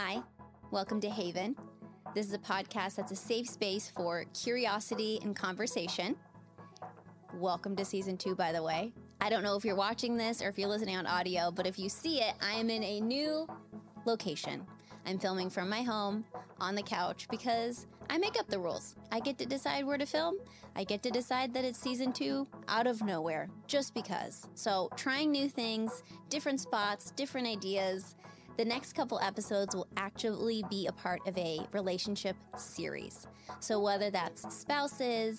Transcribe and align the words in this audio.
Hi, 0.00 0.22
welcome 0.70 1.00
to 1.00 1.10
Haven. 1.10 1.56
This 2.14 2.28
is 2.28 2.32
a 2.32 2.38
podcast 2.38 2.94
that's 2.94 3.10
a 3.10 3.16
safe 3.16 3.48
space 3.48 3.90
for 3.90 4.26
curiosity 4.32 5.18
and 5.24 5.34
conversation. 5.34 6.14
Welcome 7.34 7.74
to 7.74 7.84
season 7.84 8.16
two, 8.16 8.36
by 8.36 8.52
the 8.52 8.62
way. 8.62 8.92
I 9.20 9.28
don't 9.28 9.42
know 9.42 9.56
if 9.56 9.64
you're 9.64 9.74
watching 9.74 10.16
this 10.16 10.40
or 10.40 10.50
if 10.50 10.56
you're 10.56 10.68
listening 10.68 10.96
on 10.96 11.08
audio, 11.08 11.50
but 11.50 11.66
if 11.66 11.80
you 11.80 11.88
see 11.88 12.20
it, 12.20 12.34
I 12.40 12.52
am 12.52 12.70
in 12.70 12.84
a 12.84 13.00
new 13.00 13.48
location. 14.04 14.64
I'm 15.04 15.18
filming 15.18 15.50
from 15.50 15.68
my 15.68 15.82
home 15.82 16.24
on 16.60 16.76
the 16.76 16.82
couch 16.82 17.26
because 17.28 17.88
I 18.08 18.18
make 18.18 18.38
up 18.38 18.46
the 18.46 18.60
rules. 18.60 18.94
I 19.10 19.18
get 19.18 19.36
to 19.38 19.46
decide 19.46 19.84
where 19.84 19.98
to 19.98 20.06
film. 20.06 20.36
I 20.76 20.84
get 20.84 21.02
to 21.02 21.10
decide 21.10 21.52
that 21.54 21.64
it's 21.64 21.78
season 21.78 22.12
two 22.12 22.46
out 22.68 22.86
of 22.86 23.02
nowhere, 23.02 23.48
just 23.66 23.94
because. 23.94 24.46
So, 24.54 24.90
trying 24.94 25.32
new 25.32 25.48
things, 25.48 26.04
different 26.28 26.60
spots, 26.60 27.10
different 27.10 27.48
ideas. 27.48 28.14
The 28.58 28.64
next 28.64 28.94
couple 28.94 29.20
episodes 29.20 29.72
will 29.76 29.86
actually 29.96 30.64
be 30.68 30.88
a 30.88 30.92
part 30.92 31.24
of 31.28 31.38
a 31.38 31.60
relationship 31.72 32.34
series. 32.56 33.28
So, 33.60 33.78
whether 33.78 34.10
that's 34.10 34.52
spouses, 34.52 35.38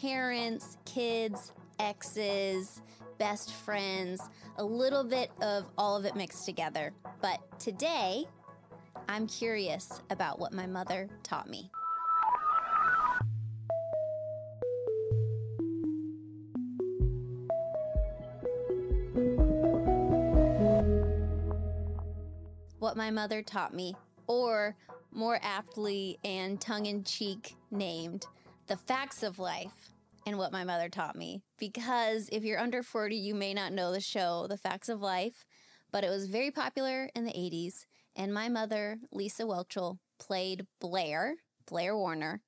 parents, 0.00 0.76
kids, 0.84 1.54
exes, 1.80 2.80
best 3.18 3.52
friends, 3.52 4.22
a 4.58 4.64
little 4.64 5.02
bit 5.02 5.32
of 5.42 5.64
all 5.76 5.96
of 5.96 6.04
it 6.04 6.14
mixed 6.14 6.44
together. 6.44 6.92
But 7.20 7.40
today, 7.58 8.26
I'm 9.08 9.26
curious 9.26 10.00
about 10.10 10.38
what 10.38 10.52
my 10.52 10.68
mother 10.68 11.08
taught 11.24 11.50
me. 11.50 11.68
What 22.92 22.98
my 22.98 23.10
mother 23.10 23.40
taught 23.40 23.72
me, 23.72 23.96
or 24.26 24.76
more 25.12 25.40
aptly 25.42 26.18
and 26.24 26.60
tongue 26.60 26.84
in 26.84 27.04
cheek 27.04 27.56
named, 27.70 28.26
the 28.66 28.76
facts 28.76 29.22
of 29.22 29.38
life 29.38 29.94
and 30.26 30.36
what 30.36 30.52
my 30.52 30.62
mother 30.62 30.90
taught 30.90 31.16
me. 31.16 31.40
Because 31.58 32.28
if 32.30 32.44
you're 32.44 32.58
under 32.58 32.82
40, 32.82 33.16
you 33.16 33.34
may 33.34 33.54
not 33.54 33.72
know 33.72 33.92
the 33.92 34.00
show, 34.02 34.46
The 34.46 34.58
Facts 34.58 34.90
of 34.90 35.00
Life, 35.00 35.46
but 35.90 36.04
it 36.04 36.10
was 36.10 36.26
very 36.26 36.50
popular 36.50 37.08
in 37.14 37.24
the 37.24 37.32
80s. 37.32 37.86
And 38.14 38.34
my 38.34 38.50
mother, 38.50 38.98
Lisa 39.10 39.44
Whelchel, 39.44 39.96
played 40.18 40.66
Blair, 40.78 41.36
Blair 41.64 41.96
Warner. 41.96 42.42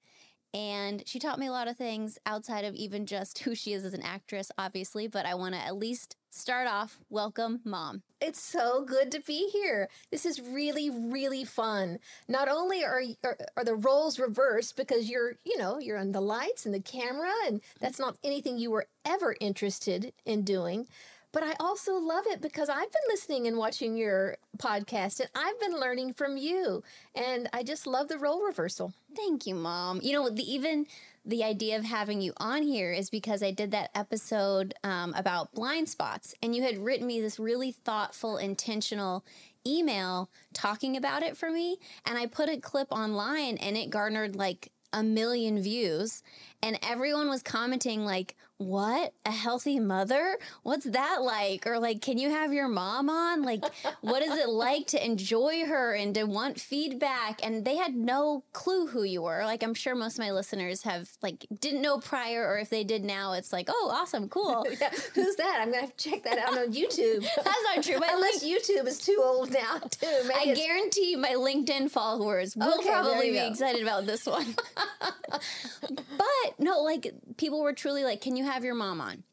And 0.54 1.02
she 1.04 1.18
taught 1.18 1.40
me 1.40 1.48
a 1.48 1.52
lot 1.52 1.66
of 1.66 1.76
things 1.76 2.16
outside 2.24 2.64
of 2.64 2.76
even 2.76 3.06
just 3.06 3.38
who 3.40 3.54
she 3.56 3.72
is 3.72 3.84
as 3.84 3.92
an 3.92 4.02
actress, 4.02 4.50
obviously. 4.56 5.08
But 5.08 5.26
I 5.26 5.34
want 5.34 5.54
to 5.54 5.60
at 5.60 5.76
least 5.76 6.16
start 6.30 6.68
off 6.68 6.98
welcome, 7.10 7.60
mom. 7.64 8.02
It's 8.20 8.40
so 8.40 8.84
good 8.84 9.12
to 9.12 9.20
be 9.20 9.48
here. 9.52 9.88
This 10.10 10.24
is 10.24 10.40
really, 10.40 10.90
really 10.90 11.44
fun. 11.44 11.98
Not 12.28 12.48
only 12.48 12.84
are, 12.84 13.02
are 13.24 13.36
are 13.56 13.64
the 13.64 13.74
roles 13.74 14.18
reversed 14.18 14.76
because 14.76 15.10
you're, 15.10 15.34
you 15.44 15.58
know, 15.58 15.78
you're 15.78 15.98
on 15.98 16.12
the 16.12 16.20
lights 16.20 16.66
and 16.66 16.74
the 16.74 16.80
camera, 16.80 17.32
and 17.46 17.60
that's 17.80 17.98
not 17.98 18.16
anything 18.24 18.56
you 18.56 18.70
were 18.70 18.86
ever 19.04 19.36
interested 19.40 20.12
in 20.24 20.42
doing. 20.42 20.86
But 21.34 21.42
I 21.42 21.54
also 21.58 21.96
love 21.96 22.26
it 22.28 22.40
because 22.40 22.68
I've 22.68 22.92
been 22.92 23.02
listening 23.08 23.48
and 23.48 23.58
watching 23.58 23.96
your 23.96 24.36
podcast, 24.56 25.18
and 25.18 25.28
I've 25.34 25.58
been 25.58 25.80
learning 25.80 26.14
from 26.14 26.36
you, 26.36 26.84
and 27.12 27.48
I 27.52 27.64
just 27.64 27.88
love 27.88 28.06
the 28.06 28.18
role 28.18 28.46
reversal. 28.46 28.94
Thank 29.16 29.44
you, 29.44 29.56
mom. 29.56 29.98
You 30.00 30.12
know, 30.12 30.30
the, 30.30 30.44
even 30.44 30.86
the 31.24 31.42
idea 31.42 31.76
of 31.76 31.84
having 31.84 32.20
you 32.20 32.34
on 32.36 32.62
here 32.62 32.92
is 32.92 33.10
because 33.10 33.42
I 33.42 33.50
did 33.50 33.72
that 33.72 33.90
episode 33.96 34.74
um, 34.84 35.12
about 35.14 35.52
blind 35.54 35.88
spots, 35.88 36.36
and 36.40 36.54
you 36.54 36.62
had 36.62 36.78
written 36.78 37.08
me 37.08 37.20
this 37.20 37.40
really 37.40 37.72
thoughtful, 37.72 38.36
intentional 38.36 39.24
email 39.66 40.30
talking 40.52 40.96
about 40.96 41.24
it 41.24 41.36
for 41.36 41.50
me. 41.50 41.78
And 42.06 42.16
I 42.16 42.26
put 42.26 42.48
a 42.48 42.58
clip 42.58 42.92
online, 42.92 43.56
and 43.56 43.76
it 43.76 43.90
garnered 43.90 44.36
like 44.36 44.70
a 44.92 45.02
million 45.02 45.60
views 45.60 46.22
and 46.62 46.78
everyone 46.82 47.28
was 47.28 47.42
commenting 47.42 48.04
like 48.04 48.36
what? 48.56 49.12
A 49.26 49.32
healthy 49.32 49.80
mother? 49.80 50.38
What's 50.62 50.84
that 50.84 51.22
like? 51.22 51.66
Or 51.66 51.80
like 51.80 52.00
can 52.00 52.18
you 52.18 52.30
have 52.30 52.52
your 52.52 52.68
mom 52.68 53.10
on? 53.10 53.42
Like 53.42 53.64
what 54.00 54.22
is 54.22 54.32
it 54.38 54.48
like 54.48 54.86
to 54.88 55.04
enjoy 55.04 55.66
her 55.66 55.92
and 55.94 56.14
to 56.14 56.24
want 56.24 56.60
feedback? 56.60 57.44
And 57.44 57.64
they 57.64 57.76
had 57.76 57.94
no 57.96 58.44
clue 58.52 58.86
who 58.86 59.02
you 59.02 59.22
were. 59.22 59.42
Like 59.44 59.62
i'm 59.64 59.74
sure 59.74 59.94
most 59.96 60.14
of 60.14 60.20
my 60.20 60.30
listeners 60.30 60.82
have 60.82 61.10
like 61.20 61.46
didn't 61.60 61.82
know 61.82 61.98
prior 61.98 62.46
or 62.46 62.58
if 62.58 62.70
they 62.70 62.84
did 62.84 63.04
now 63.04 63.32
it's 63.32 63.52
like 63.52 63.66
oh 63.68 63.90
awesome 63.92 64.28
cool. 64.28 64.64
Yeah. 64.80 64.90
who's 65.14 65.36
that? 65.36 65.58
I'm 65.60 65.70
gonna 65.70 65.82
have 65.82 65.96
to 65.96 66.10
check 66.10 66.22
that 66.24 66.38
out 66.38 66.56
on 66.56 66.72
youtube. 66.72 67.26
That's 67.44 67.58
not 67.74 67.82
true 67.84 67.98
my 67.98 68.08
unless 68.12 68.42
link- 68.42 68.62
youtube 68.62 68.86
is 68.86 68.98
too 69.00 69.20
old 69.22 69.50
now 69.52 69.78
too. 69.90 70.06
Maybe 70.28 70.52
i 70.52 70.54
guarantee 70.54 71.16
my 71.16 71.32
linkedin 71.32 71.90
followers 71.90 72.56
will 72.56 72.78
okay, 72.78 72.88
probably 72.88 73.30
be 73.32 73.38
go. 73.38 73.48
excited 73.48 73.82
about 73.82 74.06
this 74.06 74.26
one. 74.26 74.54
But 76.16 76.53
no, 76.58 76.80
like 76.80 77.12
people 77.36 77.62
were 77.62 77.72
truly 77.72 78.04
like, 78.04 78.20
"Can 78.20 78.36
you 78.36 78.44
have 78.44 78.64
your 78.64 78.74
mom 78.74 79.00
on? 79.00 79.24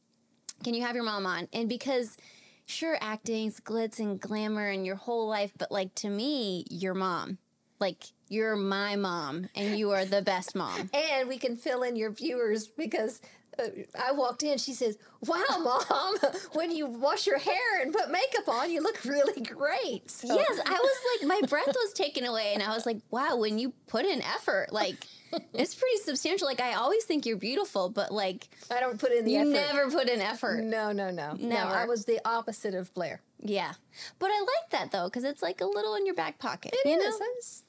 Can 0.63 0.73
you 0.73 0.81
have 0.83 0.95
your 0.95 1.03
mom 1.03 1.25
on?" 1.25 1.47
And 1.53 1.67
because 1.69 2.17
sure, 2.65 2.97
acting's 3.01 3.59
glitz 3.59 3.99
and 3.99 4.19
glamour 4.19 4.67
and 4.67 4.85
your 4.85 4.95
whole 4.95 5.27
life, 5.27 5.51
but 5.57 5.71
like 5.71 5.93
to 5.95 6.09
me, 6.09 6.65
your 6.69 6.93
mom, 6.93 7.37
like 7.79 8.05
you're 8.29 8.55
my 8.55 8.95
mom, 8.95 9.49
and 9.55 9.77
you 9.77 9.91
are 9.91 10.05
the 10.05 10.21
best 10.21 10.55
mom. 10.55 10.89
and 10.93 11.27
we 11.27 11.37
can 11.37 11.57
fill 11.57 11.83
in 11.83 11.95
your 11.95 12.11
viewers 12.11 12.67
because 12.67 13.21
uh, 13.59 13.65
I 14.01 14.13
walked 14.13 14.43
in. 14.43 14.57
She 14.57 14.73
says, 14.73 14.97
"Wow, 15.25 15.43
mom! 15.89 16.15
when 16.53 16.71
you 16.71 16.87
wash 16.87 17.27
your 17.27 17.39
hair 17.39 17.81
and 17.81 17.93
put 17.93 18.09
makeup 18.09 18.47
on, 18.47 18.71
you 18.71 18.81
look 18.81 19.03
really 19.03 19.41
great." 19.41 20.09
So. 20.09 20.33
Yes, 20.33 20.59
I 20.65 20.71
was 20.71 20.97
like, 21.19 21.27
my 21.27 21.47
breath 21.47 21.67
was 21.67 21.93
taken 21.93 22.25
away, 22.25 22.53
and 22.53 22.63
I 22.63 22.73
was 22.73 22.85
like, 22.85 22.99
"Wow!" 23.11 23.35
When 23.37 23.59
you 23.59 23.73
put 23.87 24.05
in 24.05 24.21
effort, 24.21 24.71
like 24.71 25.05
it's 25.53 25.75
pretty 25.75 25.97
substantial. 25.97 26.47
Like 26.47 26.61
I 26.61 26.73
always 26.73 27.03
think 27.03 27.25
you're 27.25 27.37
beautiful, 27.37 27.89
but 27.89 28.11
like 28.11 28.47
I 28.69 28.79
don't 28.79 28.99
put 28.99 29.11
in 29.11 29.25
the 29.25 29.31
you 29.31 29.39
effort. 29.39 29.51
never 29.51 29.91
put 29.91 30.09
in 30.09 30.21
effort. 30.21 30.63
No, 30.63 30.91
no, 30.91 31.09
no, 31.11 31.33
never. 31.33 31.43
No, 31.43 31.57
I 31.57 31.85
was 31.85 32.05
the 32.05 32.19
opposite 32.25 32.73
of 32.73 32.93
Blair. 32.93 33.21
Yeah, 33.43 33.73
but 34.19 34.27
I 34.27 34.39
like 34.39 34.69
that 34.71 34.91
though 34.91 35.05
because 35.05 35.23
it's 35.23 35.41
like 35.41 35.61
a 35.61 35.65
little 35.65 35.95
in 35.95 36.05
your 36.05 36.15
back 36.15 36.39
pocket. 36.39 36.73
It 36.73 36.89
you 36.89 36.99
is. 36.99 37.19
Know? 37.19 37.25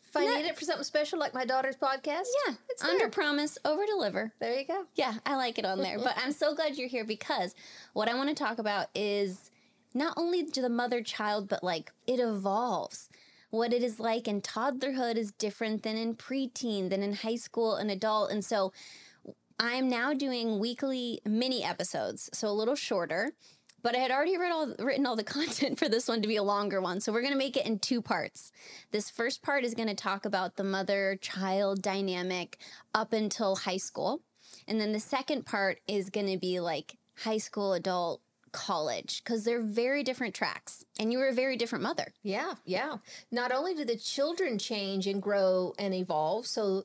If 0.09 0.17
I 0.19 0.27
need 0.27 0.45
it 0.45 0.59
for 0.59 0.67
something 0.67 0.85
special, 0.85 1.19
like 1.19 1.33
my 1.33 1.47
daughter's 1.47 1.77
podcast, 1.77 2.27
yeah, 2.47 2.55
it's 2.69 2.85
under 2.85 3.09
promise, 3.09 3.57
over 3.65 3.87
deliver. 3.87 4.31
There 4.41 4.59
you 4.59 4.67
go. 4.67 4.85
Yeah, 4.95 5.15
I 5.25 5.37
like 5.37 5.59
it 5.59 5.65
on 5.65 5.79
there. 5.79 5.99
but 5.99 6.15
I'm 6.23 6.33
so 6.33 6.55
glad 6.55 6.77
you're 6.77 6.89
here 6.89 7.05
because 7.05 7.55
what 7.95 8.11
I 8.11 8.15
want 8.15 8.29
to 8.29 8.35
talk 8.35 8.59
about 8.59 8.89
is 8.95 9.51
not 9.95 10.13
only 10.19 10.45
to 10.45 10.61
the 10.61 10.69
mother 10.69 11.03
child, 11.03 11.49
but 11.49 11.65
like 11.65 11.93
it 12.07 12.21
evolves 12.21 13.09
what 13.53 13.75
it 13.75 13.83
is 13.83 14.01
like 14.01 14.27
in 14.27 14.41
toddlerhood 14.41 15.17
is 15.17 15.31
different 15.33 15.83
than 15.83 15.99
in 15.99 16.15
preteen, 16.15 16.89
than 16.89 17.03
in 17.03 17.13
high 17.13 17.37
school 17.37 17.75
and 17.75 17.91
adult. 17.91 18.31
And 18.31 18.43
so 18.43 18.73
I'm 19.61 19.91
now 19.91 20.15
doing 20.15 20.59
weekly 20.59 21.21
mini 21.27 21.63
episodes, 21.63 22.31
so 22.33 22.49
a 22.49 22.51
little 22.51 22.75
shorter. 22.75 23.33
But 23.83 23.95
I 23.95 23.99
had 23.99 24.11
already 24.11 24.39
read 24.39 24.53
all, 24.53 24.75
written 24.79 25.05
all 25.05 25.17
the 25.17 25.23
content 25.39 25.79
for 25.79 25.87
this 25.87 26.09
one 26.09 26.23
to 26.23 26.29
be 26.29 26.37
a 26.37 26.43
longer 26.43 26.81
one. 26.81 27.01
So 27.01 27.13
we're 27.13 27.21
going 27.21 27.35
to 27.35 27.39
make 27.39 27.59
it 27.59 27.67
in 27.67 27.79
two 27.79 28.01
parts. 28.01 28.53
This 28.91 29.11
first 29.11 29.43
part 29.43 29.65
is 29.65 29.75
going 29.75 29.89
to 29.89 29.95
talk 29.95 30.25
about 30.25 30.57
the 30.57 30.65
mother 30.65 31.19
child 31.21 31.83
dynamic 31.83 32.59
up 32.95 33.13
until 33.13 33.57
high 33.57 33.77
school. 33.77 34.23
And 34.67 34.81
then 34.81 34.93
the 34.93 35.01
second 35.01 35.45
part 35.45 35.81
is 35.87 36.09
going 36.09 36.31
to 36.31 36.39
be 36.39 36.59
like 36.59 36.97
high 37.19 37.39
school, 37.39 37.75
adult, 37.75 38.22
college 38.53 39.23
because 39.25 39.45
they're 39.45 39.63
very 39.63 40.03
different 40.03 40.35
tracks 40.35 40.85
and 41.01 41.11
you 41.13 41.19
were 41.19 41.29
a 41.29 41.35
very 41.35 41.57
different 41.57 41.83
mother. 41.83 42.13
Yeah 42.23 42.55
yeah. 42.65 42.97
Not 43.31 43.53
only 43.53 43.75
do 43.75 43.85
the 43.85 43.97
children 43.97 44.59
change 44.59 45.07
and 45.07 45.21
grow 45.21 45.75
and 45.79 45.95
evolve 45.95 46.47
so 46.47 46.85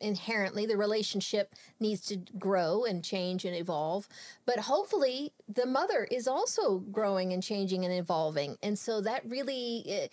inherently 0.00 0.66
the 0.66 0.76
relationship 0.76 1.54
needs 1.78 2.00
to 2.06 2.16
grow 2.38 2.84
and 2.84 3.04
change 3.04 3.44
and 3.44 3.54
evolve 3.54 4.08
but 4.44 4.58
hopefully 4.58 5.32
the 5.48 5.64
mother 5.64 6.08
is 6.10 6.26
also 6.26 6.78
growing 6.90 7.32
and 7.32 7.42
changing 7.42 7.84
and 7.84 7.94
evolving 7.94 8.58
and 8.62 8.76
so 8.76 9.00
that 9.00 9.22
really 9.24 9.84
eh, 9.88 10.08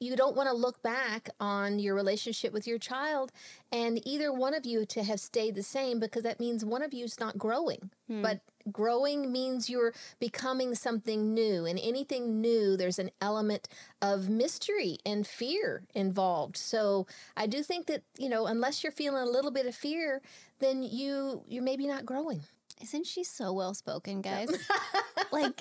you 0.00 0.16
don't 0.16 0.36
want 0.36 0.48
to 0.48 0.54
look 0.54 0.82
back 0.82 1.28
on 1.40 1.78
your 1.78 1.94
relationship 1.94 2.52
with 2.52 2.66
your 2.66 2.78
child 2.78 3.32
and 3.72 4.00
either 4.06 4.32
one 4.32 4.54
of 4.54 4.66
you 4.66 4.84
to 4.86 5.02
have 5.02 5.20
stayed 5.20 5.54
the 5.54 5.62
same 5.62 6.00
because 6.00 6.22
that 6.22 6.40
means 6.40 6.64
one 6.64 6.82
of 6.82 6.92
you 6.92 7.04
is 7.04 7.20
not 7.20 7.38
growing. 7.38 7.90
Hmm. 8.08 8.22
But 8.22 8.40
growing 8.72 9.30
means 9.30 9.68
you're 9.68 9.92
becoming 10.20 10.74
something 10.74 11.34
new 11.34 11.66
and 11.66 11.78
anything 11.78 12.40
new 12.40 12.76
there's 12.76 12.98
an 12.98 13.10
element 13.20 13.68
of 14.00 14.28
mystery 14.28 14.98
and 15.04 15.26
fear 15.26 15.84
involved. 15.94 16.56
So 16.56 17.06
I 17.36 17.46
do 17.46 17.62
think 17.62 17.86
that, 17.86 18.02
you 18.18 18.28
know, 18.28 18.46
unless 18.46 18.82
you're 18.82 18.92
feeling 18.92 19.22
a 19.22 19.30
little 19.30 19.50
bit 19.50 19.66
of 19.66 19.74
fear, 19.74 20.22
then 20.60 20.82
you 20.82 21.42
you're 21.46 21.62
maybe 21.62 21.86
not 21.86 22.06
growing. 22.06 22.42
Isn't 22.82 23.06
she 23.06 23.22
so 23.22 23.52
well 23.52 23.74
spoken, 23.74 24.20
guys? 24.20 24.48
like 25.32 25.60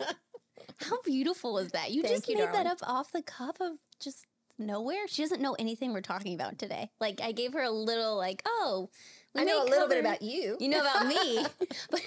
how 0.81 1.01
beautiful 1.01 1.57
is 1.57 1.71
that? 1.71 1.91
You 1.91 2.01
Thank 2.01 2.15
just 2.15 2.29
you, 2.29 2.37
made 2.37 2.45
darling. 2.45 2.63
that 2.63 2.71
up 2.71 2.79
off 2.83 3.11
the 3.11 3.21
cuff 3.21 3.59
of 3.59 3.73
just 3.99 4.25
nowhere. 4.57 5.07
She 5.07 5.21
doesn't 5.21 5.41
know 5.41 5.55
anything 5.57 5.93
we're 5.93 6.01
talking 6.01 6.33
about 6.33 6.57
today. 6.57 6.89
Like 6.99 7.21
I 7.21 7.31
gave 7.31 7.53
her 7.53 7.61
a 7.63 7.71
little 7.71 8.17
like, 8.17 8.41
oh, 8.45 8.89
I 9.35 9.43
know 9.43 9.63
a 9.63 9.67
little 9.67 9.87
bit 9.87 9.99
about 9.99 10.21
you. 10.21 10.57
You 10.59 10.69
know 10.69 10.81
about 10.81 11.07
me, 11.07 11.45
but 11.91 12.01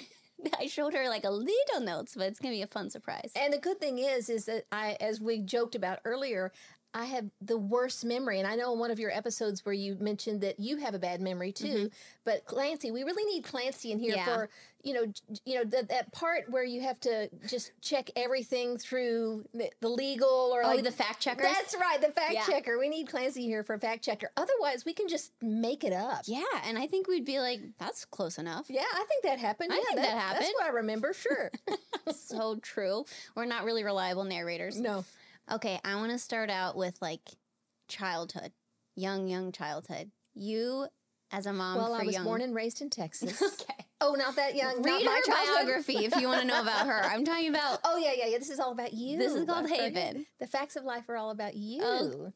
I 0.59 0.67
showed 0.67 0.93
her 0.93 1.09
like 1.09 1.25
a 1.25 1.29
little 1.29 1.81
notes, 1.81 2.13
but 2.15 2.27
it's 2.27 2.39
gonna 2.39 2.53
be 2.53 2.61
a 2.61 2.67
fun 2.67 2.89
surprise. 2.89 3.31
And 3.35 3.53
the 3.53 3.57
good 3.57 3.79
thing 3.79 3.99
is, 3.99 4.29
is 4.29 4.45
that 4.45 4.65
I, 4.71 4.97
as 4.99 5.19
we 5.19 5.39
joked 5.39 5.75
about 5.75 5.99
earlier, 6.05 6.51
I 6.97 7.05
have 7.05 7.25
the 7.41 7.57
worst 7.57 8.03
memory. 8.03 8.39
And 8.39 8.47
I 8.47 8.55
know 8.55 8.73
in 8.73 8.79
one 8.79 8.89
of 8.89 8.97
your 8.97 9.11
episodes 9.11 9.63
where 9.63 9.73
you 9.73 9.97
mentioned 9.99 10.41
that 10.41 10.59
you 10.59 10.77
have 10.77 10.95
a 10.95 10.99
bad 10.99 11.21
memory 11.21 11.51
too. 11.51 11.67
Mm-hmm. 11.67 11.87
But 12.25 12.45
Clancy, 12.45 12.89
we 12.89 13.03
really 13.03 13.23
need 13.31 13.43
Clancy 13.43 13.91
in 13.91 13.99
here 13.99 14.15
yeah. 14.15 14.25
for 14.25 14.49
you 14.83 14.93
know, 14.93 15.11
you 15.45 15.55
know 15.55 15.63
that 15.65 15.89
that 15.89 16.13
part 16.13 16.49
where 16.49 16.63
you 16.63 16.81
have 16.81 16.99
to 17.01 17.29
just 17.45 17.73
check 17.81 18.09
everything 18.15 18.77
through 18.77 19.43
the, 19.53 19.69
the 19.81 19.89
legal 19.89 20.29
or 20.29 20.63
oh, 20.63 20.67
like 20.67 20.83
the 20.83 20.91
fact 20.91 21.19
checker. 21.19 21.43
That's 21.43 21.75
right, 21.75 21.99
the 21.99 22.13
fact 22.13 22.33
yeah. 22.33 22.45
checker. 22.45 22.79
We 22.79 22.87
need 22.87 23.09
Clancy 23.09 23.43
here 23.43 23.63
for 23.63 23.73
a 23.73 23.79
fact 23.79 24.03
checker. 24.03 24.31
Otherwise, 24.37 24.85
we 24.85 24.93
can 24.93 25.09
just 25.09 25.33
make 25.41 25.83
it 25.83 25.93
up. 25.93 26.21
Yeah, 26.25 26.43
and 26.65 26.77
I 26.77 26.87
think 26.87 27.07
we'd 27.07 27.25
be 27.25 27.39
like, 27.39 27.59
that's 27.77 28.05
close 28.05 28.37
enough. 28.37 28.67
Yeah, 28.69 28.85
I 28.93 29.03
think 29.09 29.23
that 29.23 29.39
happened. 29.39 29.73
I 29.73 29.75
yeah, 29.75 29.81
think 29.83 29.95
that, 29.97 30.07
that 30.07 30.17
happened. 30.17 30.45
That's 30.45 30.53
what 30.53 30.65
I 30.65 30.69
remember. 30.69 31.13
Sure. 31.13 31.51
so 32.15 32.55
true. 32.61 33.03
We're 33.35 33.45
not 33.45 33.65
really 33.65 33.83
reliable 33.83 34.23
narrators. 34.23 34.79
No. 34.79 35.03
Okay, 35.51 35.79
I 35.85 35.95
want 35.95 36.11
to 36.11 36.19
start 36.19 36.49
out 36.49 36.75
with 36.75 36.97
like 37.01 37.21
childhood, 37.87 38.51
young, 38.95 39.27
young 39.27 39.51
childhood. 39.51 40.11
You 40.35 40.87
as 41.31 41.45
a 41.45 41.53
mom 41.53 41.77
well, 41.77 41.93
I 41.93 42.03
was 42.03 42.15
young... 42.15 42.25
born 42.25 42.41
and 42.41 42.53
raised 42.53 42.81
in 42.81 42.89
Texas. 42.89 43.41
okay. 43.61 43.85
Oh, 43.99 44.13
not 44.13 44.35
that 44.35 44.55
young. 44.55 44.81
Read 44.83 45.03
not 45.03 45.25
her 45.25 45.33
biography 45.55 46.05
if 46.05 46.15
you 46.17 46.27
want 46.27 46.41
to 46.41 46.47
know 46.47 46.61
about 46.61 46.85
her. 46.85 47.03
I'm 47.03 47.25
talking 47.25 47.49
about. 47.49 47.79
Oh 47.85 47.97
yeah, 47.97 48.11
yeah, 48.15 48.27
yeah. 48.27 48.37
This 48.37 48.49
is 48.49 48.59
all 48.59 48.71
about 48.71 48.93
you. 48.93 49.17
This 49.17 49.33
is 49.33 49.45
called 49.45 49.69
Haven. 49.69 50.25
The 50.39 50.47
facts 50.47 50.75
of 50.75 50.83
life 50.83 51.07
are 51.09 51.15
all 51.15 51.31
about 51.31 51.55
you. 51.55 51.81
Oh, 51.81 52.33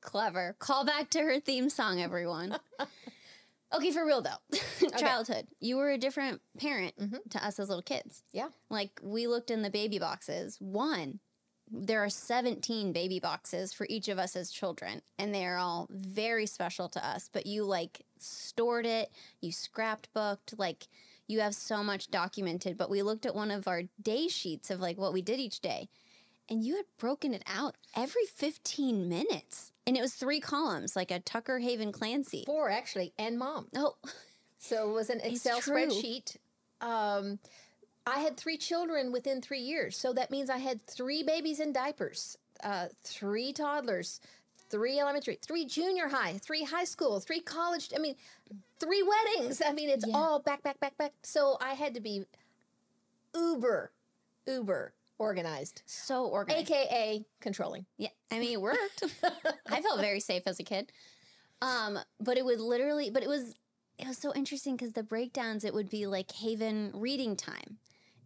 clever. 0.00 0.56
Call 0.58 0.84
back 0.84 1.10
to 1.10 1.20
her 1.20 1.38
theme 1.38 1.68
song, 1.68 2.00
everyone. 2.00 2.56
okay, 3.74 3.92
for 3.92 4.04
real 4.04 4.22
though. 4.22 4.58
Childhood. 4.98 5.36
Okay. 5.36 5.46
You 5.60 5.76
were 5.76 5.90
a 5.90 5.98
different 5.98 6.40
parent 6.58 6.94
mm-hmm. 6.98 7.16
to 7.30 7.44
us 7.44 7.60
as 7.60 7.68
little 7.68 7.82
kids. 7.82 8.22
Yeah. 8.32 8.48
Like 8.70 9.00
we 9.02 9.26
looked 9.26 9.50
in 9.50 9.62
the 9.62 9.70
baby 9.70 9.98
boxes. 9.98 10.56
One, 10.60 11.20
there 11.70 12.02
are 12.02 12.10
17 12.10 12.92
baby 12.92 13.20
boxes 13.20 13.72
for 13.72 13.86
each 13.88 14.08
of 14.08 14.18
us 14.18 14.36
as 14.36 14.50
children, 14.50 15.02
and 15.18 15.34
they 15.34 15.46
are 15.46 15.56
all 15.56 15.86
very 15.90 16.46
special 16.46 16.88
to 16.90 17.06
us. 17.06 17.30
But 17.32 17.46
you 17.46 17.64
like 17.64 18.02
stored 18.18 18.86
it, 18.86 19.10
you 19.40 19.52
scrapbooked, 19.52 20.58
like 20.58 20.88
you 21.26 21.40
have 21.40 21.54
so 21.54 21.82
much 21.82 22.10
documented. 22.10 22.76
But 22.76 22.90
we 22.90 23.02
looked 23.02 23.26
at 23.26 23.34
one 23.34 23.50
of 23.50 23.68
our 23.68 23.84
day 24.02 24.28
sheets 24.28 24.70
of 24.70 24.80
like 24.80 24.98
what 24.98 25.12
we 25.12 25.22
did 25.22 25.38
each 25.38 25.60
day, 25.60 25.88
and 26.48 26.64
you 26.64 26.76
had 26.76 26.86
broken 26.98 27.32
it 27.32 27.44
out 27.46 27.76
every 27.96 28.26
15 28.34 29.08
minutes. 29.08 29.72
And 29.86 29.96
it 29.96 30.02
was 30.02 30.14
three 30.14 30.40
columns, 30.40 30.94
like 30.94 31.10
a 31.10 31.20
Tucker 31.20 31.58
Haven 31.58 31.90
Clancy. 31.92 32.44
Four, 32.46 32.70
actually, 32.70 33.12
and 33.18 33.38
mom. 33.38 33.68
Oh. 33.74 33.96
So 34.62 34.90
it 34.90 34.92
was 34.92 35.08
an 35.08 35.20
Excel 35.20 35.60
spreadsheet. 35.60 36.36
Um, 36.82 37.38
I 38.06 38.20
had 38.20 38.36
three 38.36 38.56
children 38.56 39.12
within 39.12 39.40
three 39.40 39.60
years. 39.60 39.96
So 39.96 40.12
that 40.14 40.30
means 40.30 40.50
I 40.50 40.58
had 40.58 40.84
three 40.86 41.22
babies 41.22 41.60
in 41.60 41.72
diapers, 41.72 42.36
uh, 42.64 42.86
three 43.02 43.52
toddlers, 43.52 44.20
three 44.70 44.98
elementary, 44.98 45.38
three 45.42 45.64
junior 45.64 46.08
high, 46.08 46.38
three 46.38 46.64
high 46.64 46.84
school, 46.84 47.20
three 47.20 47.40
college. 47.40 47.90
I 47.94 47.98
mean, 47.98 48.14
three 48.78 49.02
weddings. 49.02 49.60
I 49.64 49.72
mean, 49.72 49.90
it's 49.90 50.06
yeah. 50.06 50.16
all 50.16 50.40
back, 50.40 50.62
back, 50.62 50.80
back, 50.80 50.96
back. 50.96 51.12
So 51.22 51.58
I 51.60 51.74
had 51.74 51.94
to 51.94 52.00
be 52.00 52.24
uber, 53.34 53.92
uber 54.46 54.92
organized. 55.18 55.82
So 55.86 56.24
organized. 56.24 56.70
AKA 56.70 57.24
controlling. 57.40 57.84
Yeah. 57.98 58.08
I 58.30 58.38
mean, 58.38 58.52
it 58.52 58.60
worked. 58.60 59.04
I 59.70 59.82
felt 59.82 60.00
very 60.00 60.20
safe 60.20 60.44
as 60.46 60.58
a 60.58 60.64
kid. 60.64 60.92
Um, 61.60 61.98
but 62.18 62.38
it 62.38 62.44
would 62.44 62.60
literally, 62.60 63.10
but 63.10 63.22
it 63.22 63.28
was, 63.28 63.54
it 64.00 64.08
was 64.08 64.18
so 64.18 64.32
interesting 64.34 64.76
because 64.76 64.92
the 64.92 65.02
breakdowns, 65.02 65.64
it 65.64 65.74
would 65.74 65.90
be 65.90 66.06
like 66.06 66.32
Haven 66.32 66.90
reading 66.94 67.36
time 67.36 67.78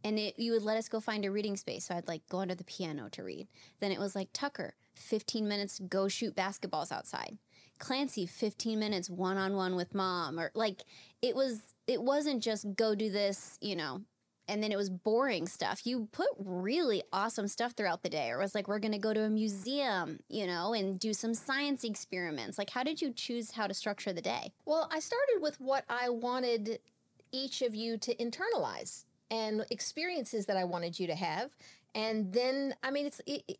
and 0.04 0.18
it, 0.18 0.38
you 0.38 0.52
would 0.52 0.62
let 0.62 0.76
us 0.76 0.88
go 0.88 1.00
find 1.00 1.24
a 1.24 1.30
reading 1.30 1.56
space. 1.56 1.86
So 1.86 1.94
I'd 1.94 2.06
like 2.06 2.28
go 2.28 2.38
under 2.38 2.54
the 2.54 2.64
piano 2.64 3.08
to 3.10 3.24
read. 3.24 3.48
Then 3.80 3.90
it 3.90 3.98
was 3.98 4.14
like 4.14 4.28
Tucker, 4.32 4.74
15 4.94 5.48
minutes, 5.48 5.80
go 5.88 6.06
shoot 6.06 6.36
basketballs 6.36 6.92
outside. 6.92 7.38
Clancy, 7.78 8.24
15 8.24 8.78
minutes 8.78 9.10
one 9.10 9.36
on 9.36 9.56
one 9.56 9.74
with 9.74 9.94
mom. 9.94 10.38
Or 10.38 10.52
like 10.54 10.82
it 11.22 11.34
was, 11.34 11.60
it 11.86 12.02
wasn't 12.02 12.42
just 12.42 12.76
go 12.76 12.94
do 12.94 13.10
this, 13.10 13.58
you 13.60 13.74
know, 13.74 14.02
and 14.48 14.62
then 14.62 14.72
it 14.72 14.76
was 14.76 14.90
boring 14.90 15.46
stuff. 15.46 15.86
You 15.86 16.08
put 16.12 16.28
really 16.38 17.02
awesome 17.12 17.48
stuff 17.48 17.72
throughout 17.72 18.02
the 18.02 18.08
day. 18.08 18.30
Or 18.30 18.40
it 18.40 18.42
was 18.42 18.54
like, 18.54 18.68
we're 18.68 18.78
going 18.78 18.92
to 18.92 18.98
go 18.98 19.14
to 19.14 19.22
a 19.22 19.30
museum, 19.30 20.20
you 20.28 20.46
know, 20.46 20.74
and 20.74 20.98
do 20.98 21.14
some 21.14 21.34
science 21.34 21.84
experiments. 21.84 22.58
Like, 22.58 22.70
how 22.70 22.82
did 22.82 23.00
you 23.00 23.12
choose 23.12 23.52
how 23.52 23.66
to 23.66 23.74
structure 23.74 24.12
the 24.12 24.20
day? 24.20 24.52
Well, 24.66 24.88
I 24.92 25.00
started 25.00 25.38
with 25.40 25.60
what 25.60 25.84
I 25.88 26.10
wanted 26.10 26.78
each 27.32 27.62
of 27.62 27.74
you 27.74 27.96
to 27.98 28.14
internalize 28.16 29.04
and 29.30 29.64
experiences 29.70 30.46
that 30.46 30.56
I 30.56 30.64
wanted 30.64 31.00
you 31.00 31.06
to 31.06 31.14
have. 31.14 31.50
And 31.94 32.32
then, 32.32 32.74
I 32.82 32.90
mean, 32.90 33.06
it's 33.06 33.20
it, 33.26 33.44
it, 33.48 33.58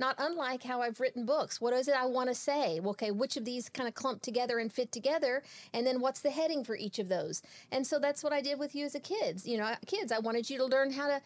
not 0.00 0.16
unlike 0.18 0.64
how 0.64 0.82
I've 0.82 0.98
written 0.98 1.24
books. 1.24 1.60
What 1.60 1.74
is 1.74 1.86
it 1.86 1.94
I 1.94 2.06
want 2.06 2.28
to 2.28 2.34
say? 2.34 2.80
Okay, 2.84 3.10
which 3.10 3.36
of 3.36 3.44
these 3.44 3.68
kind 3.68 3.88
of 3.88 3.94
clump 3.94 4.22
together 4.22 4.58
and 4.58 4.72
fit 4.72 4.90
together? 4.90 5.42
And 5.72 5.86
then 5.86 6.00
what's 6.00 6.20
the 6.20 6.30
heading 6.30 6.64
for 6.64 6.74
each 6.74 6.98
of 6.98 7.08
those? 7.08 7.42
And 7.70 7.86
so 7.86 7.98
that's 7.98 8.24
what 8.24 8.32
I 8.32 8.40
did 8.40 8.58
with 8.58 8.74
you 8.74 8.86
as 8.86 8.94
a 8.94 9.00
kids. 9.00 9.46
You 9.46 9.58
know, 9.58 9.72
kids, 9.86 10.10
I 10.10 10.18
wanted 10.18 10.50
you 10.50 10.58
to 10.58 10.64
learn 10.64 10.90
how 10.90 11.06
to 11.06 11.20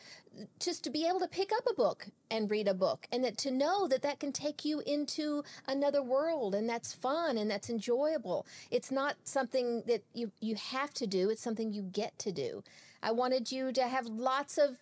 just 0.59 0.83
to 0.85 0.91
be 0.91 1.07
able 1.07 1.21
to 1.21 1.29
pick 1.29 1.53
up 1.57 1.65
a 1.71 1.75
book 1.75 2.09
and 2.31 2.51
read 2.51 2.67
a 2.67 2.75
book 2.75 3.07
and 3.13 3.23
that 3.23 3.39
to 3.39 3.53
know 3.53 3.87
that 3.87 4.03
that 4.03 4.19
can 4.19 4.33
take 4.33 4.65
you 4.65 4.81
into 4.81 5.45
another 5.69 6.03
world 6.03 6.57
and 6.57 6.69
that's 6.69 6.93
fun 6.93 7.39
and 7.39 7.49
that's 7.49 7.71
enjoyable. 7.71 8.45
It's 8.71 8.91
not 8.91 9.15
something 9.25 9.85
that 9.87 10.03
you 10.13 10.33
you 10.41 10.57
have 10.57 10.93
to 10.95 11.07
do, 11.07 11.31
it's 11.31 11.43
something 11.43 11.73
you 11.73 11.83
get 11.83 12.19
to 12.21 12.33
do. 12.33 12.65
I 13.03 13.13
wanted 13.13 13.53
you 13.53 13.71
to 13.73 13.87
have 13.87 14.07
lots 14.07 14.59
of 14.59 14.79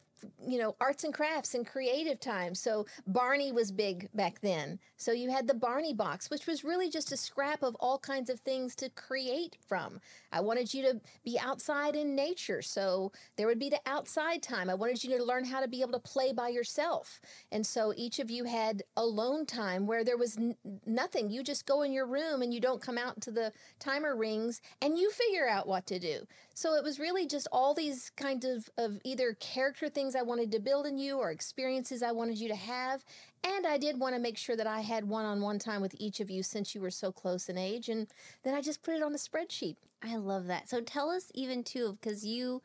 you 0.46 0.58
know, 0.58 0.76
arts 0.80 1.04
and 1.04 1.14
crafts 1.14 1.54
and 1.54 1.66
creative 1.66 2.20
time. 2.20 2.54
So 2.54 2.86
Barney 3.06 3.52
was 3.52 3.72
big 3.72 4.08
back 4.14 4.40
then. 4.40 4.78
So 4.96 5.12
you 5.12 5.30
had 5.30 5.46
the 5.46 5.54
Barney 5.54 5.94
box, 5.94 6.30
which 6.30 6.46
was 6.46 6.64
really 6.64 6.90
just 6.90 7.12
a 7.12 7.16
scrap 7.16 7.62
of 7.62 7.76
all 7.80 7.98
kinds 7.98 8.30
of 8.30 8.40
things 8.40 8.74
to 8.76 8.88
create 8.90 9.56
from. 9.66 10.00
I 10.32 10.40
wanted 10.40 10.72
you 10.72 10.82
to 10.84 11.00
be 11.24 11.38
outside 11.38 11.96
in 11.96 12.14
nature. 12.14 12.62
So 12.62 13.12
there 13.36 13.46
would 13.46 13.58
be 13.58 13.70
the 13.70 13.80
outside 13.86 14.42
time. 14.42 14.70
I 14.70 14.74
wanted 14.74 15.02
you 15.02 15.16
to 15.16 15.24
learn 15.24 15.44
how 15.44 15.60
to 15.60 15.68
be 15.68 15.80
able 15.80 15.92
to 15.92 15.98
play 15.98 16.32
by 16.32 16.48
yourself. 16.48 17.20
And 17.50 17.66
so 17.66 17.92
each 17.96 18.18
of 18.18 18.30
you 18.30 18.44
had 18.44 18.82
alone 18.96 19.46
time 19.46 19.86
where 19.86 20.04
there 20.04 20.16
was 20.16 20.36
n- 20.36 20.56
nothing. 20.86 21.30
You 21.30 21.42
just 21.42 21.66
go 21.66 21.82
in 21.82 21.92
your 21.92 22.06
room 22.06 22.42
and 22.42 22.52
you 22.52 22.60
don't 22.60 22.82
come 22.82 22.98
out 22.98 23.20
to 23.22 23.30
the 23.30 23.52
timer 23.78 24.16
rings 24.16 24.60
and 24.80 24.98
you 24.98 25.10
figure 25.10 25.48
out 25.48 25.66
what 25.66 25.86
to 25.86 25.98
do. 25.98 26.26
So 26.54 26.74
it 26.74 26.84
was 26.84 26.98
really 26.98 27.26
just 27.26 27.48
all 27.50 27.74
these 27.74 28.10
kinds 28.16 28.44
of, 28.44 28.68
of 28.76 29.00
either 29.04 29.34
character 29.40 29.88
things 29.88 30.14
I 30.14 30.22
wanted 30.22 30.52
to 30.52 30.60
build 30.60 30.86
in 30.86 30.98
you 30.98 31.18
or 31.18 31.30
experiences 31.30 32.02
I 32.02 32.12
wanted 32.12 32.38
you 32.38 32.48
to 32.48 32.54
have. 32.54 33.04
And 33.44 33.66
I 33.66 33.78
did 33.78 33.98
want 33.98 34.14
to 34.14 34.20
make 34.20 34.38
sure 34.38 34.56
that 34.56 34.66
I 34.66 34.80
had 34.80 35.08
one 35.08 35.24
on 35.24 35.40
one 35.40 35.58
time 35.58 35.80
with 35.80 35.94
each 35.98 36.20
of 36.20 36.30
you 36.30 36.42
since 36.42 36.74
you 36.74 36.80
were 36.80 36.90
so 36.90 37.10
close 37.10 37.48
in 37.48 37.58
age. 37.58 37.88
And 37.88 38.06
then 38.42 38.54
I 38.54 38.60
just 38.60 38.82
put 38.82 38.94
it 38.94 39.02
on 39.02 39.14
a 39.14 39.18
spreadsheet. 39.18 39.76
I 40.02 40.16
love 40.16 40.46
that. 40.46 40.68
So 40.68 40.80
tell 40.80 41.10
us 41.10 41.30
even 41.34 41.64
too, 41.64 41.98
because 42.00 42.24
you 42.24 42.62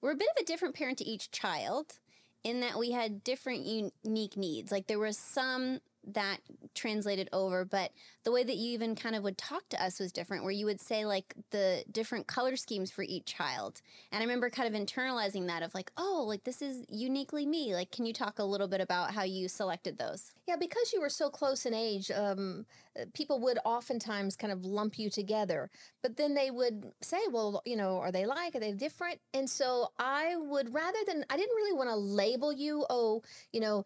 were 0.00 0.10
a 0.10 0.16
bit 0.16 0.28
of 0.36 0.42
a 0.42 0.46
different 0.46 0.74
parent 0.74 0.98
to 0.98 1.04
each 1.04 1.30
child 1.30 1.98
in 2.44 2.60
that 2.60 2.78
we 2.78 2.92
had 2.92 3.24
different 3.24 3.66
unique 3.66 4.36
needs. 4.36 4.70
Like 4.70 4.86
there 4.86 4.98
was 4.98 5.18
some 5.18 5.80
that 6.06 6.38
translated 6.74 7.28
over, 7.32 7.64
but 7.64 7.90
the 8.24 8.32
way 8.32 8.44
that 8.44 8.56
you 8.56 8.72
even 8.72 8.94
kind 8.94 9.16
of 9.16 9.22
would 9.22 9.38
talk 9.38 9.68
to 9.70 9.82
us 9.82 9.98
was 9.98 10.12
different, 10.12 10.42
where 10.42 10.52
you 10.52 10.66
would 10.66 10.80
say 10.80 11.04
like 11.04 11.34
the 11.50 11.84
different 11.90 12.26
color 12.26 12.56
schemes 12.56 12.90
for 12.90 13.02
each 13.02 13.24
child. 13.24 13.80
And 14.12 14.20
I 14.20 14.24
remember 14.24 14.50
kind 14.50 14.72
of 14.72 14.80
internalizing 14.80 15.46
that 15.48 15.62
of 15.62 15.74
like, 15.74 15.90
oh, 15.96 16.24
like 16.26 16.44
this 16.44 16.62
is 16.62 16.84
uniquely 16.88 17.46
me. 17.46 17.74
Like, 17.74 17.90
can 17.90 18.06
you 18.06 18.12
talk 18.12 18.38
a 18.38 18.44
little 18.44 18.68
bit 18.68 18.80
about 18.80 19.12
how 19.12 19.22
you 19.22 19.48
selected 19.48 19.98
those? 19.98 20.32
Yeah, 20.46 20.56
because 20.56 20.92
you 20.92 21.00
were 21.00 21.08
so 21.08 21.28
close 21.28 21.66
in 21.66 21.74
age, 21.74 22.10
um, 22.10 22.66
people 23.14 23.40
would 23.40 23.58
oftentimes 23.64 24.36
kind 24.36 24.52
of 24.52 24.64
lump 24.64 24.98
you 24.98 25.10
together, 25.10 25.70
but 26.02 26.16
then 26.16 26.34
they 26.34 26.50
would 26.50 26.92
say, 27.00 27.18
well, 27.30 27.62
you 27.64 27.76
know, 27.76 27.98
are 27.98 28.12
they 28.12 28.26
like, 28.26 28.54
are 28.54 28.60
they 28.60 28.72
different? 28.72 29.20
And 29.34 29.48
so 29.50 29.90
I 29.98 30.36
would 30.36 30.72
rather 30.72 30.98
than, 31.06 31.24
I 31.28 31.36
didn't 31.36 31.56
really 31.56 31.76
want 31.76 31.90
to 31.90 31.96
label 31.96 32.52
you, 32.52 32.86
oh, 32.88 33.22
you 33.52 33.60
know, 33.60 33.84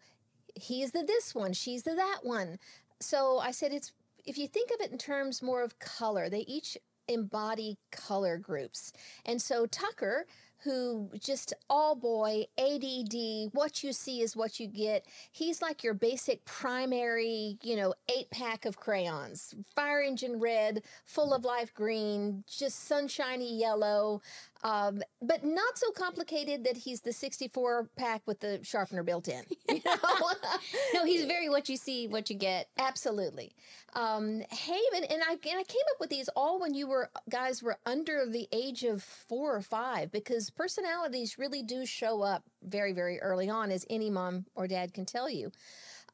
he's 0.55 0.91
the 0.91 1.03
this 1.03 1.35
one, 1.35 1.53
she's 1.53 1.83
the 1.83 1.95
that 1.95 2.19
one. 2.23 2.59
So 2.99 3.39
I 3.39 3.51
said 3.51 3.73
it's 3.73 3.91
if 4.25 4.37
you 4.37 4.47
think 4.47 4.69
of 4.71 4.81
it 4.81 4.91
in 4.91 4.97
terms 4.97 5.41
more 5.41 5.63
of 5.63 5.79
color, 5.79 6.29
they 6.29 6.41
each 6.41 6.77
embody 7.07 7.77
color 7.91 8.37
groups. 8.37 8.93
And 9.25 9.41
so 9.41 9.65
Tucker 9.65 10.25
who 10.63 11.09
just 11.19 11.53
all 11.69 11.95
boy, 11.95 12.45
ADD, 12.57 13.49
what 13.51 13.83
you 13.83 13.91
see 13.93 14.21
is 14.21 14.35
what 14.35 14.59
you 14.59 14.67
get. 14.67 15.05
He's 15.31 15.61
like 15.61 15.83
your 15.83 15.95
basic 15.95 16.45
primary, 16.45 17.57
you 17.63 17.75
know, 17.75 17.93
eight 18.15 18.29
pack 18.29 18.65
of 18.65 18.77
crayons 18.77 19.55
fire 19.75 20.01
engine 20.01 20.39
red, 20.39 20.83
full 21.05 21.33
of 21.33 21.43
life 21.43 21.73
green, 21.73 22.43
just 22.47 22.87
sunshiny 22.87 23.57
yellow. 23.57 24.21
Um, 24.63 25.01
but 25.21 25.43
not 25.43 25.77
so 25.77 25.91
complicated 25.91 26.63
that 26.65 26.77
he's 26.77 27.01
the 27.01 27.13
64 27.13 27.89
pack 27.97 28.21
with 28.25 28.39
the 28.39 28.59
sharpener 28.63 29.03
built 29.03 29.27
in. 29.27 29.43
You 29.71 29.79
know? 29.85 30.31
no, 30.93 31.05
he's 31.05 31.25
very 31.25 31.47
what 31.47 31.69
you 31.69 31.77
see, 31.77 32.05
what 32.05 32.29
you 32.29 32.35
get. 32.35 32.67
Absolutely. 32.77 33.53
Um, 33.93 34.41
Haven, 34.49 35.05
and 35.09 35.21
I, 35.23 35.31
and 35.31 35.59
I 35.59 35.63
came 35.63 35.81
up 35.91 35.99
with 35.99 36.09
these 36.09 36.27
all 36.35 36.59
when 36.59 36.73
you 36.73 36.87
were 36.87 37.09
guys 37.29 37.63
were 37.63 37.77
under 37.85 38.25
the 38.25 38.49
age 38.51 38.83
of 38.83 39.01
four 39.01 39.55
or 39.55 39.61
five 39.61 40.11
because 40.11 40.49
personalities 40.49 41.37
really 41.37 41.63
do 41.63 41.85
show 41.85 42.21
up 42.21 42.43
very, 42.61 42.91
very 42.91 43.21
early 43.21 43.49
on, 43.49 43.71
as 43.71 43.85
any 43.89 44.09
mom 44.09 44.45
or 44.55 44.67
dad 44.67 44.93
can 44.93 45.05
tell 45.05 45.29
you. 45.29 45.51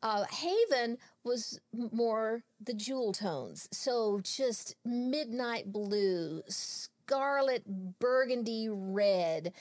Uh, 0.03 0.25
Haven 0.29 0.97
was 1.23 1.59
more 1.73 2.43
the 2.61 2.73
jewel 2.73 3.13
tones. 3.13 3.67
So 3.71 4.19
just 4.23 4.75
midnight 4.85 5.71
blue, 5.71 6.43
scarlet 7.07 7.63
burgundy 7.99 8.67
red, 8.69 9.53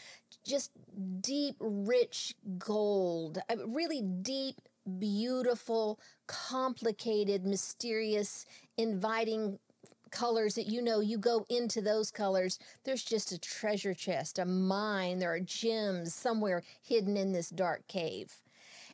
just 0.44 0.72
deep, 1.20 1.56
rich 1.60 2.34
gold, 2.58 3.38
really 3.66 4.02
deep, 4.02 4.60
beautiful, 4.98 6.00
complicated, 6.26 7.44
mysterious, 7.44 8.46
inviting 8.76 9.58
colors 10.10 10.54
that 10.54 10.66
you 10.66 10.80
know 10.82 11.00
you 11.00 11.18
go 11.18 11.44
into 11.50 11.82
those 11.82 12.12
colors 12.12 12.60
there's 12.84 13.02
just 13.02 13.32
a 13.32 13.38
treasure 13.38 13.92
chest 13.92 14.38
a 14.38 14.44
mine 14.44 15.18
there 15.18 15.32
are 15.32 15.40
gems 15.40 16.14
somewhere 16.14 16.62
hidden 16.80 17.16
in 17.16 17.32
this 17.32 17.50
dark 17.50 17.86
cave 17.88 18.36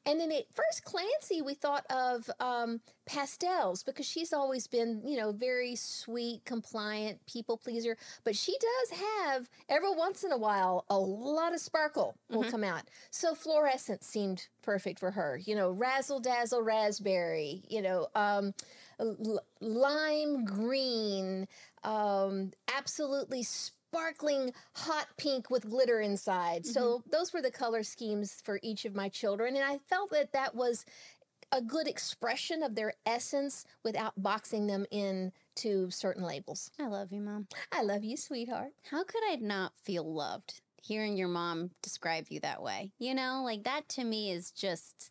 and 0.04 0.18
then 0.18 0.32
at 0.32 0.52
first 0.52 0.84
Clancy, 0.84 1.42
we 1.42 1.54
thought 1.54 1.84
of 1.90 2.28
um, 2.40 2.80
pastels 3.06 3.82
because 3.82 4.06
she's 4.06 4.32
always 4.32 4.66
been, 4.66 5.02
you 5.06 5.16
know, 5.16 5.32
very 5.32 5.76
sweet, 5.76 6.44
compliant, 6.44 7.24
people 7.26 7.56
pleaser. 7.56 7.96
But 8.24 8.34
she 8.34 8.56
does 8.58 8.98
have 8.98 9.48
every 9.68 9.94
once 9.94 10.24
in 10.24 10.32
a 10.32 10.36
while 10.36 10.84
a 10.90 10.98
lot 10.98 11.54
of 11.54 11.60
sparkle 11.60 12.16
will 12.30 12.44
come 12.44 12.64
out. 12.64 12.82
So 13.10 13.34
fluorescent 13.34 14.02
seemed 14.02 14.48
perfect 14.62 14.98
for 14.98 15.12
her. 15.12 15.40
You 15.44 15.54
know, 15.54 15.70
razzle 15.70 16.20
dazzle 16.20 16.62
raspberry. 16.62 17.62
You 17.68 17.82
know, 17.82 18.08
um, 18.14 18.54
l- 18.98 19.44
lime 19.60 20.44
green. 20.44 21.46
Um, 21.84 22.52
absolutely. 22.74 23.42
Sparkling 23.42 23.81
hot 24.74 25.06
pink 25.16 25.50
with 25.50 25.68
glitter 25.68 26.00
inside. 26.00 26.66
So, 26.66 26.98
mm-hmm. 26.98 27.10
those 27.10 27.32
were 27.32 27.42
the 27.42 27.50
color 27.50 27.82
schemes 27.82 28.40
for 28.44 28.58
each 28.62 28.84
of 28.84 28.94
my 28.94 29.08
children. 29.08 29.56
And 29.56 29.64
I 29.64 29.78
felt 29.88 30.10
that 30.10 30.32
that 30.32 30.54
was 30.54 30.84
a 31.52 31.60
good 31.60 31.86
expression 31.86 32.62
of 32.62 32.74
their 32.74 32.94
essence 33.04 33.66
without 33.84 34.14
boxing 34.16 34.66
them 34.66 34.86
in 34.90 35.32
to 35.56 35.90
certain 35.90 36.24
labels. 36.24 36.70
I 36.80 36.86
love 36.86 37.12
you, 37.12 37.20
mom. 37.20 37.46
I 37.70 37.82
love 37.82 38.02
you, 38.02 38.16
sweetheart. 38.16 38.72
How 38.90 39.04
could 39.04 39.22
I 39.30 39.36
not 39.36 39.72
feel 39.84 40.10
loved 40.10 40.62
hearing 40.82 41.16
your 41.16 41.28
mom 41.28 41.70
describe 41.82 42.26
you 42.30 42.40
that 42.40 42.62
way? 42.62 42.90
You 42.98 43.14
know, 43.14 43.42
like 43.44 43.64
that 43.64 43.88
to 43.90 44.04
me 44.04 44.32
is 44.32 44.50
just. 44.50 45.10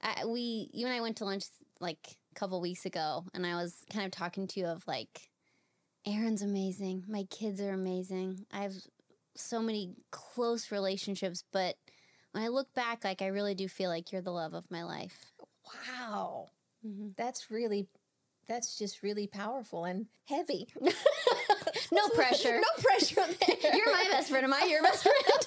I, 0.00 0.26
we, 0.26 0.70
you 0.72 0.86
and 0.86 0.94
I 0.94 1.00
went 1.00 1.16
to 1.16 1.24
lunch 1.24 1.44
like 1.80 1.98
a 2.30 2.34
couple 2.38 2.60
weeks 2.60 2.86
ago, 2.86 3.24
and 3.34 3.44
I 3.44 3.54
was 3.56 3.84
kind 3.92 4.06
of 4.06 4.12
talking 4.12 4.46
to 4.48 4.60
you 4.60 4.66
of 4.66 4.86
like, 4.86 5.28
Aaron's 6.08 6.42
amazing. 6.42 7.04
My 7.08 7.24
kids 7.24 7.60
are 7.60 7.70
amazing. 7.72 8.46
I 8.52 8.62
have 8.62 8.74
so 9.36 9.60
many 9.60 9.94
close 10.10 10.72
relationships, 10.72 11.44
but 11.52 11.76
when 12.32 12.42
I 12.42 12.48
look 12.48 12.72
back, 12.74 13.04
like 13.04 13.20
I 13.22 13.26
really 13.26 13.54
do 13.54 13.68
feel 13.68 13.90
like 13.90 14.10
you're 14.10 14.22
the 14.22 14.30
love 14.32 14.54
of 14.54 14.70
my 14.70 14.84
life. 14.84 15.32
Wow. 15.66 16.48
Mhm. 16.86 17.14
That's 17.16 17.50
really, 17.50 17.88
that's 18.46 18.78
just 18.78 19.02
really 19.02 19.26
powerful 19.26 19.84
and 19.84 20.06
heavy. 20.24 20.68
No 21.92 22.08
pressure. 22.10 22.60
no 22.60 22.82
pressure 22.82 23.22
there. 23.46 23.74
You're 23.76 23.90
my 23.92 24.04
best 24.10 24.28
friend. 24.30 24.44
Am 24.44 24.52
I 24.52 24.64
your 24.68 24.82
best 24.82 25.02
friend? 25.04 25.46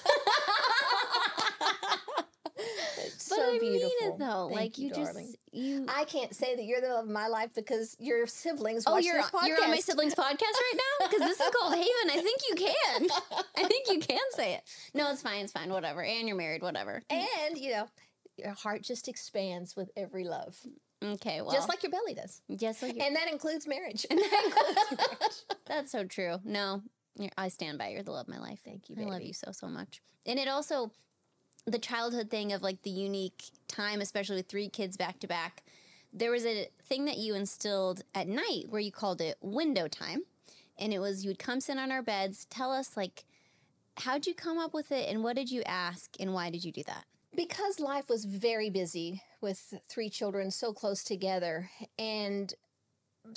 It's 3.32 3.36
But 3.36 3.44
so 3.46 3.54
I 3.54 3.58
beautiful. 3.58 3.88
mean 4.00 4.12
it 4.12 4.18
though. 4.18 4.48
Thank 4.48 4.60
like 4.60 4.78
you, 4.78 4.90
darling. 4.90 5.26
just 5.26 5.36
you. 5.52 5.86
I 5.88 6.04
can't 6.04 6.34
say 6.34 6.56
that 6.56 6.64
you're 6.64 6.80
the 6.80 6.88
love 6.88 7.04
of 7.04 7.10
my 7.10 7.26
life 7.28 7.50
because 7.54 7.96
your 7.98 8.26
siblings 8.26 8.84
oh, 8.86 8.92
watch 8.92 9.04
you're 9.04 9.16
this 9.16 9.30
podcast. 9.30 9.46
you're 9.48 9.62
on 9.62 9.70
my 9.70 9.80
siblings 9.80 10.14
podcast 10.14 10.40
right 10.42 10.74
now 11.00 11.06
because 11.06 11.20
this 11.28 11.40
is 11.40 11.50
called 11.60 11.74
Haven. 11.74 12.10
I 12.10 12.20
think 12.22 12.40
you 12.48 12.54
can. 12.56 13.08
I 13.56 13.64
think 13.64 13.88
you 13.88 13.98
can 14.00 14.20
say 14.30 14.54
it. 14.54 14.62
No, 14.94 15.10
it's 15.10 15.22
fine. 15.22 15.44
It's 15.44 15.52
fine. 15.52 15.70
Whatever. 15.70 16.02
And 16.02 16.26
you're 16.28 16.36
married. 16.36 16.62
Whatever. 16.62 17.02
And, 17.10 17.56
you 17.58 17.72
know, 17.72 17.88
your 18.36 18.52
heart 18.52 18.82
just 18.82 19.08
expands 19.08 19.76
with 19.76 19.90
every 19.96 20.24
love, 20.24 20.56
Okay. 21.04 21.40
Well, 21.42 21.52
just 21.52 21.68
like 21.68 21.82
your 21.82 21.90
belly 21.90 22.14
does. 22.14 22.42
just 22.56 22.82
like 22.82 22.94
your, 22.94 23.04
And 23.04 23.16
that 23.16 23.30
includes 23.30 23.66
marriage. 23.66 24.06
that's 25.66 25.90
so 25.90 26.04
true. 26.04 26.38
No, 26.44 26.82
I 27.36 27.48
stand 27.48 27.78
by. 27.78 27.88
You're 27.88 28.02
the 28.02 28.12
love 28.12 28.28
of 28.28 28.34
my 28.34 28.38
life. 28.38 28.60
Thank 28.64 28.88
you, 28.88 28.96
I 29.00 29.04
love 29.04 29.22
you 29.22 29.32
so 29.32 29.52
so 29.52 29.66
much. 29.68 30.00
And 30.26 30.38
it 30.38 30.48
also 30.48 30.92
the 31.66 31.78
childhood 31.78 32.30
thing 32.30 32.52
of 32.52 32.62
like 32.62 32.82
the 32.82 32.90
unique 32.90 33.44
time, 33.68 34.00
especially 34.00 34.36
with 34.36 34.48
three 34.48 34.68
kids 34.68 34.96
back 34.96 35.18
to 35.20 35.26
back. 35.26 35.62
There 36.12 36.30
was 36.30 36.44
a 36.44 36.68
thing 36.84 37.06
that 37.06 37.18
you 37.18 37.34
instilled 37.34 38.02
at 38.14 38.28
night 38.28 38.64
where 38.68 38.80
you 38.80 38.92
called 38.92 39.20
it 39.20 39.36
window 39.40 39.88
time, 39.88 40.22
and 40.78 40.92
it 40.92 40.98
was 40.98 41.24
you 41.24 41.30
would 41.30 41.38
come 41.38 41.60
sit 41.60 41.78
on 41.78 41.92
our 41.92 42.02
beds, 42.02 42.46
tell 42.50 42.72
us 42.72 42.96
like 42.96 43.24
how'd 43.98 44.26
you 44.26 44.34
come 44.34 44.58
up 44.58 44.74
with 44.74 44.92
it, 44.92 45.08
and 45.08 45.22
what 45.22 45.36
did 45.36 45.50
you 45.50 45.62
ask, 45.64 46.16
and 46.20 46.34
why 46.34 46.50
did 46.50 46.64
you 46.64 46.72
do 46.72 46.82
that? 46.86 47.04
because 47.34 47.80
life 47.80 48.08
was 48.08 48.24
very 48.24 48.70
busy 48.70 49.22
with 49.40 49.74
three 49.88 50.08
children 50.08 50.50
so 50.50 50.72
close 50.72 51.02
together 51.02 51.70
and 51.98 52.54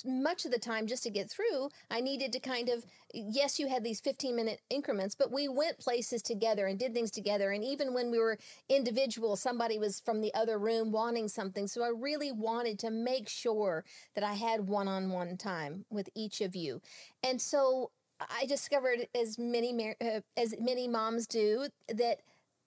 much 0.05 0.45
of 0.45 0.51
the 0.51 0.59
time 0.59 0.87
just 0.87 1.03
to 1.03 1.09
get 1.09 1.29
through 1.29 1.69
i 1.91 2.01
needed 2.01 2.31
to 2.31 2.39
kind 2.39 2.69
of 2.69 2.85
yes 3.13 3.59
you 3.59 3.67
had 3.67 3.83
these 3.83 3.99
15 3.99 4.35
minute 4.35 4.59
increments 4.69 5.15
but 5.15 5.31
we 5.31 5.47
went 5.47 5.77
places 5.77 6.21
together 6.21 6.67
and 6.67 6.79
did 6.79 6.93
things 6.93 7.11
together 7.11 7.51
and 7.51 7.63
even 7.63 7.93
when 7.93 8.09
we 8.09 8.19
were 8.19 8.37
individual 8.67 9.35
somebody 9.35 9.77
was 9.77 9.99
from 9.99 10.21
the 10.21 10.33
other 10.33 10.57
room 10.57 10.91
wanting 10.91 11.27
something 11.27 11.67
so 11.67 11.83
i 11.83 11.89
really 11.89 12.31
wanted 12.31 12.79
to 12.79 12.89
make 12.89 13.29
sure 13.29 13.85
that 14.15 14.23
i 14.23 14.33
had 14.33 14.67
one-on-one 14.67 15.37
time 15.37 15.85
with 15.91 16.09
each 16.15 16.41
of 16.41 16.55
you 16.55 16.81
and 17.23 17.39
so 17.39 17.91
i 18.19 18.45
discovered 18.47 19.07
as 19.13 19.37
many 19.37 19.95
uh, 20.01 20.19
as 20.35 20.55
many 20.59 20.87
moms 20.87 21.27
do 21.27 21.67
that 21.89 22.19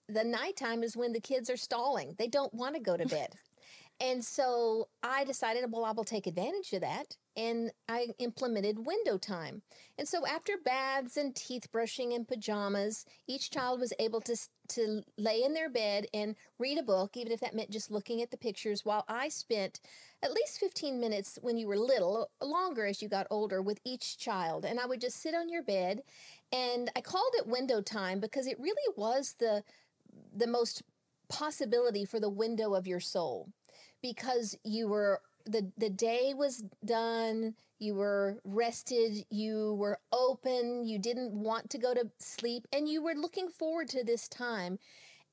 the 0.09 0.23
nighttime 0.23 0.83
is 0.83 0.97
when 0.97 1.13
the 1.13 1.19
kids 1.19 1.49
are 1.49 1.57
stalling. 1.57 2.15
They 2.17 2.27
don't 2.27 2.53
want 2.53 2.75
to 2.75 2.81
go 2.81 2.97
to 2.97 3.05
bed. 3.05 3.35
and 4.01 4.23
so 4.23 4.87
I 5.03 5.25
decided, 5.25 5.69
well, 5.71 5.83
I 5.83 5.91
will 5.91 6.05
take 6.05 6.25
advantage 6.25 6.71
of 6.71 6.81
that. 6.81 7.17
And 7.35 7.71
I 7.87 8.07
implemented 8.17 8.85
window 8.85 9.17
time. 9.17 9.61
And 9.97 10.07
so 10.07 10.25
after 10.25 10.53
baths 10.63 11.17
and 11.17 11.35
teeth 11.35 11.69
brushing 11.71 12.13
and 12.13 12.27
pajamas, 12.27 13.05
each 13.27 13.51
child 13.51 13.81
was 13.81 13.93
able 13.99 14.21
to, 14.21 14.37
to 14.69 15.03
lay 15.17 15.43
in 15.43 15.53
their 15.53 15.69
bed 15.69 16.07
and 16.13 16.35
read 16.59 16.77
a 16.77 16.83
book, 16.83 17.17
even 17.17 17.31
if 17.31 17.41
that 17.41 17.55
meant 17.55 17.71
just 17.71 17.91
looking 17.91 18.21
at 18.21 18.31
the 18.31 18.37
pictures, 18.37 18.85
while 18.85 19.03
I 19.07 19.29
spent 19.29 19.81
at 20.23 20.33
least 20.33 20.59
15 20.59 20.99
minutes 20.99 21.37
when 21.41 21.57
you 21.57 21.67
were 21.67 21.77
little, 21.77 22.29
longer 22.41 22.85
as 22.85 23.01
you 23.01 23.09
got 23.09 23.27
older, 23.29 23.61
with 23.61 23.79
each 23.85 24.17
child. 24.17 24.63
And 24.65 24.79
I 24.79 24.85
would 24.85 25.01
just 25.01 25.21
sit 25.21 25.35
on 25.35 25.49
your 25.49 25.63
bed. 25.63 26.03
And 26.53 26.89
I 26.95 27.01
called 27.01 27.33
it 27.35 27.47
window 27.47 27.81
time 27.81 28.19
because 28.19 28.47
it 28.47 28.59
really 28.59 28.93
was 28.95 29.35
the 29.39 29.63
the 30.35 30.47
most 30.47 30.83
possibility 31.29 32.03
for 32.05 32.19
the 32.19 32.29
window 32.29 32.73
of 32.73 32.87
your 32.87 32.99
soul 32.99 33.49
because 34.01 34.55
you 34.63 34.87
were 34.87 35.21
the 35.45 35.71
the 35.77 35.89
day 35.89 36.33
was 36.35 36.63
done 36.85 37.55
you 37.79 37.95
were 37.95 38.39
rested 38.43 39.25
you 39.29 39.73
were 39.75 39.99
open 40.11 40.83
you 40.85 40.99
didn't 40.99 41.31
want 41.31 41.69
to 41.69 41.77
go 41.77 41.93
to 41.93 42.09
sleep 42.19 42.67
and 42.73 42.87
you 42.89 43.01
were 43.01 43.13
looking 43.15 43.49
forward 43.49 43.87
to 43.89 44.03
this 44.03 44.27
time. 44.27 44.77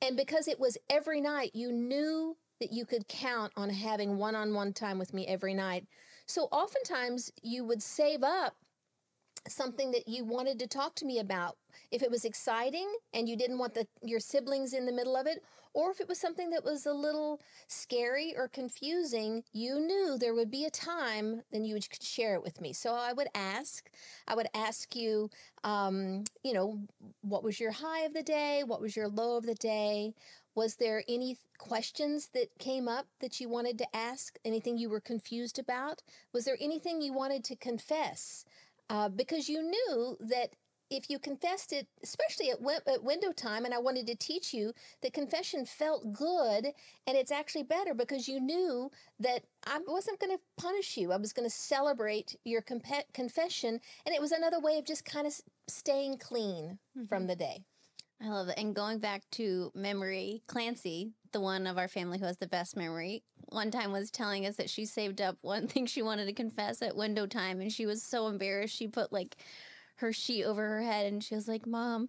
And 0.02 0.16
because 0.16 0.46
it 0.46 0.60
was 0.60 0.76
every 0.90 1.20
night 1.20 1.52
you 1.54 1.72
knew 1.72 2.36
that 2.60 2.72
you 2.72 2.86
could 2.86 3.08
count 3.08 3.52
on 3.56 3.70
having 3.70 4.16
one-on-one 4.16 4.72
time 4.72 4.98
with 4.98 5.12
me 5.12 5.26
every 5.26 5.54
night. 5.54 5.86
So 6.26 6.44
oftentimes 6.52 7.32
you 7.42 7.64
would 7.64 7.82
save 7.82 8.22
up 8.22 8.56
something 9.48 9.90
that 9.92 10.08
you 10.08 10.24
wanted 10.24 10.58
to 10.58 10.66
talk 10.66 10.94
to 10.96 11.04
me 11.04 11.18
about. 11.18 11.56
If 11.90 12.02
it 12.02 12.10
was 12.10 12.24
exciting 12.24 12.88
and 13.14 13.28
you 13.28 13.36
didn't 13.36 13.58
want 13.58 13.74
the 13.74 13.86
your 14.02 14.20
siblings 14.20 14.72
in 14.72 14.86
the 14.86 14.92
middle 14.92 15.16
of 15.16 15.26
it 15.26 15.42
or 15.76 15.90
if 15.90 16.00
it 16.00 16.08
was 16.08 16.18
something 16.18 16.48
that 16.50 16.64
was 16.64 16.86
a 16.86 16.92
little 16.92 17.38
scary 17.68 18.34
or 18.34 18.48
confusing 18.48 19.44
you 19.52 19.78
knew 19.78 20.16
there 20.18 20.34
would 20.34 20.50
be 20.50 20.64
a 20.64 20.70
time 20.70 21.42
then 21.52 21.64
you 21.64 21.74
would 21.74 21.86
share 22.02 22.34
it 22.34 22.42
with 22.42 22.60
me. 22.60 22.72
So 22.72 22.94
i 22.94 23.12
would 23.12 23.28
ask 23.34 23.90
i 24.26 24.34
would 24.34 24.48
ask 24.54 24.96
you 24.96 25.30
um, 25.64 26.24
you 26.42 26.54
know 26.54 26.78
what 27.22 27.42
was 27.42 27.58
your 27.60 27.72
high 27.72 28.02
of 28.04 28.14
the 28.14 28.22
day? 28.22 28.62
What 28.64 28.80
was 28.80 28.96
your 28.96 29.08
low 29.08 29.36
of 29.36 29.46
the 29.46 29.54
day? 29.54 30.14
Was 30.54 30.76
there 30.76 31.02
any 31.08 31.36
questions 31.58 32.30
that 32.32 32.56
came 32.58 32.88
up 32.88 33.06
that 33.20 33.40
you 33.40 33.48
wanted 33.48 33.76
to 33.78 33.96
ask? 33.96 34.38
Anything 34.44 34.78
you 34.78 34.88
were 34.88 35.00
confused 35.00 35.58
about? 35.58 36.02
Was 36.32 36.44
there 36.44 36.56
anything 36.60 37.02
you 37.02 37.12
wanted 37.12 37.44
to 37.44 37.56
confess? 37.56 38.44
Uh, 38.88 39.08
because 39.08 39.48
you 39.48 39.62
knew 39.62 40.16
that 40.20 40.50
if 40.90 41.10
you 41.10 41.18
confessed 41.18 41.72
it, 41.72 41.86
especially 42.02 42.50
at, 42.50 42.60
win- 42.60 42.80
at 42.86 43.02
window 43.02 43.32
time, 43.32 43.64
and 43.64 43.74
I 43.74 43.78
wanted 43.78 44.06
to 44.06 44.14
teach 44.14 44.54
you 44.54 44.72
that 45.02 45.12
confession 45.12 45.66
felt 45.66 46.12
good 46.12 46.66
and 47.06 47.16
it's 47.16 47.32
actually 47.32 47.64
better 47.64 47.94
because 47.94 48.28
you 48.28 48.40
knew 48.40 48.90
that 49.20 49.44
I 49.66 49.80
wasn't 49.86 50.20
going 50.20 50.36
to 50.36 50.42
punish 50.56 50.96
you. 50.96 51.12
I 51.12 51.16
was 51.16 51.32
going 51.32 51.48
to 51.48 51.54
celebrate 51.54 52.36
your 52.44 52.62
confession, 52.62 53.80
and 54.04 54.14
it 54.14 54.20
was 54.20 54.32
another 54.32 54.60
way 54.60 54.78
of 54.78 54.84
just 54.84 55.04
kind 55.04 55.26
of 55.26 55.32
s- 55.32 55.42
staying 55.68 56.18
clean 56.18 56.78
from 57.08 57.22
mm-hmm. 57.22 57.26
the 57.28 57.36
day. 57.36 57.64
I 58.22 58.28
love 58.28 58.48
it. 58.48 58.58
And 58.58 58.74
going 58.74 58.98
back 58.98 59.22
to 59.32 59.70
memory, 59.74 60.42
Clancy, 60.46 61.10
the 61.32 61.40
one 61.40 61.66
of 61.66 61.76
our 61.76 61.88
family 61.88 62.18
who 62.18 62.24
has 62.24 62.38
the 62.38 62.46
best 62.46 62.76
memory, 62.76 63.22
one 63.50 63.70
time 63.70 63.92
was 63.92 64.10
telling 64.10 64.46
us 64.46 64.56
that 64.56 64.70
she 64.70 64.86
saved 64.86 65.20
up 65.20 65.36
one 65.42 65.68
thing 65.68 65.86
she 65.86 66.02
wanted 66.02 66.26
to 66.26 66.32
confess 66.32 66.80
at 66.80 66.96
window 66.96 67.26
time 67.26 67.60
and 67.60 67.72
she 67.72 67.86
was 67.86 68.02
so 68.02 68.28
embarrassed. 68.28 68.74
She 68.74 68.88
put 68.88 69.12
like 69.12 69.36
her 69.96 70.12
sheet 70.12 70.44
over 70.44 70.66
her 70.66 70.82
head 70.82 71.06
and 71.06 71.22
she 71.22 71.34
was 71.34 71.48
like, 71.48 71.66
Mom, 71.66 72.08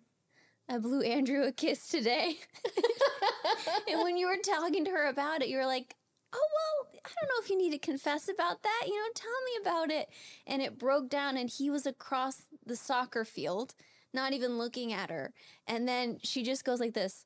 I 0.69 0.77
blew 0.77 1.01
Andrew 1.01 1.43
a 1.43 1.51
kiss 1.51 1.87
today. 1.87 2.37
and 3.89 4.01
when 4.01 4.17
you 4.17 4.27
were 4.27 4.37
talking 4.37 4.85
to 4.85 4.91
her 4.91 5.07
about 5.07 5.41
it, 5.41 5.47
you 5.47 5.57
were 5.57 5.65
like, 5.65 5.95
oh, 6.33 6.47
well, 6.53 7.01
I 7.05 7.09
don't 7.19 7.29
know 7.29 7.43
if 7.43 7.49
you 7.49 7.57
need 7.57 7.71
to 7.71 7.79
confess 7.79 8.27
about 8.27 8.63
that. 8.63 8.83
You 8.85 8.95
know, 8.95 9.07
tell 9.15 9.31
me 9.45 9.61
about 9.61 9.91
it. 9.91 10.09
And 10.45 10.61
it 10.61 10.77
broke 10.77 11.09
down, 11.09 11.37
and 11.37 11.49
he 11.49 11.69
was 11.69 11.85
across 11.85 12.43
the 12.65 12.75
soccer 12.75 13.23
field, 13.23 13.73
not 14.13 14.33
even 14.33 14.57
looking 14.57 14.91
at 14.91 15.09
her. 15.09 15.33
And 15.67 15.87
then 15.87 16.19
she 16.23 16.43
just 16.43 16.65
goes 16.65 16.79
like 16.79 16.93
this. 16.93 17.25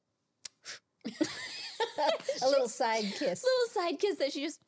a 1.08 2.48
little 2.48 2.68
side 2.68 3.06
kiss. 3.18 3.44
A 3.44 3.48
little 3.48 3.84
side 3.84 4.00
kiss 4.00 4.18
that 4.18 4.32
she 4.34 4.44
just 4.44 4.60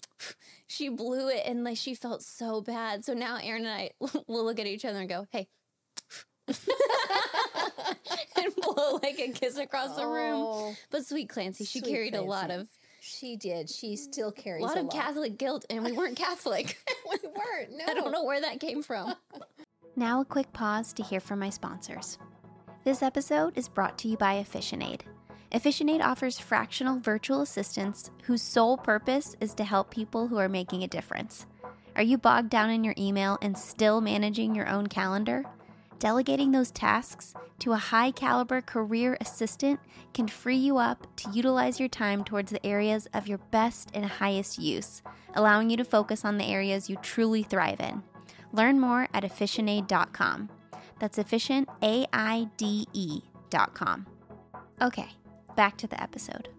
she 0.67 0.89
blew 0.89 1.29
it 1.29 1.43
and 1.45 1.63
like 1.63 1.77
she 1.77 1.93
felt 1.93 2.23
so 2.23 2.61
bad. 2.61 3.05
So 3.05 3.13
now 3.13 3.37
Aaron 3.41 3.65
and 3.65 3.73
I 3.73 3.91
will 4.27 4.45
look 4.45 4.59
at 4.59 4.65
each 4.65 4.85
other 4.85 4.99
and 4.99 5.09
go, 5.09 5.27
"Hey." 5.31 5.47
and 8.37 8.55
blow 8.61 8.99
like 9.01 9.19
a 9.19 9.31
kiss 9.31 9.57
across 9.57 9.95
the 9.95 10.05
room. 10.05 10.35
Oh, 10.35 10.75
But 10.91 11.05
sweet 11.05 11.29
Clancy, 11.29 11.65
she 11.65 11.79
Sweet 11.79 11.91
carried 11.91 12.15
a 12.15 12.21
lot 12.21 12.51
of 12.51 12.67
she 13.05 13.35
did. 13.35 13.69
She 13.69 13.97
still 13.97 14.31
carries 14.31 14.63
a 14.63 14.67
lot 14.67 14.77
of 14.77 14.89
Catholic 14.89 15.37
guilt, 15.37 15.65
and 15.69 15.83
we 15.83 15.91
weren't 15.91 16.15
Catholic. 16.15 16.77
we 17.09 17.17
weren't. 17.23 17.71
No. 17.77 17.85
I 17.87 17.93
don't 17.93 18.11
know 18.11 18.23
where 18.23 18.39
that 18.39 18.59
came 18.59 18.81
from. 18.81 19.15
Now, 19.95 20.21
a 20.21 20.25
quick 20.25 20.53
pause 20.53 20.93
to 20.93 21.03
hear 21.03 21.19
from 21.19 21.39
my 21.39 21.49
sponsors. 21.49 22.17
This 22.83 23.03
episode 23.03 23.57
is 23.57 23.67
brought 23.67 23.97
to 23.99 24.07
you 24.07 24.15
by 24.15 24.35
EfficientAide. 24.41 25.01
EfficientAide 25.51 26.01
offers 26.01 26.39
fractional 26.39 26.99
virtual 26.99 27.41
assistants 27.41 28.09
whose 28.23 28.41
sole 28.41 28.77
purpose 28.77 29.35
is 29.39 29.53
to 29.55 29.63
help 29.63 29.91
people 29.91 30.27
who 30.27 30.37
are 30.37 30.49
making 30.49 30.83
a 30.83 30.87
difference. 30.87 31.45
Are 31.95 32.03
you 32.03 32.17
bogged 32.17 32.49
down 32.49 32.69
in 32.69 32.83
your 32.83 32.95
email 32.97 33.37
and 33.41 33.57
still 33.57 34.01
managing 34.01 34.55
your 34.55 34.67
own 34.69 34.87
calendar? 34.87 35.43
Delegating 36.03 36.51
those 36.51 36.69
tasks 36.69 37.33
to 37.59 37.71
a 37.71 37.77
high 37.77 38.11
caliber 38.11 38.59
career 38.59 39.17
assistant 39.21 39.79
can 40.13 40.27
free 40.27 40.57
you 40.57 40.77
up 40.77 41.07
to 41.15 41.31
utilize 41.31 41.79
your 41.79 41.87
time 41.87 42.25
towards 42.25 42.51
the 42.51 42.65
areas 42.65 43.07
of 43.13 43.25
your 43.25 43.37
best 43.51 43.89
and 43.93 44.05
highest 44.05 44.59
use, 44.59 45.01
allowing 45.33 45.69
you 45.69 45.77
to 45.77 45.85
focus 45.85 46.25
on 46.25 46.37
the 46.37 46.43
areas 46.43 46.89
you 46.89 46.97
truly 46.97 47.41
thrive 47.41 47.79
in. 47.79 48.03
Learn 48.51 48.81
more 48.81 49.07
at 49.13 49.23
efficientaide.com. 49.23 50.49
That's 50.99 51.17
efficient, 51.17 51.69
A 51.81 52.05
I 52.11 52.49
D 52.57 52.85
E.com. 52.91 54.05
Okay, 54.81 55.07
back 55.55 55.77
to 55.77 55.87
the 55.87 56.03
episode. 56.03 56.49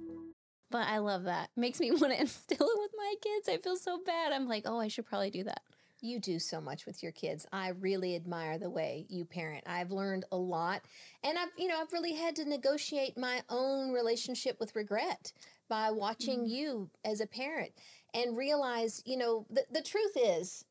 But 0.71 0.89
I 0.89 0.97
love 0.97 1.25
that. 1.25 1.51
Makes 1.55 1.81
me 1.81 1.91
want 1.91 2.15
to 2.15 2.19
instill 2.19 2.67
it 2.67 2.81
with 2.81 2.93
my 2.97 3.15
kids. 3.21 3.51
I 3.51 3.59
feel 3.59 3.77
so 3.77 4.01
bad. 4.07 4.33
I'm 4.33 4.49
like, 4.49 4.63
oh, 4.65 4.81
I 4.81 4.89
should 4.89 5.05
probably 5.05 5.31
do 5.31 5.45
that. 5.45 5.61
You 6.05 6.21
do 6.21 6.39
so 6.39 6.61
much 6.61 6.85
with 6.85 7.03
your 7.03 7.13
kids. 7.13 7.47
I 7.51 7.69
really 7.69 8.15
admire 8.15 8.59
the 8.59 8.69
way 8.69 9.07
you 9.09 9.25
parent. 9.25 9.65
I've 9.67 9.91
learned 9.91 10.27
a 10.31 10.37
lot, 10.37 10.83
and 11.23 11.39
I've 11.39 11.49
you 11.57 11.67
know 11.67 11.81
I've 11.81 11.95
really 11.95 12.13
had 12.13 12.37
to 12.37 12.45
negotiate 12.45 13.17
my 13.17 13.41
own 13.49 13.91
relationship 13.91 14.61
with 14.61 14.77
regret 14.77 15.33
by 15.67 15.91
watching 15.91 16.41
mm-hmm. 16.41 16.55
you 16.55 16.91
as 17.07 17.23
a 17.23 17.27
parent 17.27 17.73
and 18.13 18.37
realize 18.37 19.03
you 19.07 19.17
know 19.17 19.47
the 19.49 19.65
the 19.73 19.81
truth 19.81 20.13
is. 20.15 20.67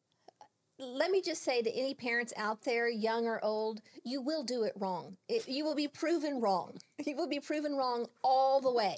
Let 0.77 1.09
me 1.09 1.21
just 1.21 1.43
say 1.43 1.61
to 1.61 1.71
any 1.71 1.93
parents 1.95 2.33
out 2.35 2.63
there, 2.63 2.89
young 2.89 3.25
or 3.25 3.43
old, 3.43 3.81
you 4.03 4.21
will 4.21 4.43
do 4.43 4.63
it 4.63 4.73
wrong. 4.75 5.17
It, 5.29 5.47
you 5.47 5.63
will 5.63 5.75
be 5.75 5.87
proven 5.87 6.41
wrong. 6.41 6.77
You 7.05 7.15
will 7.15 7.27
be 7.27 7.39
proven 7.39 7.75
wrong 7.75 8.07
all 8.23 8.61
the 8.61 8.71
way. 8.71 8.97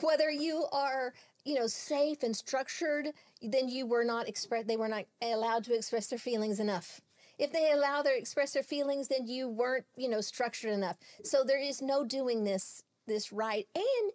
Whether 0.00 0.30
you 0.30 0.66
are 0.72 1.12
you 1.44 1.54
know 1.54 1.66
safe 1.66 2.22
and 2.24 2.36
structured 2.36 3.08
then 3.42 3.68
you 3.68 3.86
were 3.86 4.04
not 4.04 4.28
express 4.28 4.64
they 4.64 4.76
were 4.76 4.88
not 4.88 5.04
allowed 5.22 5.64
to 5.64 5.74
express 5.74 6.08
their 6.08 6.18
feelings 6.18 6.60
enough. 6.60 7.00
If 7.38 7.52
they 7.52 7.70
allow 7.70 8.02
their 8.02 8.16
express 8.16 8.52
their 8.52 8.62
feelings 8.62 9.08
then 9.08 9.26
you 9.26 9.48
weren't 9.48 9.86
you 9.96 10.08
know 10.08 10.20
structured 10.20 10.72
enough. 10.72 10.96
So 11.24 11.44
there 11.44 11.60
is 11.62 11.82
no 11.82 12.04
doing 12.04 12.44
this 12.44 12.82
this 13.06 13.32
right. 13.32 13.66
And 13.74 14.12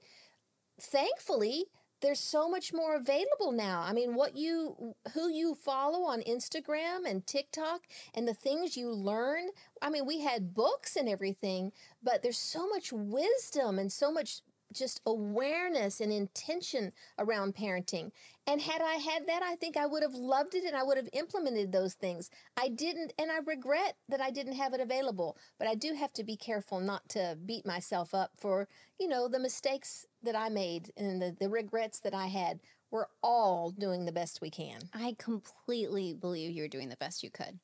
thankfully 0.80 1.66
there's 2.02 2.20
so 2.20 2.50
much 2.50 2.74
more 2.74 2.96
available 2.96 3.54
now. 3.54 3.82
I 3.82 3.94
mean 3.94 4.14
what 4.14 4.36
you 4.36 4.96
who 5.14 5.30
you 5.30 5.56
follow 5.56 6.04
on 6.04 6.22
instagram 6.22 7.06
and 7.06 7.26
tiktok 7.26 7.84
and 8.14 8.28
the 8.28 8.34
things 8.34 8.76
you 8.76 8.92
learn 8.92 9.50
i 9.82 9.90
mean 9.90 10.06
we 10.06 10.22
had 10.22 10.54
books 10.54 10.96
and 10.96 11.08
everything 11.08 11.72
but 12.02 12.22
there's 12.22 12.38
so 12.38 12.68
much 12.68 12.92
wisdom 12.92 13.80
and 13.80 13.92
so 13.92 14.12
much 14.12 14.42
just 14.74 15.02
awareness 15.06 16.00
and 16.02 16.12
intention 16.12 16.92
around 17.18 17.56
parenting. 17.56 18.12
And 18.46 18.62
had 18.62 18.82
I 18.82 18.96
had 18.96 19.28
that, 19.28 19.42
I 19.44 19.56
think 19.56 19.78
I 19.78 19.86
would 19.86 20.04
have 20.04 20.16
loved 20.16 20.56
it 20.56 20.66
and 20.66 20.76
I 20.76 20.84
would 20.84 20.98
have 20.98 21.10
implemented 21.14 21.72
those 21.72 21.94
things. 21.94 22.30
I 22.58 22.68
didn't, 22.68 23.14
and 23.18 23.32
I 23.32 23.38
regret 23.46 23.96
that 24.10 24.22
I 24.22 24.32
didn't 24.32 24.54
have 24.54 24.74
it 24.74 24.82
available. 24.82 25.38
But 25.58 25.68
I 25.68 25.76
do 25.76 25.94
have 25.94 26.14
to 26.14 26.24
be 26.24 26.36
careful 26.36 26.80
not 26.80 27.08
to 27.10 27.38
beat 27.46 27.66
myself 27.66 28.14
up 28.14 28.32
for, 28.38 28.68
you 29.00 29.08
know, 29.08 29.28
the 29.28 29.40
mistakes 29.40 30.06
that 30.24 30.36
I 30.36 30.50
made 30.50 30.92
and 30.98 31.22
the, 31.22 31.36
the 31.40 31.50
regrets 31.50 32.00
that 32.02 32.14
I 32.14 32.28
had. 32.28 32.60
We're 32.92 33.08
all 33.24 33.72
doing 33.72 34.06
the 34.06 34.12
best 34.12 34.40
we 34.40 34.52
can. 34.52 34.82
I 34.94 35.16
completely 35.18 36.14
believe 36.14 36.52
you're 36.52 36.68
doing 36.68 36.90
the 36.90 36.96
best 36.98 37.24
you 37.24 37.32
could. 37.32 37.60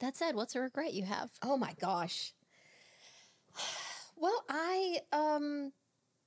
That 0.00 0.16
said, 0.16 0.34
what's 0.34 0.54
a 0.54 0.60
regret 0.60 0.92
you 0.92 1.04
have? 1.04 1.30
Oh 1.42 1.56
my 1.56 1.74
gosh. 1.80 2.34
Well, 4.18 4.44
I 4.48 5.00
um 5.12 5.72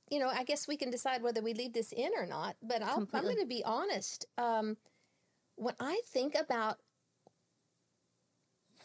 you 0.10 0.20
know, 0.20 0.30
I 0.30 0.44
guess 0.44 0.68
we 0.68 0.78
can 0.78 0.90
decide 0.90 1.22
whether 1.22 1.42
we 1.42 1.54
leave 1.54 1.74
this 1.74 1.92
in 1.92 2.12
or 2.18 2.26
not, 2.26 2.56
but 2.62 2.82
I'll, 2.82 3.08
I'm 3.14 3.24
going 3.24 3.40
to 3.40 3.46
be 3.46 3.64
honest. 3.64 4.26
Um 4.38 4.78
when 5.56 5.76
I 5.80 6.00
think 6.06 6.36
about 6.36 6.78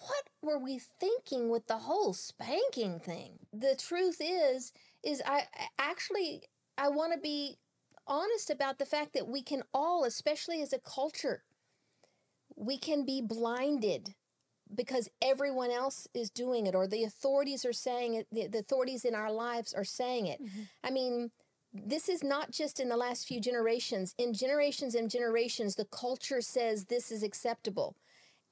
what 0.00 0.24
were 0.42 0.58
we 0.58 0.78
thinking 0.78 1.48
with 1.48 1.66
the 1.66 1.78
whole 1.78 2.12
spanking 2.12 2.98
thing? 2.98 3.38
The 3.52 3.76
truth 3.76 4.16
is 4.20 4.72
is 5.02 5.22
I 5.24 5.46
I 5.54 5.66
actually 5.78 6.42
I 6.76 6.88
want 6.88 7.12
to 7.12 7.18
be 7.18 7.58
honest 8.06 8.50
about 8.50 8.78
the 8.78 8.87
fact 8.87 9.14
that 9.14 9.28
we 9.28 9.42
can 9.42 9.62
all, 9.72 10.04
especially 10.04 10.60
as 10.60 10.72
a 10.72 10.78
culture, 10.78 11.44
we 12.56 12.76
can 12.76 13.04
be 13.04 13.22
blinded 13.22 14.14
because 14.76 15.08
everyone 15.22 15.70
else 15.70 16.06
is 16.14 16.30
doing 16.30 16.66
it 16.66 16.74
or 16.74 16.87
the 16.87 17.04
authorities 17.04 17.64
are 17.64 17.72
saying 17.72 18.14
it 18.14 18.26
the, 18.32 18.46
the 18.46 18.58
authorities 18.58 19.04
in 19.04 19.14
our 19.14 19.32
lives 19.32 19.72
are 19.74 19.84
saying 19.84 20.26
it. 20.26 20.42
Mm-hmm. 20.42 20.62
I 20.82 20.90
mean 20.90 21.30
this 21.72 22.08
is 22.08 22.22
not 22.22 22.52
just 22.52 22.78
in 22.78 22.88
the 22.88 22.96
last 22.96 23.26
few 23.26 23.40
generations. 23.40 24.14
In 24.16 24.32
generations 24.32 24.94
and 24.94 25.10
generations 25.10 25.74
the 25.74 25.87
culture 25.87 26.40
says 26.40 26.84
this 26.84 27.10
is 27.10 27.22
acceptable. 27.22 27.96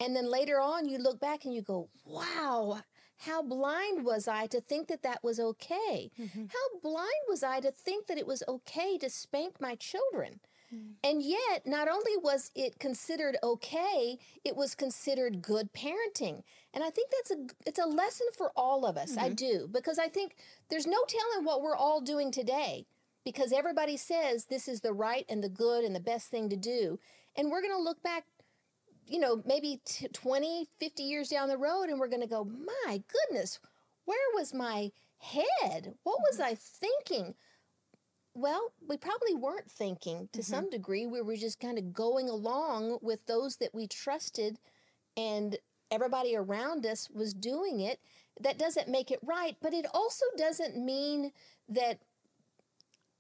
And 0.01 0.17
then 0.17 0.31
later 0.31 0.61
on 0.61 0.89
you 0.89 0.99
look 0.99 1.21
back 1.21 1.45
and 1.45 1.55
you 1.55 1.63
go 1.63 1.89
wow 2.07 2.83
how 3.19 3.41
blind 3.41 4.05
was 4.05 4.27
i 4.27 4.47
to 4.47 4.61
think 4.61 4.89
that 4.89 5.03
that 5.03 5.23
was 5.23 5.39
okay? 5.39 6.11
Mm-hmm. 6.21 6.47
How 6.47 6.81
blind 6.83 7.23
was 7.29 7.43
i 7.43 7.61
to 7.61 7.71
think 7.71 8.07
that 8.07 8.19
it 8.19 8.27
was 8.27 8.43
okay 8.49 8.99
to 8.99 9.09
spank 9.09 9.61
my 9.61 9.75
children 9.77 10.41
Mm. 10.73 10.95
and 11.05 11.23
yet, 11.23 11.67
not 11.67 11.89
only 11.89 12.17
was 12.23 12.51
it 12.55 12.79
considered 12.79 13.37
okay, 13.43 14.19
it 14.45 14.57
was 14.57 14.75
considered 14.75 15.43
good 15.43 15.73
parenting. 15.73 16.43
And 16.73 16.83
I 16.83 16.91
think 16.91 17.11
that's 17.11 17.31
a 17.31 17.47
it's 17.67 17.79
a 17.79 17.87
lesson 17.87 18.27
for 18.37 18.53
all 18.57 18.87
of 18.87 18.97
us. 18.97 19.17
I 19.17 19.27
mm-hmm. 19.27 19.35
do 19.35 19.69
because 19.71 19.99
I 19.99 20.09
think 20.09 20.37
there's 20.71 20.87
no 20.87 21.05
telling 21.07 21.45
what 21.45 21.63
we're 21.63 21.77
all 21.77 22.01
doing 22.01 22.31
today 22.31 22.87
because 23.25 23.53
everybody 23.53 23.97
says 23.97 24.47
this 24.47 24.69
is 24.69 24.81
the 24.81 24.93
right 24.93 25.27
and 25.29 25.45
the 25.45 25.49
good 25.49 25.85
and 25.85 25.95
the 25.95 26.01
best 26.01 26.31
thing 26.31 26.49
to 26.49 26.57
do. 26.57 26.99
And 27.37 27.51
we're 27.51 27.63
going 27.63 27.77
to 27.77 27.83
look 27.83 28.03
back 28.03 28.25
you 29.07 29.19
know, 29.19 29.43
maybe 29.45 29.81
t- 29.85 30.09
20, 30.09 30.69
50 30.79 31.03
years 31.03 31.29
down 31.29 31.49
the 31.49 31.59
road 31.59 31.85
and 31.85 31.99
we're 31.99 32.09
going 32.09 32.23
to 32.23 32.29
go, 32.29 32.45
"My 32.45 33.03
goodness, 33.09 33.59
where 34.05 34.19
was 34.35 34.55
my 34.55 34.91
head? 35.19 35.95
What 36.05 36.21
was 36.21 36.39
mm-hmm. 36.39 36.53
I 36.53 36.55
thinking?" 36.55 37.35
Well, 38.35 38.73
we 38.89 38.97
probably 38.97 39.35
weren't 39.35 39.71
thinking 39.71 40.29
to 40.33 40.41
mm-hmm. 40.41 40.51
some 40.55 40.71
degree. 40.71 41.07
We 41.07 41.21
were 41.21 41.37
just 41.37 41.61
kind 41.61 41.79
of 41.79 41.93
going 41.93 42.29
along 42.29 42.99
with 43.03 43.27
those 43.27 43.57
that 43.57 43.75
we 43.75 43.87
trusted, 43.87 44.59
and 45.17 45.59
everybody 45.91 46.35
around 46.35 46.87
us 46.87 47.11
was 47.13 47.35
doing 47.35 47.81
it. 47.81 48.01
That 48.41 48.59
doesn't 48.59 48.89
make 48.89 49.11
it 49.11 49.21
right, 49.23 49.57
but 49.61 49.75
it 49.75 49.87
also 49.93 50.25
doesn't 50.37 50.83
mean 50.83 51.33
that. 51.69 51.99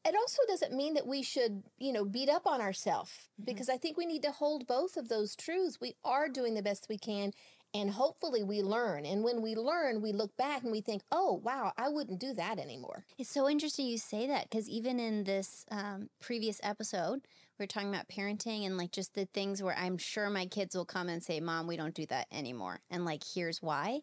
It 0.05 0.16
also 0.16 0.42
doesn't 0.48 0.72
mean 0.72 0.94
that 0.94 1.07
we 1.07 1.22
should, 1.22 1.62
you 1.79 1.92
know, 1.92 2.05
beat 2.05 2.29
up 2.29 2.44
on 2.44 2.61
ourselves 2.61 3.12
mm-hmm. 3.12 3.44
because 3.44 3.68
I 3.68 3.77
think 3.77 3.96
we 3.96 4.07
need 4.07 4.22
to 4.22 4.33
hold 4.33 4.66
both 4.66 4.96
of 4.96 5.09
those 5.09 5.37
truths. 5.37 5.81
We 5.81 5.94
are 6.05 6.29
doing 6.29 6.55
the 6.55 6.62
best 6.62 6.87
we 6.88 6.98
can, 6.98 7.33
and 7.74 7.90
hopefully 7.90 8.42
we 8.42 8.62
learn. 8.62 9.06
And 9.06 9.24
when 9.24 9.40
we 9.40 9.54
learn, 9.54 10.02
we 10.02 10.12
look 10.12 10.37
back 10.37 10.62
and 10.62 10.72
we 10.72 10.80
think, 10.80 11.02
oh, 11.11 11.40
wow, 11.42 11.72
I 11.76 11.88
wouldn't 11.88 12.20
do 12.20 12.35
that 12.35 12.58
anymore. 12.58 13.04
It's 13.18 13.30
so 13.30 13.48
interesting 13.48 13.87
you 13.87 13.98
say 13.98 14.26
that 14.26 14.50
because 14.50 14.68
even 14.68 15.00
in 15.00 15.24
this 15.24 15.64
um, 15.70 16.11
previous 16.20 16.61
episode, 16.62 17.22
we 17.58 17.64
are 17.64 17.68
talking 17.68 17.88
about 17.88 18.08
parenting 18.08 18.66
and 18.66 18.76
like 18.76 18.92
just 18.92 19.14
the 19.14 19.26
things 19.26 19.62
where 19.62 19.76
I'm 19.76 19.96
sure 19.96 20.28
my 20.28 20.46
kids 20.46 20.76
will 20.76 20.85
come 20.85 21.08
and 21.08 21.22
say, 21.22 21.40
Mom, 21.40 21.66
we 21.66 21.76
don't 21.76 21.94
do 21.94 22.06
that 22.06 22.26
anymore. 22.30 22.80
And 22.90 23.04
like, 23.04 23.22
here's 23.35 23.62
why. 23.62 24.00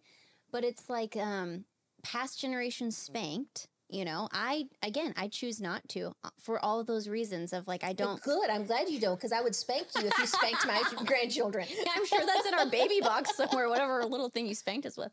But 0.52 0.64
it's 0.64 0.90
like 0.90 1.16
um, 1.16 1.66
past 2.04 2.40
generations 2.40 2.98
spanked. 2.98 3.68
You 3.92 4.06
know, 4.06 4.30
I, 4.32 4.66
again, 4.84 5.16
I 5.18 5.30
choose 5.30 5.60
not 5.60 5.82
to 5.90 6.14
uh, 6.24 6.30
for 6.40 6.64
all 6.64 6.80
of 6.80 6.86
those 6.86 7.10
reasons 7.10 7.54
of 7.54 7.68
like, 7.68 7.84
I 7.84 7.94
don't, 7.94 8.22
Good. 8.22 8.50
I'm 8.50 8.66
glad 8.66 8.88
you 8.88 9.00
don't 9.00 9.16
because 9.16 9.32
I 9.32 9.42
would 9.42 9.56
spank 9.56 9.88
you 9.98 10.08
if 10.08 10.18
you 10.20 10.28
spanked 10.28 10.68
my 10.68 10.84
grandchildren. 11.06 11.66
I'm 11.96 12.06
sure 12.06 12.24
that's 12.24 12.48
in 12.48 12.54
our 12.54 12.70
baby 12.70 13.00
box 13.02 13.36
somewhere, 13.36 13.68
whatever 13.68 14.06
little 14.06 14.30
thing 14.30 14.46
you 14.46 14.54
spanked 14.54 14.86
us 14.86 14.96
with. 14.96 15.12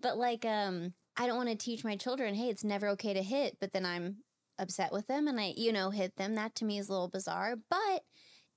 But 0.00 0.16
like, 0.16 0.46
um, 0.46 0.94
I 1.18 1.26
don't 1.26 1.36
want 1.36 1.50
to 1.50 1.54
teach 1.54 1.84
my 1.84 1.96
children, 1.96 2.34
hey, 2.34 2.48
it's 2.48 2.64
never 2.64 2.88
okay 2.88 3.12
to 3.12 3.22
hit, 3.22 3.58
but 3.60 3.72
then 3.72 3.84
I'm 3.84 4.16
upset 4.58 4.90
with 4.90 5.06
them 5.06 5.28
and 5.28 5.38
I, 5.38 5.52
you 5.56 5.72
know, 5.72 5.90
hit 5.90 6.16
them. 6.16 6.34
That 6.34 6.54
to 6.56 6.64
me 6.64 6.78
is 6.78 6.88
a 6.88 6.92
little 6.92 7.08
bizarre, 7.08 7.56
but 7.68 8.04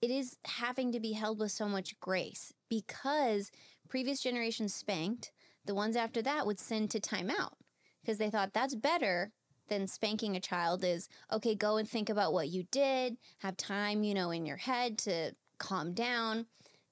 it 0.01 0.11
is 0.11 0.37
having 0.45 0.93
to 0.93 0.99
be 1.01 1.11
held 1.11 1.39
with 1.39 1.51
so 1.51 1.67
much 1.67 1.99
grace 1.99 2.53
because 2.69 3.51
previous 3.89 4.21
generations 4.21 4.73
spanked. 4.73 5.31
The 5.65 5.75
ones 5.75 5.97
after 5.97 6.21
that 6.21 6.45
would 6.45 6.59
send 6.59 6.91
to 6.91 7.01
timeout 7.01 7.53
because 8.01 8.17
they 8.17 8.29
thought 8.29 8.53
that's 8.53 8.75
better 8.75 9.33
than 9.67 9.87
spanking 9.87 10.35
a 10.35 10.39
child 10.39 10.83
is 10.83 11.09
okay, 11.31 11.55
go 11.55 11.77
and 11.77 11.87
think 11.87 12.09
about 12.09 12.33
what 12.33 12.49
you 12.49 12.63
did, 12.71 13.17
have 13.39 13.57
time, 13.57 14.03
you 14.03 14.13
know, 14.13 14.31
in 14.31 14.45
your 14.45 14.57
head 14.57 14.97
to 14.99 15.33
calm 15.57 15.93
down. 15.93 16.45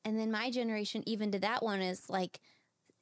And 0.04 0.20
then 0.20 0.32
my 0.32 0.52
generation, 0.52 1.04
even 1.08 1.32
to 1.32 1.40
that 1.40 1.64
one, 1.64 1.82
is 1.82 2.10
like, 2.10 2.40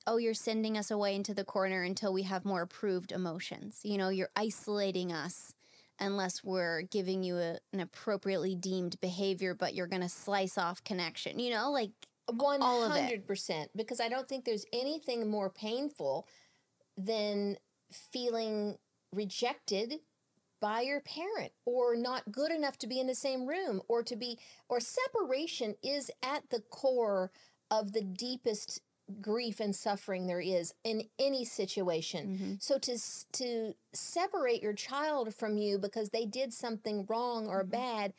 oh, 0.05 0.17
you're 0.17 0.33
sending 0.33 0.77
us 0.77 0.91
away 0.91 1.15
into 1.15 1.33
the 1.33 1.43
corner 1.43 1.83
until 1.83 2.13
we 2.13 2.23
have 2.23 2.45
more 2.45 2.61
approved 2.61 3.11
emotions. 3.11 3.79
You 3.83 3.97
know, 3.97 4.09
you're 4.09 4.29
isolating 4.35 5.11
us 5.11 5.53
unless 5.99 6.43
we're 6.43 6.81
giving 6.81 7.23
you 7.23 7.37
a, 7.37 7.59
an 7.71 7.79
appropriately 7.79 8.55
deemed 8.55 8.99
behavior, 8.99 9.53
but 9.53 9.73
you're 9.73 9.87
going 9.87 10.01
to 10.01 10.09
slice 10.09 10.57
off 10.57 10.83
connection. 10.83 11.39
You 11.39 11.51
know, 11.51 11.71
like 11.71 11.91
one 12.31 12.61
hundred 12.61 13.27
percent. 13.27 13.69
Because 13.75 14.01
I 14.01 14.09
don't 14.09 14.27
think 14.27 14.43
there's 14.43 14.65
anything 14.73 15.29
more 15.29 15.49
painful 15.49 16.27
than 16.97 17.57
feeling 17.91 18.77
rejected 19.13 19.99
by 20.59 20.81
your 20.81 21.01
parent 21.01 21.51
or 21.65 21.95
not 21.95 22.31
good 22.31 22.51
enough 22.51 22.77
to 22.77 22.87
be 22.87 22.99
in 22.99 23.07
the 23.07 23.15
same 23.15 23.45
room 23.45 23.81
or 23.89 24.01
to 24.01 24.15
be 24.15 24.39
or 24.69 24.79
separation 24.79 25.75
is 25.83 26.09
at 26.23 26.49
the 26.49 26.61
core 26.69 27.31
of 27.69 27.91
the 27.91 28.01
deepest 28.01 28.79
grief 29.21 29.59
and 29.59 29.75
suffering 29.75 30.27
there 30.27 30.39
is 30.39 30.73
in 30.83 31.03
any 31.19 31.43
situation. 31.43 32.27
Mm-hmm. 32.27 32.53
So 32.59 32.77
to 32.79 32.97
to 33.33 33.73
separate 33.93 34.63
your 34.63 34.73
child 34.73 35.35
from 35.35 35.57
you 35.57 35.77
because 35.77 36.09
they 36.09 36.25
did 36.25 36.53
something 36.53 37.05
wrong 37.09 37.47
or 37.47 37.61
mm-hmm. 37.61 37.71
bad, 37.71 38.13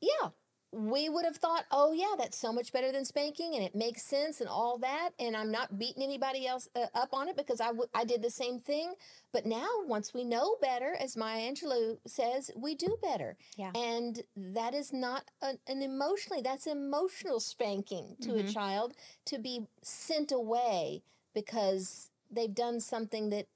yeah, 0.00 0.30
we 0.72 1.10
would 1.10 1.26
have 1.26 1.36
thought, 1.36 1.66
oh 1.70 1.92
yeah, 1.92 2.14
that's 2.16 2.38
so 2.38 2.50
much 2.50 2.72
better 2.72 2.90
than 2.90 3.04
spanking, 3.04 3.54
and 3.54 3.62
it 3.62 3.74
makes 3.74 4.02
sense 4.02 4.40
and 4.40 4.48
all 4.48 4.78
that. 4.78 5.10
And 5.18 5.36
I'm 5.36 5.50
not 5.50 5.78
beating 5.78 6.02
anybody 6.02 6.46
else 6.46 6.66
uh, 6.74 6.86
up 6.94 7.10
on 7.12 7.28
it 7.28 7.36
because 7.36 7.60
I, 7.60 7.66
w- 7.68 7.88
I 7.94 8.04
did 8.04 8.22
the 8.22 8.30
same 8.30 8.58
thing. 8.58 8.94
But 9.32 9.44
now, 9.44 9.68
once 9.86 10.14
we 10.14 10.24
know 10.24 10.56
better, 10.62 10.96
as 10.98 11.14
Maya 11.14 11.52
Angelou 11.52 11.98
says, 12.06 12.50
we 12.56 12.74
do 12.74 12.96
better. 13.02 13.36
Yeah. 13.56 13.72
And 13.74 14.22
that 14.34 14.72
is 14.72 14.94
not 14.94 15.24
an, 15.42 15.58
an 15.68 15.82
emotionally, 15.82 16.40
that's 16.42 16.66
emotional 16.66 17.38
spanking 17.38 18.16
to 18.22 18.30
mm-hmm. 18.30 18.48
a 18.48 18.50
child 18.50 18.94
to 19.26 19.38
be 19.38 19.66
sent 19.82 20.32
away 20.32 21.02
because 21.34 22.10
they've 22.30 22.54
done 22.54 22.80
something 22.80 23.28
that 23.28 23.46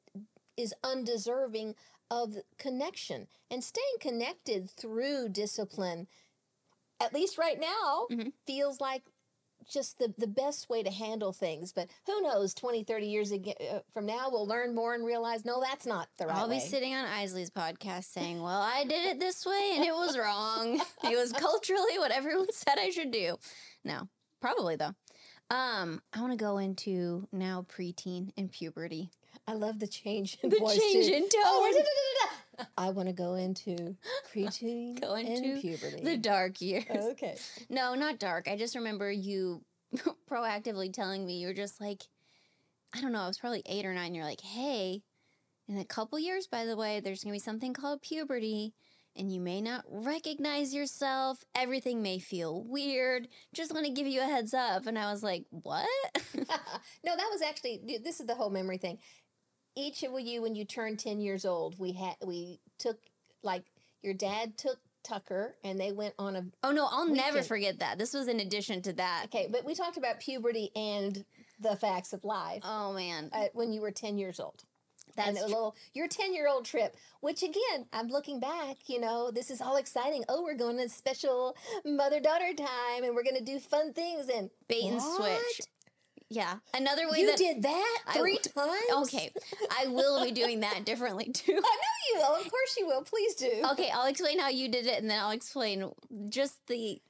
is 0.56 0.74
undeserving 0.84 1.74
of 2.10 2.36
connection. 2.58 3.26
And 3.50 3.64
staying 3.64 3.96
connected 4.00 4.70
through 4.70 5.30
discipline 5.30 6.08
at 7.00 7.14
least 7.14 7.38
right 7.38 7.58
now, 7.60 8.06
mm-hmm. 8.10 8.28
feels 8.46 8.80
like 8.80 9.02
just 9.68 9.98
the, 9.98 10.14
the 10.18 10.26
best 10.26 10.68
way 10.68 10.82
to 10.82 10.90
handle 10.90 11.32
things. 11.32 11.72
But 11.72 11.88
who 12.06 12.22
knows, 12.22 12.54
20, 12.54 12.84
30 12.84 13.06
years 13.06 13.32
uh, 13.32 13.80
from 13.92 14.06
now, 14.06 14.28
we'll 14.30 14.46
learn 14.46 14.74
more 14.74 14.94
and 14.94 15.04
realize, 15.04 15.44
no, 15.44 15.60
that's 15.60 15.86
not 15.86 16.08
the 16.18 16.26
right 16.26 16.36
I'll 16.36 16.48
way. 16.48 16.56
be 16.56 16.60
sitting 16.60 16.94
on 16.94 17.04
Isley's 17.04 17.50
podcast 17.50 18.04
saying, 18.04 18.40
well, 18.40 18.60
I 18.60 18.84
did 18.84 19.06
it 19.06 19.20
this 19.20 19.44
way 19.44 19.72
and 19.74 19.84
it 19.84 19.92
was 19.92 20.16
wrong. 20.18 20.80
it 21.04 21.16
was 21.16 21.32
culturally 21.36 21.98
what 21.98 22.12
everyone 22.12 22.52
said 22.52 22.78
I 22.78 22.90
should 22.90 23.10
do. 23.10 23.36
No, 23.84 24.08
probably 24.40 24.76
though. 24.76 24.94
Um, 25.48 26.02
I 26.12 26.20
want 26.20 26.32
to 26.32 26.44
go 26.44 26.58
into 26.58 27.28
now 27.32 27.64
preteen 27.68 28.30
and 28.36 28.50
puberty. 28.50 29.10
I 29.46 29.52
love 29.52 29.78
the 29.78 29.86
change 29.86 30.38
in 30.42 30.50
the 30.50 30.58
voice 30.58 30.76
change 30.76 31.06
too. 31.06 31.12
in 31.12 31.22
tone. 31.22 31.42
Oh, 31.44 31.82
I 32.76 32.90
want 32.90 33.08
to 33.08 33.14
go 33.14 33.34
into 33.34 33.96
preteen 34.34 35.00
go 35.00 35.14
into 35.14 35.52
and 35.52 35.60
puberty. 35.60 36.02
The 36.02 36.16
dark 36.16 36.60
years. 36.60 36.84
Okay. 36.90 37.36
No, 37.68 37.94
not 37.94 38.18
dark. 38.18 38.48
I 38.48 38.56
just 38.56 38.74
remember 38.74 39.10
you 39.10 39.62
proactively 40.30 40.92
telling 40.92 41.24
me 41.26 41.38
you 41.38 41.48
were 41.48 41.54
just 41.54 41.80
like, 41.80 42.04
I 42.94 43.00
don't 43.00 43.12
know, 43.12 43.20
I 43.20 43.28
was 43.28 43.38
probably 43.38 43.62
eight 43.66 43.84
or 43.84 43.94
nine. 43.94 44.14
You're 44.14 44.24
like, 44.24 44.40
hey, 44.40 45.02
in 45.68 45.78
a 45.78 45.84
couple 45.84 46.18
years, 46.18 46.46
by 46.46 46.64
the 46.64 46.76
way, 46.76 47.00
there's 47.00 47.22
gonna 47.22 47.32
be 47.34 47.38
something 47.38 47.74
called 47.74 48.02
puberty. 48.02 48.74
And 49.18 49.32
you 49.32 49.40
may 49.40 49.62
not 49.62 49.82
recognize 49.88 50.74
yourself. 50.74 51.42
Everything 51.54 52.02
may 52.02 52.18
feel 52.18 52.62
weird. 52.62 53.28
Just 53.54 53.72
want 53.72 53.86
to 53.86 53.92
give 53.92 54.06
you 54.06 54.20
a 54.20 54.24
heads 54.24 54.52
up. 54.52 54.86
And 54.86 54.98
I 54.98 55.10
was 55.10 55.22
like, 55.22 55.46
what? 55.48 55.88
no, 56.36 56.44
that 57.16 57.28
was 57.32 57.40
actually, 57.40 57.80
this 58.04 58.20
is 58.20 58.26
the 58.26 58.34
whole 58.34 58.50
memory 58.50 58.76
thing 58.76 58.98
each 59.76 60.02
of 60.02 60.18
you 60.18 60.42
when 60.42 60.54
you 60.54 60.64
turned 60.64 60.98
10 60.98 61.20
years 61.20 61.44
old 61.44 61.78
we 61.78 61.92
had 61.92 62.16
we 62.24 62.58
took 62.78 62.98
like 63.42 63.64
your 64.02 64.14
dad 64.14 64.56
took 64.58 64.78
tucker 65.04 65.54
and 65.62 65.78
they 65.78 65.92
went 65.92 66.14
on 66.18 66.34
a 66.34 66.44
oh 66.64 66.72
no 66.72 66.88
i'll 66.90 67.08
weekend. 67.08 67.16
never 67.18 67.42
forget 67.42 67.78
that. 67.78 67.96
This 67.96 68.12
was 68.12 68.26
in 68.26 68.40
addition 68.40 68.82
to 68.82 68.92
that. 68.94 69.26
Okay 69.26 69.48
but 69.50 69.64
we 69.64 69.74
talked 69.74 69.96
about 69.96 70.18
puberty 70.18 70.70
and 70.74 71.24
the 71.60 71.76
facts 71.76 72.12
of 72.12 72.24
life. 72.24 72.62
Oh 72.64 72.92
man. 72.92 73.30
Uh, 73.32 73.44
when 73.52 73.72
you 73.72 73.80
were 73.80 73.92
10 73.92 74.18
years 74.18 74.40
old. 74.40 74.64
That's 75.14 75.40
a 75.40 75.46
little 75.46 75.76
your 75.94 76.08
10 76.08 76.34
year 76.34 76.48
old 76.48 76.64
trip 76.64 76.96
which 77.20 77.42
again 77.42 77.86
i'm 77.92 78.08
looking 78.08 78.38
back 78.38 78.76
you 78.86 79.00
know 79.00 79.30
this 79.30 79.50
is 79.50 79.60
all 79.62 79.76
exciting. 79.76 80.24
Oh 80.28 80.42
we're 80.42 80.56
going 80.56 80.76
to 80.78 80.88
special 80.88 81.56
mother 81.84 82.20
daughter 82.20 82.52
time 82.56 83.04
and 83.04 83.14
we're 83.14 83.22
going 83.22 83.38
to 83.38 83.44
do 83.44 83.58
fun 83.60 83.92
things 83.92 84.28
and 84.28 84.50
bait 84.68 84.84
and 84.84 85.00
switch 85.00 85.60
yeah. 86.28 86.56
Another 86.74 87.08
way 87.08 87.12
that 87.12 87.20
you 87.20 87.26
that 87.26 87.38
did 87.38 87.62
that 87.62 87.98
three 88.12 88.38
I, 88.56 88.60
times. 88.60 89.14
Okay, 89.14 89.32
I 89.78 89.86
will 89.86 90.24
be 90.24 90.32
doing 90.32 90.60
that 90.60 90.84
differently 90.84 91.26
too. 91.32 91.52
I 91.52 91.54
know 91.54 91.60
you 91.60 92.18
will. 92.18 92.36
Of 92.36 92.50
course 92.50 92.76
you 92.78 92.86
will. 92.86 93.02
Please 93.02 93.34
do. 93.36 93.62
Okay, 93.72 93.90
I'll 93.92 94.06
explain 94.06 94.38
how 94.38 94.48
you 94.48 94.68
did 94.68 94.86
it, 94.86 95.00
and 95.00 95.08
then 95.08 95.20
I'll 95.20 95.30
explain 95.30 95.90
just 96.28 96.66
the 96.66 97.00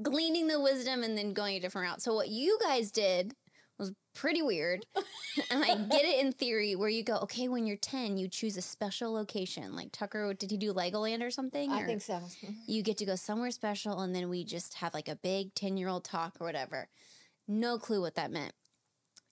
gleaning 0.00 0.46
the 0.46 0.60
wisdom 0.60 1.02
and 1.02 1.18
then 1.18 1.32
going 1.32 1.56
a 1.56 1.60
different 1.60 1.88
route. 1.88 2.02
So 2.02 2.14
what 2.14 2.28
you 2.28 2.58
guys 2.62 2.92
did 2.92 3.34
was 3.76 3.92
pretty 4.14 4.40
weird, 4.40 4.86
and 5.50 5.64
I 5.64 5.74
get 5.74 6.04
it 6.04 6.20
in 6.20 6.32
theory 6.32 6.76
where 6.76 6.88
you 6.88 7.02
go, 7.02 7.16
okay, 7.22 7.48
when 7.48 7.66
you're 7.66 7.76
ten, 7.76 8.18
you 8.18 8.28
choose 8.28 8.56
a 8.56 8.62
special 8.62 9.12
location. 9.12 9.74
Like 9.74 9.90
Tucker, 9.90 10.32
did 10.32 10.52
he 10.52 10.56
do 10.56 10.72
Legoland 10.72 11.26
or 11.26 11.30
something? 11.32 11.72
I 11.72 11.82
or 11.82 11.86
think 11.86 12.02
so. 12.02 12.14
Mm-hmm. 12.14 12.52
you 12.68 12.84
get 12.84 12.98
to 12.98 13.04
go 13.04 13.16
somewhere 13.16 13.50
special, 13.50 14.00
and 14.00 14.14
then 14.14 14.28
we 14.28 14.44
just 14.44 14.74
have 14.74 14.94
like 14.94 15.08
a 15.08 15.16
big 15.16 15.56
ten 15.56 15.76
year 15.76 15.88
old 15.88 16.04
talk 16.04 16.36
or 16.38 16.46
whatever. 16.46 16.88
No 17.48 17.78
clue 17.78 18.00
what 18.00 18.14
that 18.14 18.30
meant. 18.30 18.52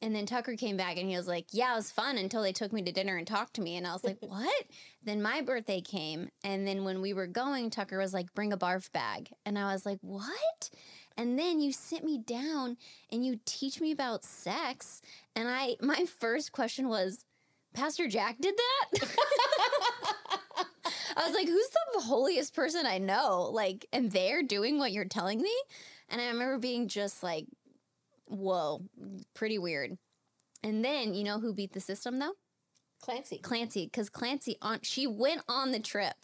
And 0.01 0.15
then 0.15 0.27
Tucker 0.27 0.55
came 0.55 0.77
back 0.77 0.97
and 0.97 1.09
he 1.09 1.17
was 1.17 1.27
like, 1.27 1.47
Yeah, 1.51 1.73
it 1.73 1.77
was 1.77 1.91
fun 1.91 2.19
until 2.19 2.43
they 2.43 2.53
took 2.53 2.73
me 2.73 2.83
to 2.83 2.93
dinner 2.93 3.17
and 3.17 3.27
talked 3.27 3.55
to 3.55 3.61
me. 3.61 3.77
And 3.77 3.87
I 3.87 3.93
was 3.93 4.05
like, 4.05 4.19
What? 4.23 4.65
then 5.03 5.23
my 5.23 5.41
birthday 5.41 5.81
came. 5.81 6.29
And 6.45 6.67
then 6.67 6.85
when 6.85 7.01
we 7.01 7.13
were 7.13 7.27
going, 7.27 7.71
Tucker 7.71 7.99
was 7.99 8.15
like, 8.15 8.35
Bring 8.35 8.53
a 8.53 8.59
barf 8.59 8.93
bag. 8.93 9.31
And 9.45 9.59
I 9.59 9.73
was 9.73 9.85
like, 9.85 9.99
What? 10.03 10.71
And 11.17 11.37
then 11.37 11.61
you 11.61 11.73
sit 11.73 12.05
me 12.05 12.19
down 12.19 12.77
and 13.11 13.27
you 13.27 13.41
teach 13.45 13.81
me 13.81 13.91
about 13.91 14.25
sex. 14.25 15.03
And 15.35 15.49
I, 15.49 15.77
my 15.81 16.05
first 16.21 16.53
question 16.53 16.89
was, 16.89 17.25
Pastor 17.75 18.07
Jack 18.07 18.37
did 18.41 18.55
that? 18.57 19.09
I 21.17 21.27
was 21.27 21.35
like, 21.35 21.49
Who's 21.49 21.71
the 21.95 22.03
holiest 22.03 22.55
person 22.55 22.87
I 22.87 22.99
know? 22.99 23.51
Like, 23.53 23.87
and 23.93 24.13
they're 24.13 24.45
doing 24.45 24.79
what 24.79 24.93
you're 24.93 25.05
telling 25.05 25.43
me? 25.43 25.53
And 26.09 26.21
I 26.21 26.29
remember 26.29 26.59
being 26.59 26.87
just 26.89 27.23
like, 27.23 27.47
whoa, 28.29 28.83
pretty 29.35 29.59
weird. 29.59 29.99
And 30.63 30.85
then 30.85 31.15
you 31.15 31.25
know 31.25 31.41
who 31.41 31.53
beat 31.53 31.73
the 31.73 31.81
system 31.81 32.19
though? 32.19 32.35
Clancy. 33.01 33.39
Clancy, 33.39 33.85
because 33.87 34.11
Clancy 34.11 34.57
on 34.61 34.81
she 34.83 35.07
went 35.07 35.43
on 35.49 35.73
the 35.73 35.81
trip. 35.81 36.15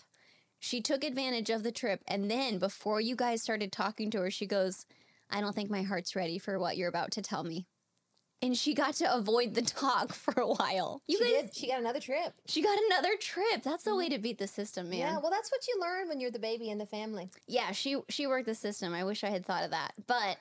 She 0.58 0.80
took 0.80 1.04
advantage 1.04 1.50
of 1.50 1.62
the 1.62 1.72
trip, 1.72 2.02
and 2.08 2.30
then 2.30 2.58
before 2.58 3.00
you 3.00 3.16
guys 3.16 3.42
started 3.42 3.70
talking 3.70 4.10
to 4.10 4.20
her, 4.20 4.30
she 4.30 4.46
goes, 4.46 4.86
"I 5.30 5.40
don't 5.40 5.54
think 5.54 5.70
my 5.70 5.82
heart's 5.82 6.16
ready 6.16 6.38
for 6.38 6.58
what 6.58 6.76
you're 6.76 6.88
about 6.88 7.10
to 7.12 7.22
tell 7.22 7.44
me." 7.44 7.66
And 8.42 8.56
she 8.56 8.74
got 8.74 8.94
to 8.94 9.14
avoid 9.14 9.54
the 9.54 9.62
talk 9.62 10.12
for 10.14 10.40
a 10.40 10.48
while. 10.48 11.02
You 11.06 11.18
she 11.18 11.24
guys, 11.24 11.42
did. 11.44 11.56
She 11.56 11.68
got 11.68 11.80
another 11.80 12.00
trip. 12.00 12.34
She 12.46 12.62
got 12.62 12.78
another 12.90 13.16
trip. 13.16 13.62
That's 13.62 13.84
the 13.84 13.90
mm-hmm. 13.90 13.98
way 13.98 14.08
to 14.10 14.18
beat 14.18 14.38
the 14.38 14.46
system, 14.46 14.90
man. 14.90 14.98
Yeah, 14.98 15.18
well, 15.18 15.30
that's 15.30 15.50
what 15.52 15.66
you 15.68 15.78
learn 15.80 16.08
when 16.08 16.20
you're 16.20 16.30
the 16.30 16.38
baby 16.38 16.70
in 16.70 16.78
the 16.78 16.86
family. 16.86 17.30
Yeah, 17.46 17.72
she 17.72 17.98
she 18.08 18.26
worked 18.26 18.46
the 18.46 18.54
system. 18.54 18.94
I 18.94 19.04
wish 19.04 19.22
I 19.22 19.30
had 19.30 19.46
thought 19.46 19.64
of 19.64 19.70
that, 19.70 19.92
but 20.06 20.38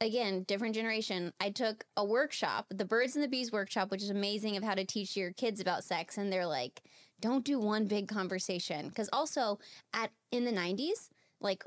again, 0.00 0.42
different 0.42 0.74
generation. 0.74 1.32
I 1.40 1.50
took 1.50 1.84
a 1.96 2.04
workshop, 2.04 2.66
the 2.70 2.84
Birds 2.84 3.16
and 3.16 3.24
the 3.24 3.28
Bees 3.28 3.52
workshop, 3.52 3.90
which 3.90 4.02
is 4.02 4.10
amazing 4.10 4.56
of 4.56 4.62
how 4.62 4.74
to 4.74 4.84
teach 4.84 5.16
your 5.16 5.32
kids 5.32 5.60
about 5.60 5.84
sex. 5.84 6.18
And 6.18 6.32
they're 6.32 6.46
like, 6.46 6.82
don't 7.20 7.44
do 7.44 7.58
one 7.58 7.86
big 7.86 8.08
conversation. 8.08 8.88
Because 8.88 9.08
also 9.12 9.58
at 9.94 10.10
in 10.30 10.44
the 10.44 10.52
90s, 10.52 11.08
like 11.40 11.64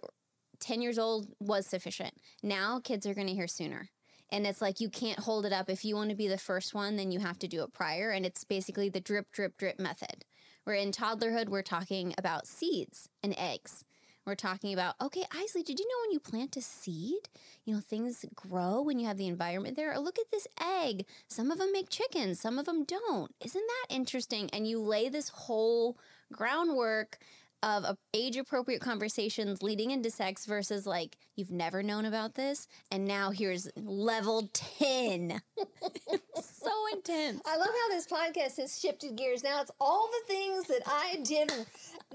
10 0.60 0.82
years 0.82 1.00
old 1.00 1.28
was 1.40 1.66
sufficient. 1.66 2.14
Now 2.44 2.80
kids 2.80 3.06
are 3.08 3.14
going 3.14 3.28
to 3.28 3.34
hear 3.34 3.48
sooner. 3.48 3.90
And 4.32 4.46
it's 4.46 4.62
like 4.62 4.80
you 4.80 4.90
can't 4.90 5.20
hold 5.20 5.46
it 5.46 5.54
up. 5.54 5.70
If 5.70 5.84
you 5.84 5.96
want 5.96 6.12
to 6.12 6.16
be 6.16 6.28
the 6.28 6.38
first 6.38 6.76
one, 6.76 6.98
then 6.98 7.12
you 7.12 7.20
have 7.20 7.40
to 7.40 7.48
do 7.48 7.64
it 7.64 7.74
prior. 7.74 8.12
And 8.12 8.26
it's 8.26 8.44
basically 8.44 8.90
the 8.90 9.00
drip, 9.00 9.32
drip, 9.32 9.58
drip 9.58 9.80
method. 9.80 10.24
Where 10.66 10.76
in 10.76 10.92
toddlerhood, 10.92 11.50
we're 11.50 11.64
talking 11.64 12.14
about 12.18 12.46
seeds 12.46 13.10
and 13.24 13.34
eggs. 13.40 13.84
We're 14.30 14.36
talking 14.36 14.74
about, 14.74 14.94
okay, 15.02 15.24
Isley, 15.32 15.64
did 15.64 15.80
you 15.80 15.88
know 15.88 16.04
when 16.04 16.12
you 16.12 16.20
plant 16.20 16.56
a 16.56 16.62
seed, 16.62 17.30
you 17.66 17.74
know, 17.74 17.80
things 17.80 18.24
grow 18.36 18.80
when 18.80 19.00
you 19.00 19.08
have 19.08 19.18
the 19.18 19.26
environment 19.26 19.76
there? 19.76 19.92
Or 19.92 19.98
look 19.98 20.20
at 20.20 20.30
this 20.30 20.48
egg. 20.62 21.08
Some 21.28 21.50
of 21.50 21.58
them 21.58 21.72
make 21.72 21.90
chickens, 21.90 22.40
some 22.40 22.60
of 22.60 22.68
them 22.68 22.84
don't. 22.84 23.34
Isn't 23.44 23.66
that 23.66 23.96
interesting? 23.96 24.48
And 24.54 24.68
you 24.68 24.80
lay 24.80 25.10
this 25.10 25.30
whole 25.30 25.98
groundwork 26.32 27.18
of 27.64 27.84
uh, 27.86 27.94
age 28.14 28.38
appropriate 28.38 28.82
conversations 28.82 29.62
leading 29.62 29.92
into 29.92 30.10
sex 30.10 30.46
versus 30.46 30.86
like 30.86 31.18
you've 31.36 31.52
never 31.52 31.84
known 31.84 32.06
about 32.06 32.36
this 32.36 32.68
and 32.92 33.06
now 33.06 33.32
here's 33.32 33.70
level 33.76 34.50
10 34.54 35.42
so 36.42 36.72
intense 36.94 37.42
I 37.46 37.58
love 37.58 37.68
how 37.68 37.90
this 37.90 38.08
podcast 38.08 38.58
has 38.62 38.80
shifted 38.80 39.16
gears. 39.16 39.44
Now 39.44 39.62
it's 39.62 39.72
all 39.80 40.10
the 40.12 40.34
things 40.34 40.68
that 40.68 40.82
I 40.86 41.18
did 41.24 41.52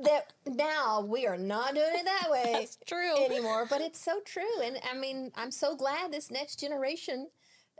that 0.02 0.33
now 0.46 1.00
we 1.00 1.26
are 1.26 1.37
not 1.37 1.74
doing 1.74 1.87
it 1.92 2.04
that 2.04 2.30
way 2.30 2.50
that's 2.52 2.78
true 2.87 3.24
anymore. 3.24 3.66
But 3.68 3.80
it's 3.80 4.02
so 4.02 4.20
true. 4.24 4.61
And 4.62 4.78
I 4.90 4.96
mean, 4.96 5.33
I'm 5.37 5.50
so 5.50 5.76
glad 5.76 6.12
this 6.12 6.30
next 6.30 6.61
generation 6.61 7.28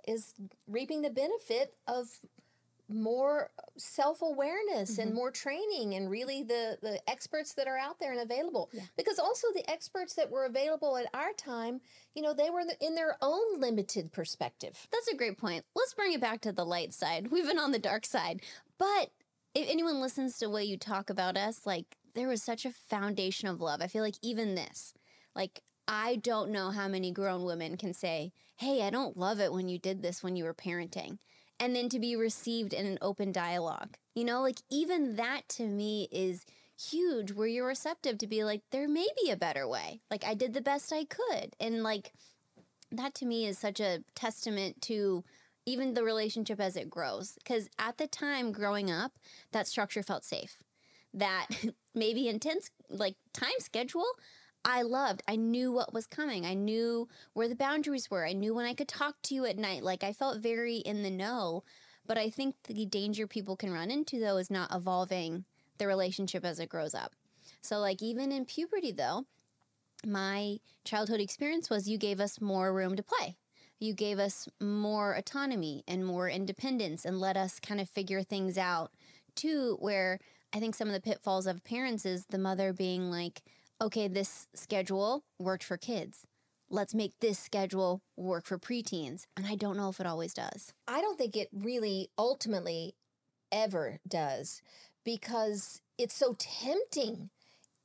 is 0.07 0.35
reaping 0.67 1.03
the 1.03 1.11
benefit 1.11 1.75
of 1.87 2.09
more 2.89 3.51
self-awareness 3.77 4.99
and 4.99 5.09
mm-hmm. 5.09 5.17
more 5.17 5.31
training 5.31 5.95
and 5.95 6.11
really 6.11 6.43
the 6.43 6.77
the 6.83 7.01
experts 7.09 7.55
that 7.55 7.67
are 7.67 7.79
out 7.79 7.99
there 7.99 8.13
and 8.13 8.21
available 8.21 8.69
Yeah. 8.73 8.83
because 8.97 9.19
also 9.19 9.49
the 9.55 9.69
experts 9.71 10.15
that 10.15 10.31
were 10.31 10.45
available 10.45 10.97
at 10.97 11.07
our 11.15 11.33
time 11.33 11.81
you 12.15 12.23
know 12.23 12.35
they 12.35 12.51
were 12.51 12.63
in 12.81 12.95
their 12.95 13.17
own 13.23 13.59
limited 13.61 14.13
perspective 14.13 14.87
That's 14.93 15.09
a 15.09 15.17
great 15.17 15.39
point. 15.39 15.65
Let's 15.75 15.95
bring 15.95 16.13
it 16.13 16.21
back 16.21 16.41
to 16.43 16.53
the 16.53 16.65
light 16.65 16.93
side. 16.93 17.29
We've 17.31 17.47
been 17.47 17.59
on 17.59 17.73
the 17.73 17.79
dark 17.79 18.05
side. 18.07 18.43
But 18.79 19.11
if 19.55 19.69
anyone 19.69 20.01
listens 20.01 20.39
to 20.39 20.49
what 20.49 20.67
you 20.67 20.77
talk 20.77 21.11
about 21.11 21.37
us, 21.37 21.67
like 21.67 21.97
there 22.15 22.29
was 22.29 22.43
such 22.43 22.65
a 22.65 22.71
foundation 22.71 23.49
of 23.49 23.61
love. 23.61 23.81
I 23.83 23.87
feel 23.87 24.03
like 24.03 24.17
even 24.23 24.55
this, 24.55 24.95
like 25.35 25.63
I 25.89 26.17
don't 26.17 26.51
know 26.51 26.71
how 26.71 26.89
many 26.89 27.11
grown 27.13 27.45
women 27.45 27.77
can 27.77 27.93
say, 27.93 28.33
Hey, 28.57 28.83
I 28.83 28.91
don't 28.91 29.17
love 29.17 29.41
it 29.41 29.53
when 29.53 29.69
you 29.69 29.79
did 29.79 30.03
this 30.03 30.23
when 30.23 30.37
you 30.37 30.45
were 30.45 30.55
parenting. 30.55 31.19
And 31.61 31.75
then 31.75 31.89
to 31.91 31.99
be 31.99 32.17
received 32.17 32.73
in 32.73 32.87
an 32.87 32.99
open 33.01 33.33
dialogue. 33.33 33.97
You 34.15 34.25
know, 34.25 34.43
like 34.43 34.61
even 34.71 35.17
that 35.17 35.43
to 35.51 35.67
me 35.67 36.09
is 36.11 36.45
huge 36.77 37.33
where 37.33 37.47
you're 37.47 37.67
receptive 37.67 38.19
to 38.19 38.27
be 38.27 38.45
like, 38.45 38.63
there 38.71 38.89
may 38.89 39.07
be 39.23 39.31
a 39.31 39.37
better 39.37 39.67
way. 39.67 40.01
Like 40.11 40.25
I 40.25 40.35
did 40.35 40.55
the 40.55 40.61
best 40.61 40.93
I 40.93 41.05
could. 41.05 41.55
And 41.61 41.83
like 41.83 42.13
that 42.91 43.15
to 43.15 43.27
me 43.27 43.47
is 43.47 43.59
such 43.59 43.81
a 43.81 44.03
testament 44.15 44.83
to 44.83 45.25
even 45.67 45.95
the 45.95 46.05
relationship 46.05 46.61
as 46.61 46.77
it 46.77 46.91
grows. 46.91 47.37
Because 47.43 47.69
at 47.79 47.99
the 47.99 48.07
time 48.07 48.53
growing 48.53 48.91
up, 48.91 49.13
that 49.53 49.67
structure 49.67 50.03
felt 50.03 50.25
safe. 50.25 50.59
That 51.13 51.47
maybe 51.95 52.29
intense, 52.29 52.71
like 52.89 53.15
time 53.33 53.59
schedule, 53.59 54.07
I 54.65 54.83
loved. 54.83 55.23
I 55.29 55.37
knew 55.37 55.73
what 55.73 55.93
was 55.93 56.07
coming. 56.07 56.47
I 56.47 56.55
knew 56.55 57.09
where 57.35 57.49
the 57.49 57.55
boundaries 57.55 58.11
were. 58.11 58.27
I 58.27 58.33
knew 58.33 58.55
when 58.55 58.67
I 58.67 58.75
could 58.75 58.89
talk 58.89 59.17
to 59.25 59.35
you 59.35 59.45
at 59.45 59.59
night. 59.59 59.83
Like 59.83 60.03
I 60.03 60.13
felt 60.13 60.39
very 60.39 60.77
in 60.77 61.03
the 61.03 61.11
know. 61.11 61.65
But 62.07 62.19
I 62.19 62.31
think 62.31 62.55
the 62.65 62.87
danger 62.87 63.27
people 63.27 63.57
can 63.57 63.73
run 63.73 63.91
into 63.91 64.21
though 64.21 64.37
is 64.37 64.51
not 64.51 64.75
evolving 64.75 65.45
the 65.79 65.87
relationship 65.87 66.45
as 66.45 66.59
it 66.59 66.69
grows 66.69 66.95
up. 66.95 67.13
So, 67.61 67.79
like, 67.79 68.03
even 68.03 68.31
in 68.33 68.45
puberty, 68.45 68.93
though, 68.93 69.25
my 70.07 70.59
childhood 70.85 71.21
experience 71.21 71.71
was 71.71 71.89
you 71.89 71.99
gave 71.99 72.21
us 72.21 72.41
more 72.41 72.73
room 72.73 72.95
to 72.97 73.03
play. 73.03 73.37
You 73.81 73.95
gave 73.95 74.19
us 74.19 74.49
more 74.61 75.15
autonomy 75.15 75.83
and 75.89 76.07
more 76.07 76.29
independence 76.29 77.05
and 77.05 77.21
let 77.21 77.37
us 77.37 77.61
kind 77.61 77.81
of 77.81 77.89
figure 77.89 78.23
things 78.23 78.57
out 78.59 78.93
too. 79.35 79.77
Where 79.81 80.21
I 80.53 80.61
think 80.61 80.75
some 80.75 80.89
of 80.89 80.95
the 80.95 81.01
pitfalls 81.01 81.47
of 81.47 81.65
parents 81.65 82.07
is 82.07 82.27
the 82.27 82.39
mother 82.39 82.73
being 82.73 83.11
like, 83.11 83.43
okay, 83.85 84.09
this 84.09 84.49
schedule 84.55 85.25
worked 85.39 85.63
for 85.63 85.77
kids. 85.77 86.27
Let's 86.71 86.95
make 86.95 87.13
this 87.21 87.39
schedule 87.39 88.01
work 88.17 88.47
for 88.47 88.59
preteens. 88.59 89.27
And 89.37 89.47
I 89.47 89.57
don't 89.57 89.77
know 89.77 89.91
if 89.91 90.01
it 90.01 90.07
always 90.07 90.33
does. 90.33 90.73
I 90.89 91.03
don't 91.03 91.19
think 91.19 91.37
it 91.37 91.49
really 91.53 92.09
ultimately 92.17 92.95
ever 93.53 93.99
does 94.09 94.63
because 95.05 95.83
it's 95.99 96.15
so 96.15 96.35
tempting. 96.39 97.29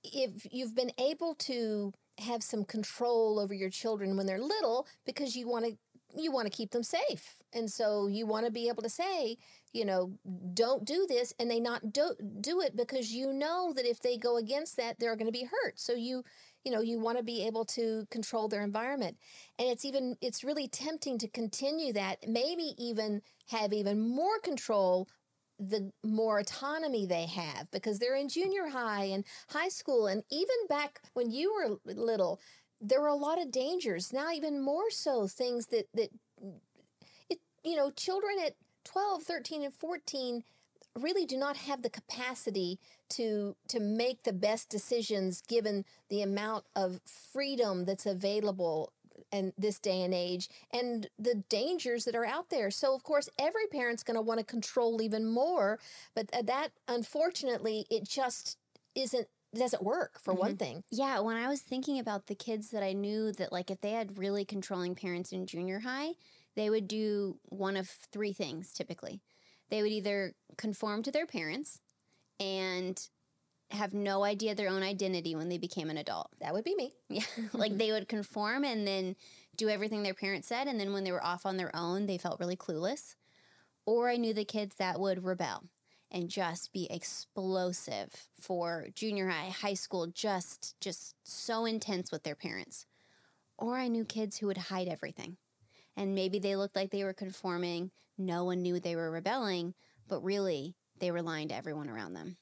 If 0.05 0.47
you've 0.49 0.73
been 0.73 0.93
able 0.97 1.35
to 1.35 1.91
have 2.19 2.43
some 2.43 2.63
control 2.63 3.37
over 3.37 3.53
your 3.53 3.69
children 3.69 4.15
when 4.15 4.25
they're 4.25 4.39
little 4.39 4.87
because 5.05 5.35
you 5.35 5.49
want 5.49 5.65
to 5.65 5.77
you 6.15 6.31
want 6.31 6.45
to 6.47 6.57
keep 6.57 6.71
them 6.71 6.81
safe. 6.81 7.35
And 7.53 7.69
so 7.69 8.07
you 8.07 8.25
want 8.25 8.45
to 8.45 8.51
be 8.51 8.67
able 8.67 8.81
to 8.81 8.89
say, 8.89 9.37
you 9.73 9.85
know, 9.85 10.11
don't 10.53 10.85
do 10.85 11.05
this 11.07 11.33
and 11.39 11.49
they 11.49 11.59
not 11.59 11.93
do, 11.93 12.15
do 12.41 12.61
it 12.61 12.75
because 12.75 13.11
you 13.11 13.33
know 13.33 13.73
that 13.75 13.85
if 13.85 13.99
they 13.99 14.17
go 14.17 14.37
against 14.37 14.77
that 14.77 14.99
they're 14.99 15.15
going 15.15 15.27
to 15.27 15.31
be 15.31 15.45
hurt. 15.45 15.79
So 15.79 15.93
you 15.93 16.23
you 16.65 16.71
know, 16.73 16.81
you 16.81 16.99
want 16.99 17.17
to 17.17 17.23
be 17.23 17.47
able 17.47 17.63
to 17.63 18.05
control 18.11 18.49
their 18.49 18.63
environment. 18.63 19.17
And 19.57 19.69
it's 19.69 19.85
even 19.85 20.17
it's 20.21 20.43
really 20.43 20.67
tempting 20.67 21.17
to 21.19 21.27
continue 21.27 21.93
that, 21.93 22.27
maybe 22.27 22.73
even 22.77 23.21
have 23.47 23.71
even 23.73 24.09
more 24.09 24.39
control 24.39 25.07
the 25.59 25.91
more 26.03 26.39
autonomy 26.39 27.05
they 27.05 27.25
have 27.25 27.69
because 27.71 27.99
they're 27.99 28.15
in 28.15 28.29
junior 28.29 28.67
high 28.69 29.03
and 29.03 29.25
high 29.49 29.67
school 29.67 30.07
and 30.07 30.23
even 30.31 30.55
back 30.69 31.01
when 31.13 31.29
you 31.29 31.53
were 31.53 31.93
little 31.93 32.39
there 32.79 33.01
were 33.01 33.07
a 33.07 33.15
lot 33.15 33.41
of 33.41 33.51
dangers 33.51 34.13
now 34.13 34.31
even 34.31 34.61
more 34.61 34.89
so 34.89 35.27
things 35.27 35.67
that 35.67 35.85
that 35.93 36.09
it 37.29 37.39
you 37.65 37.75
know 37.75 37.91
children 37.91 38.35
at 38.45 38.53
12 38.91 39.23
13 39.23 39.63
and 39.63 39.73
14 39.73 40.43
really 40.95 41.25
do 41.25 41.37
not 41.37 41.57
have 41.57 41.81
the 41.83 41.89
capacity 41.89 42.79
to 43.09 43.55
to 43.67 43.79
make 43.79 44.23
the 44.23 44.33
best 44.33 44.69
decisions 44.69 45.41
given 45.47 45.85
the 46.09 46.21
amount 46.21 46.65
of 46.75 46.99
freedom 47.05 47.85
that's 47.85 48.05
available 48.05 48.91
in 49.31 49.53
this 49.57 49.77
day 49.79 50.01
and 50.01 50.13
age 50.13 50.49
and 50.73 51.07
the 51.19 51.35
dangers 51.49 52.05
that 52.05 52.15
are 52.15 52.25
out 52.25 52.49
there. 52.49 52.71
So 52.71 52.95
of 52.95 53.03
course 53.03 53.29
every 53.37 53.67
parent's 53.67 54.01
going 54.01 54.15
to 54.15 54.21
want 54.21 54.39
to 54.39 54.45
control 54.45 55.01
even 55.01 55.25
more, 55.29 55.77
but 56.15 56.31
that 56.43 56.69
unfortunately 56.87 57.85
it 57.91 58.07
just 58.07 58.57
isn't 58.95 59.27
doesn't 59.55 59.83
work 59.83 60.19
for 60.19 60.33
one 60.33 60.51
mm-hmm. 60.51 60.57
thing. 60.57 60.83
Yeah, 60.91 61.19
when 61.19 61.37
I 61.37 61.47
was 61.47 61.61
thinking 61.61 61.99
about 61.99 62.27
the 62.27 62.35
kids 62.35 62.69
that 62.69 62.83
I 62.83 62.93
knew 62.93 63.31
that 63.33 63.51
like 63.51 63.69
if 63.69 63.81
they 63.81 63.91
had 63.91 64.17
really 64.17 64.45
controlling 64.45 64.95
parents 64.95 65.31
in 65.31 65.45
junior 65.45 65.79
high, 65.79 66.13
they 66.59 66.69
would 66.69 66.89
do 66.89 67.39
one 67.43 67.77
of 67.77 67.87
three 67.87 68.33
things 68.33 68.73
typically. 68.73 69.21
They 69.69 69.81
would 69.81 69.93
either 69.93 70.33
conform 70.57 71.03
to 71.03 71.11
their 71.11 71.25
parents 71.25 71.79
and 72.37 72.99
have 73.71 73.93
no 73.93 74.25
idea 74.25 74.55
their 74.55 74.69
own 74.69 74.83
identity 74.83 75.35
when 75.35 75.47
they 75.47 75.57
became 75.57 75.89
an 75.89 75.95
adult. 75.97 76.27
That 76.41 76.53
would 76.53 76.65
be 76.65 76.75
me. 76.75 76.95
Yeah, 77.09 77.23
like 77.53 77.77
they 77.77 77.93
would 77.93 78.09
conform 78.09 78.65
and 78.65 78.85
then 78.85 79.15
do 79.55 79.69
everything 79.69 80.03
their 80.03 80.13
parents 80.13 80.49
said 80.49 80.67
and 80.67 80.77
then 80.77 80.91
when 80.91 81.05
they 81.05 81.13
were 81.13 81.23
off 81.23 81.45
on 81.45 81.55
their 81.55 81.73
own, 81.73 82.07
they 82.07 82.17
felt 82.17 82.41
really 82.41 82.57
clueless. 82.57 83.15
Or 83.85 84.09
I 84.09 84.17
knew 84.17 84.33
the 84.33 84.43
kids 84.43 84.75
that 84.75 84.99
would 84.99 85.23
rebel 85.23 85.63
and 86.11 86.29
just 86.29 86.73
be 86.73 86.87
explosive 86.91 88.27
for 88.37 88.87
junior 88.93 89.29
high, 89.29 89.49
high 89.49 89.75
school, 89.75 90.07
just 90.07 90.75
just 90.81 91.15
so 91.23 91.63
intense 91.63 92.11
with 92.11 92.23
their 92.23 92.35
parents. 92.35 92.85
Or 93.57 93.77
I 93.77 93.87
knew 93.87 94.03
kids 94.03 94.37
who 94.37 94.47
would 94.47 94.57
hide 94.57 94.89
everything. 94.89 95.37
And 95.99 96.15
maybe 96.15 96.39
they 96.39 96.55
looked 96.55 96.77
like 96.77 96.91
they 96.91 97.03
were 97.03 97.13
conforming, 97.13 97.91
no 98.17 98.45
one 98.45 98.61
knew 98.61 98.79
they 98.79 98.95
were 98.95 99.11
rebelling, 99.11 99.73
but 100.07 100.23
really 100.23 100.73
they 100.97 101.11
were 101.11 101.21
lying 101.21 101.49
to 101.49 101.55
everyone 101.55 101.89
around 101.89 102.13
them. 102.13 102.37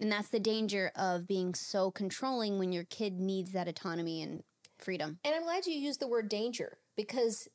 And 0.00 0.10
that's 0.10 0.30
the 0.30 0.40
danger 0.40 0.90
of 0.96 1.26
being 1.26 1.52
so 1.52 1.90
controlling 1.90 2.58
when 2.58 2.72
your 2.72 2.84
kid 2.84 3.20
needs 3.20 3.52
that 3.52 3.68
autonomy 3.68 4.22
and 4.22 4.42
freedom. 4.78 5.18
And 5.22 5.34
I'm 5.34 5.42
glad 5.42 5.66
you 5.66 5.74
used 5.74 6.00
the 6.00 6.08
word 6.08 6.30
danger 6.30 6.78
because 6.96 7.46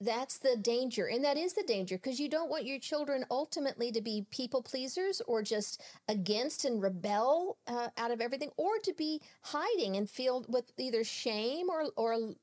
that's 0.00 0.38
the 0.38 0.56
danger. 0.56 1.06
And 1.06 1.24
that 1.24 1.36
is 1.36 1.54
the 1.54 1.64
danger 1.64 1.96
because 1.96 2.20
you 2.20 2.28
don't 2.28 2.50
want 2.50 2.66
your 2.66 2.78
children 2.78 3.24
ultimately 3.28 3.90
to 3.90 4.00
be 4.00 4.26
people 4.30 4.62
pleasers 4.62 5.20
or 5.26 5.42
just 5.42 5.82
against 6.06 6.64
and 6.64 6.80
rebel 6.80 7.56
uh, 7.66 7.88
out 7.96 8.12
of 8.12 8.20
everything 8.20 8.50
or 8.56 8.78
to 8.84 8.92
be 8.92 9.20
hiding 9.42 9.96
and 9.96 10.08
feel 10.08 10.44
with 10.48 10.70
either 10.78 11.02
shame 11.02 11.68
or, 11.70 11.86
or 11.96 12.34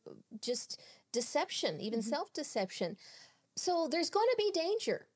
just 0.41 0.81
deception, 1.13 1.79
even 1.79 2.01
self 2.01 2.33
deception. 2.33 2.97
So 3.55 3.87
there's 3.89 4.09
going 4.09 4.27
to 4.31 4.37
be 4.37 4.51
danger. 4.51 5.07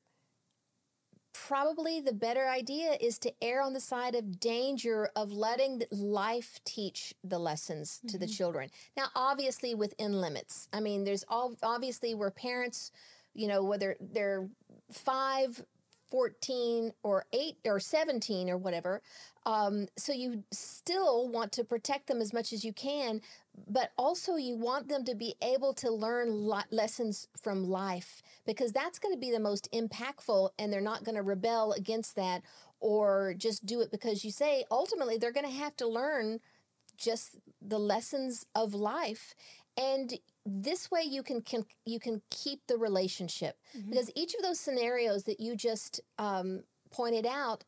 Probably 1.34 2.00
the 2.00 2.14
better 2.14 2.48
idea 2.48 2.96
is 3.00 3.18
to 3.20 3.32
err 3.42 3.62
on 3.62 3.74
the 3.74 3.80
side 3.80 4.14
of 4.14 4.40
danger 4.40 5.10
of 5.14 5.30
letting 5.30 5.82
life 5.90 6.58
teach 6.64 7.14
the 7.22 7.38
lessons 7.38 8.00
to 8.08 8.18
the 8.18 8.26
children. 8.26 8.70
Now, 8.96 9.06
obviously, 9.14 9.74
within 9.74 10.20
limits. 10.20 10.68
I 10.72 10.80
mean, 10.80 11.04
there's 11.04 11.24
all 11.28 11.54
obviously 11.62 12.14
where 12.14 12.30
parents, 12.30 12.90
you 13.34 13.46
know, 13.46 13.62
whether 13.62 13.96
they're 14.00 14.48
five, 14.90 15.62
14 16.10 16.92
or 17.02 17.26
8 17.32 17.56
or 17.66 17.80
17 17.80 18.50
or 18.50 18.56
whatever. 18.56 19.02
Um, 19.46 19.86
so 19.96 20.12
you 20.12 20.44
still 20.52 21.28
want 21.28 21.52
to 21.52 21.64
protect 21.64 22.06
them 22.06 22.20
as 22.20 22.32
much 22.32 22.52
as 22.52 22.64
you 22.64 22.72
can, 22.72 23.20
but 23.66 23.92
also 23.96 24.36
you 24.36 24.56
want 24.56 24.88
them 24.88 25.04
to 25.04 25.14
be 25.14 25.34
able 25.42 25.72
to 25.74 25.90
learn 25.90 26.46
li- 26.46 26.62
lessons 26.70 27.28
from 27.40 27.64
life 27.64 28.22
because 28.46 28.72
that's 28.72 28.98
going 28.98 29.14
to 29.14 29.20
be 29.20 29.30
the 29.30 29.40
most 29.40 29.68
impactful 29.72 30.50
and 30.58 30.72
they're 30.72 30.80
not 30.80 31.04
going 31.04 31.14
to 31.14 31.22
rebel 31.22 31.72
against 31.72 32.16
that 32.16 32.42
or 32.80 33.34
just 33.36 33.66
do 33.66 33.80
it 33.80 33.90
because 33.90 34.24
you 34.24 34.30
say 34.30 34.64
ultimately 34.70 35.16
they're 35.16 35.32
going 35.32 35.46
to 35.46 35.52
have 35.52 35.76
to 35.76 35.86
learn 35.86 36.40
just 36.96 37.36
the 37.62 37.78
lessons 37.78 38.44
of 38.54 38.74
life. 38.74 39.34
And 39.76 40.18
this 40.44 40.90
way 40.90 41.02
you 41.02 41.22
can, 41.22 41.40
can 41.40 41.64
you 41.84 42.00
can 42.00 42.20
keep 42.30 42.66
the 42.66 42.76
relationship. 42.76 43.56
Because 43.88 44.10
each 44.16 44.34
of 44.34 44.42
those 44.42 44.58
scenarios 44.58 45.24
that 45.24 45.40
you 45.40 45.54
just 45.54 46.00
um, 46.18 46.62
pointed 46.90 47.26
out 47.26 47.64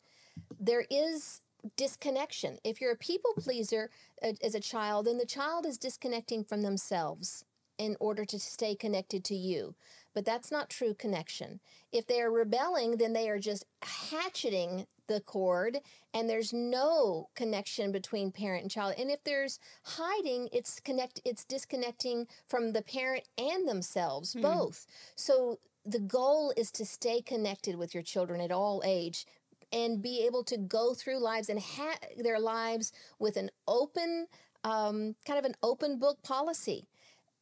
there 0.59 0.85
is 0.91 1.41
disconnection. 1.77 2.59
If 2.65 2.81
you're 2.81 2.93
a 2.93 2.97
people 2.97 3.33
pleaser 3.39 3.91
uh, 4.23 4.33
as 4.43 4.55
a 4.55 4.61
child, 4.61 5.07
then 5.07 5.19
the 5.19 5.27
child 5.27 5.67
is 5.67 5.79
disconnecting 5.79 6.45
from 6.45 6.63
themselves 6.63 7.45
in 7.79 7.97
order 7.99 8.25
to 8.27 8.39
stay 8.39 8.75
connected 8.75 9.25
to 9.25 9.35
you. 9.35 9.75
But 10.15 10.25
that's 10.25 10.53
not 10.53 10.69
true 10.69 10.95
connection. 10.95 11.61
If 11.93 12.07
they 12.07 12.21
are 12.21 12.31
rebelling, 12.31 12.99
then 12.99 13.15
they 13.15 13.29
are 13.31 13.39
just 13.39 13.65
hatcheting 13.83 14.87
the 15.07 15.21
cord 15.21 15.79
and 16.15 16.29
there's 16.29 16.53
no 16.53 17.31
connection 17.35 17.91
between 17.91 18.31
parent 18.31 18.63
and 18.63 18.71
child. 18.71 18.95
And 18.99 19.11
if 19.11 19.25
there's 19.25 19.59
hiding, 19.85 20.49
it's 20.53 20.79
connect 20.79 21.21
it's 21.25 21.45
disconnecting 21.45 22.29
from 22.49 22.73
the 22.73 22.83
parent 22.83 23.25
and 23.37 23.67
themselves 23.67 24.35
Hmm. 24.35 24.43
both. 24.43 24.87
So 25.17 25.59
the 25.85 25.99
goal 25.99 26.53
is 26.57 26.71
to 26.73 26.85
stay 26.85 27.23
connected 27.23 27.77
with 27.77 27.95
your 27.95 28.03
children 28.03 28.41
at 28.41 28.53
all 28.53 28.83
age 28.85 29.27
and 29.73 30.03
be 30.03 30.25
able 30.27 30.45
to 30.45 30.57
go 30.57 30.95
through 30.95 31.19
lives 31.19 31.49
and 31.49 31.61
have 31.61 31.99
their 32.19 32.39
lives 32.41 32.93
with 33.19 33.37
an 33.37 33.51
open 33.69 34.27
um, 34.65 35.15
kind 35.27 35.39
of 35.39 35.45
an 35.47 35.55
open 35.63 35.99
book 35.99 36.23
policy. 36.23 36.87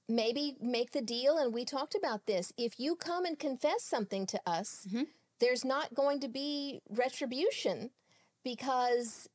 Maybe 0.09 0.57
make 0.61 0.93
the 0.93 1.03
deal 1.03 1.37
and 1.39 1.53
we 1.53 1.65
talked 1.65 1.95
about 1.95 2.27
this. 2.27 2.53
If 2.57 2.79
you 2.79 2.95
come 2.97 3.25
and 3.25 3.39
confess 3.39 3.83
something 3.83 4.27
to 4.27 4.41
us 4.47 4.87
Mhm. 4.91 5.09
there's 5.41 5.65
not 5.65 5.95
going 5.95 6.21
to 6.21 6.29
be 6.29 6.81
retribution 6.91 7.91
because 8.45 9.29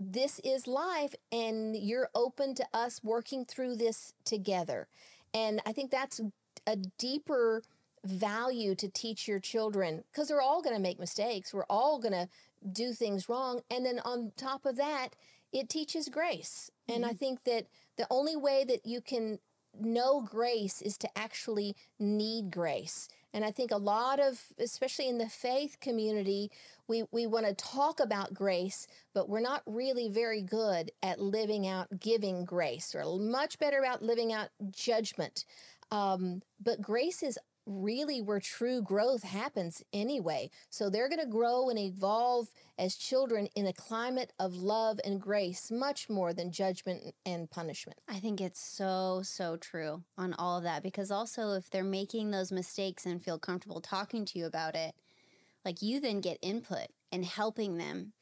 this 0.00 0.40
is 0.44 0.66
life 0.66 1.14
and 1.32 1.76
you're 1.76 2.10
open 2.14 2.54
to 2.54 2.66
us 2.72 3.02
working 3.02 3.44
through 3.44 3.76
this 3.76 4.12
together. 4.24 4.88
And 5.34 5.60
i 5.66 5.72
think 5.72 5.90
that's 5.90 6.20
a 6.66 6.76
deeper 6.98 7.62
value 8.04 8.74
to 8.74 8.88
teach 8.88 9.28
your 9.28 9.40
children 9.40 10.04
because 10.12 10.28
they're 10.28 10.42
all 10.42 10.62
going 10.62 10.74
to 10.76 10.82
make 10.82 10.98
mistakes 10.98 11.52
we're 11.52 11.64
all 11.64 11.98
going 11.98 12.12
to 12.12 12.28
do 12.72 12.92
things 12.92 13.28
wrong 13.28 13.60
and 13.70 13.84
then 13.84 14.00
on 14.04 14.32
top 14.36 14.66
of 14.66 14.76
that 14.76 15.10
it 15.52 15.68
teaches 15.68 16.08
grace 16.08 16.70
and 16.88 17.04
i 17.04 17.12
think 17.12 17.44
that 17.44 17.66
the 17.96 18.06
only 18.10 18.36
way 18.36 18.64
that 18.64 18.84
you 18.84 19.00
can 19.00 19.38
know 19.80 20.22
grace 20.22 20.82
is 20.82 20.96
to 20.98 21.18
actually 21.18 21.76
need 21.98 22.50
grace. 22.50 23.08
And 23.34 23.44
I 23.44 23.50
think 23.50 23.70
a 23.70 23.76
lot 23.76 24.20
of, 24.20 24.42
especially 24.58 25.08
in 25.08 25.18
the 25.18 25.28
faith 25.28 25.78
community, 25.80 26.50
we, 26.88 27.04
we 27.12 27.26
want 27.26 27.46
to 27.46 27.54
talk 27.54 28.00
about 28.00 28.32
grace, 28.32 28.86
but 29.14 29.28
we're 29.28 29.40
not 29.40 29.62
really 29.66 30.08
very 30.08 30.42
good 30.42 30.90
at 31.02 31.20
living 31.20 31.66
out 31.66 31.88
giving 32.00 32.44
grace. 32.44 32.94
We're 32.94 33.18
much 33.18 33.58
better 33.58 33.80
about 33.80 34.02
living 34.02 34.32
out 34.32 34.48
judgment. 34.70 35.44
Um, 35.90 36.42
but 36.62 36.80
grace 36.80 37.22
is 37.22 37.38
really 37.68 38.20
where 38.22 38.40
true 38.40 38.80
growth 38.80 39.22
happens 39.22 39.82
anyway. 39.92 40.50
So 40.70 40.88
they're 40.88 41.08
going 41.08 41.20
to 41.20 41.26
grow 41.26 41.68
and 41.68 41.78
evolve 41.78 42.48
as 42.78 42.96
children 42.96 43.48
in 43.54 43.66
a 43.66 43.72
climate 43.72 44.32
of 44.38 44.54
love 44.54 44.98
and 45.04 45.20
grace, 45.20 45.70
much 45.70 46.08
more 46.08 46.32
than 46.32 46.50
judgment 46.50 47.14
and 47.26 47.50
punishment. 47.50 48.00
I 48.08 48.18
think 48.18 48.40
it's 48.40 48.60
so, 48.60 49.20
so 49.22 49.56
true 49.56 50.02
on 50.16 50.34
all 50.34 50.58
of 50.58 50.64
that 50.64 50.82
because 50.82 51.10
also 51.10 51.52
if 51.52 51.70
they're 51.70 51.84
making 51.84 52.30
those 52.30 52.50
mistakes 52.50 53.04
and 53.04 53.22
feel 53.22 53.38
comfortable 53.38 53.80
talking 53.80 54.24
to 54.24 54.38
you 54.38 54.46
about 54.46 54.74
it, 54.74 54.94
like 55.64 55.82
you 55.82 56.00
then 56.00 56.20
get 56.20 56.38
input 56.40 56.88
and 57.12 57.24
helping 57.24 57.76
them 57.76 58.12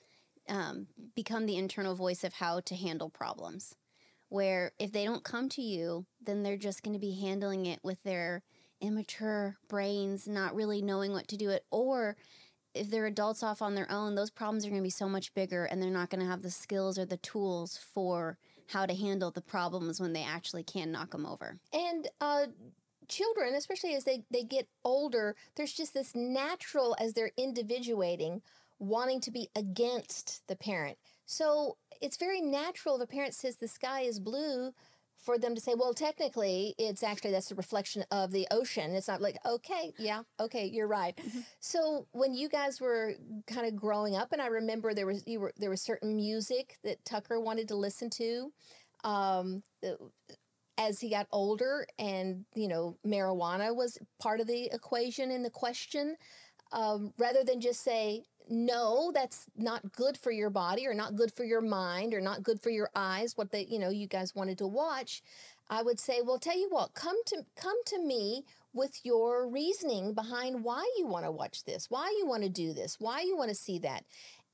um, 0.49 0.89
become 1.15 1.47
the 1.47 1.57
internal 1.57 1.95
voice 1.95 2.25
of 2.25 2.35
how 2.35 2.61
to 2.61 2.75
handle 2.75 3.11
problems. 3.11 3.75
Where 4.29 4.73
if 4.81 4.91
they 4.91 5.05
don't 5.05 5.23
come 5.23 5.49
to 5.51 5.63
you, 5.63 6.07
then 6.21 6.43
they're 6.43 6.57
just 6.57 6.83
going 6.83 6.95
to 6.95 7.01
be 7.01 7.21
handling 7.21 7.67
it 7.67 7.79
with 7.85 8.03
their 8.03 8.43
immature 8.81 9.57
brains, 9.69 10.27
not 10.27 10.55
really 10.55 10.83
knowing 10.83 11.13
what 11.13 11.29
to 11.29 11.37
do 11.37 11.51
it, 11.51 11.65
or 11.71 12.17
if 12.75 12.91
they're 12.91 13.07
adults 13.07 13.43
off 13.43 13.63
on 13.63 13.75
their 13.75 13.91
own, 13.91 14.15
those 14.15 14.31
problems 14.31 14.65
are 14.65 14.71
going 14.71 14.83
to 14.83 14.87
be 14.87 14.91
so 14.91 15.09
much 15.09 15.33
bigger 15.35 15.65
and 15.65 15.83
they're 15.83 15.91
not 15.91 16.11
going 16.11 16.21
to 16.21 16.31
have 16.31 16.43
the 16.43 16.51
skills 16.51 16.99
or 16.99 17.05
the 17.05 17.17
tools 17.19 17.79
for 17.95 18.39
how 18.69 18.85
to 18.85 18.95
handle 18.95 19.31
the 19.31 19.41
problems 19.41 20.01
when 20.01 20.13
they 20.13 20.25
actually 20.25 20.63
can 20.63 20.93
knock 20.93 21.11
them 21.11 21.25
over. 21.25 21.59
And 21.73 22.09
uh, 22.21 22.47
children, 23.09 23.55
especially 23.55 23.95
as 23.95 24.05
they, 24.05 24.25
they 24.31 24.43
get 24.43 24.69
older, 24.85 25.37
there's 25.55 25.73
just 25.73 25.95
this 25.95 26.15
natural, 26.15 26.97
as 27.01 27.15
they're 27.15 27.33
individuating, 27.37 28.43
wanting 28.79 29.21
to 29.23 29.31
be 29.31 29.49
against 29.57 30.47
the 30.49 30.57
parent. 30.57 30.99
So 31.25 31.77
it's 32.01 32.17
very 32.17 32.41
natural 32.41 32.97
if 32.97 33.03
a 33.03 33.07
parent 33.07 33.35
says 33.35 33.57
the 33.57 33.69
sky 33.69 34.03
is 34.03 34.21
blue 34.21 34.73
for 35.27 35.39
them 35.39 35.57
to 35.57 35.61
say, 35.61 35.75
well, 35.75 35.93
technically, 35.93 36.75
it's 36.79 37.03
actually 37.03 37.33
that's 37.33 37.51
a 37.51 37.57
reflection 37.57 38.05
of 38.13 38.31
the 38.31 38.47
ocean. 38.53 38.93
It's 38.93 39.09
not 39.09 39.21
like, 39.21 39.37
okay, 39.45 39.93
yeah, 39.99 40.23
okay, 40.41 40.65
you're 40.65 40.87
right. 40.87 41.19
So 41.59 42.07
when 42.13 42.33
you 42.33 42.49
guys 42.49 42.81
were 42.81 43.15
kind 43.49 43.67
of 43.67 43.75
growing 43.75 44.15
up, 44.15 44.33
and 44.33 44.41
I 44.41 44.47
remember 44.47 44.95
there 44.95 45.07
was 45.07 45.25
you 45.27 45.41
were 45.41 45.53
there 45.59 45.71
was 45.71 45.83
certain 45.83 46.15
music 46.15 46.77
that 46.85 47.05
Tucker 47.05 47.41
wanted 47.41 47.69
to 47.69 47.75
listen 47.75 48.09
to. 48.11 48.53
Um, 49.03 49.63
as 50.79 51.01
he 51.01 51.11
got 51.11 51.27
older 51.33 51.87
and 51.99 52.45
you 52.55 52.69
know 52.69 52.97
marijuana 53.07 53.75
was 53.75 53.99
part 54.21 54.41
of 54.41 54.47
the 54.47 54.67
equation 54.73 55.31
in 55.31 55.43
the 55.43 55.51
question 55.51 56.17
um, 56.73 57.13
rather 57.19 57.43
than 57.45 57.61
just 57.61 57.83
say 57.83 58.23
no 58.49 59.11
that's 59.15 59.47
not 59.57 59.93
good 59.93 60.17
for 60.17 60.31
your 60.31 60.51
body 60.51 60.87
or 60.87 60.95
not 60.95 61.15
good 61.17 61.33
for 61.33 61.45
your 61.45 61.61
mind 61.61 62.15
or 62.15 62.21
not 62.21 62.43
good 62.43 62.61
for 62.61 62.71
your 62.71 62.91
eyes 62.95 63.37
what 63.37 63.51
they 63.51 63.65
you 63.67 63.79
know 63.79 63.91
you 63.91 64.07
guys 64.07 64.35
wanted 64.35 64.59
to 64.59 64.67
watch 64.67 65.23
i 65.69 65.83
would 65.83 65.99
say 65.99 66.21
well 66.25 66.39
tell 66.39 66.59
you 66.59 66.69
what 66.71 66.95
come 66.95 67.17
to 67.27 67.45
come 67.57 67.77
to 67.85 67.99
me 67.99 68.45
with 68.73 69.01
your 69.05 69.49
reasoning 69.49 70.13
behind 70.15 70.63
why 70.63 70.89
you 70.99 71.07
want 71.07 71.25
to 71.25 71.31
watch 71.31 71.65
this 71.65 71.91
why 71.91 72.15
you 72.19 72.27
want 72.27 72.43
to 72.43 72.49
do 72.49 72.73
this 72.73 72.97
why 73.01 73.21
you 73.21 73.37
want 73.37 73.49
to 73.49 73.55
see 73.55 73.79
that 73.79 74.05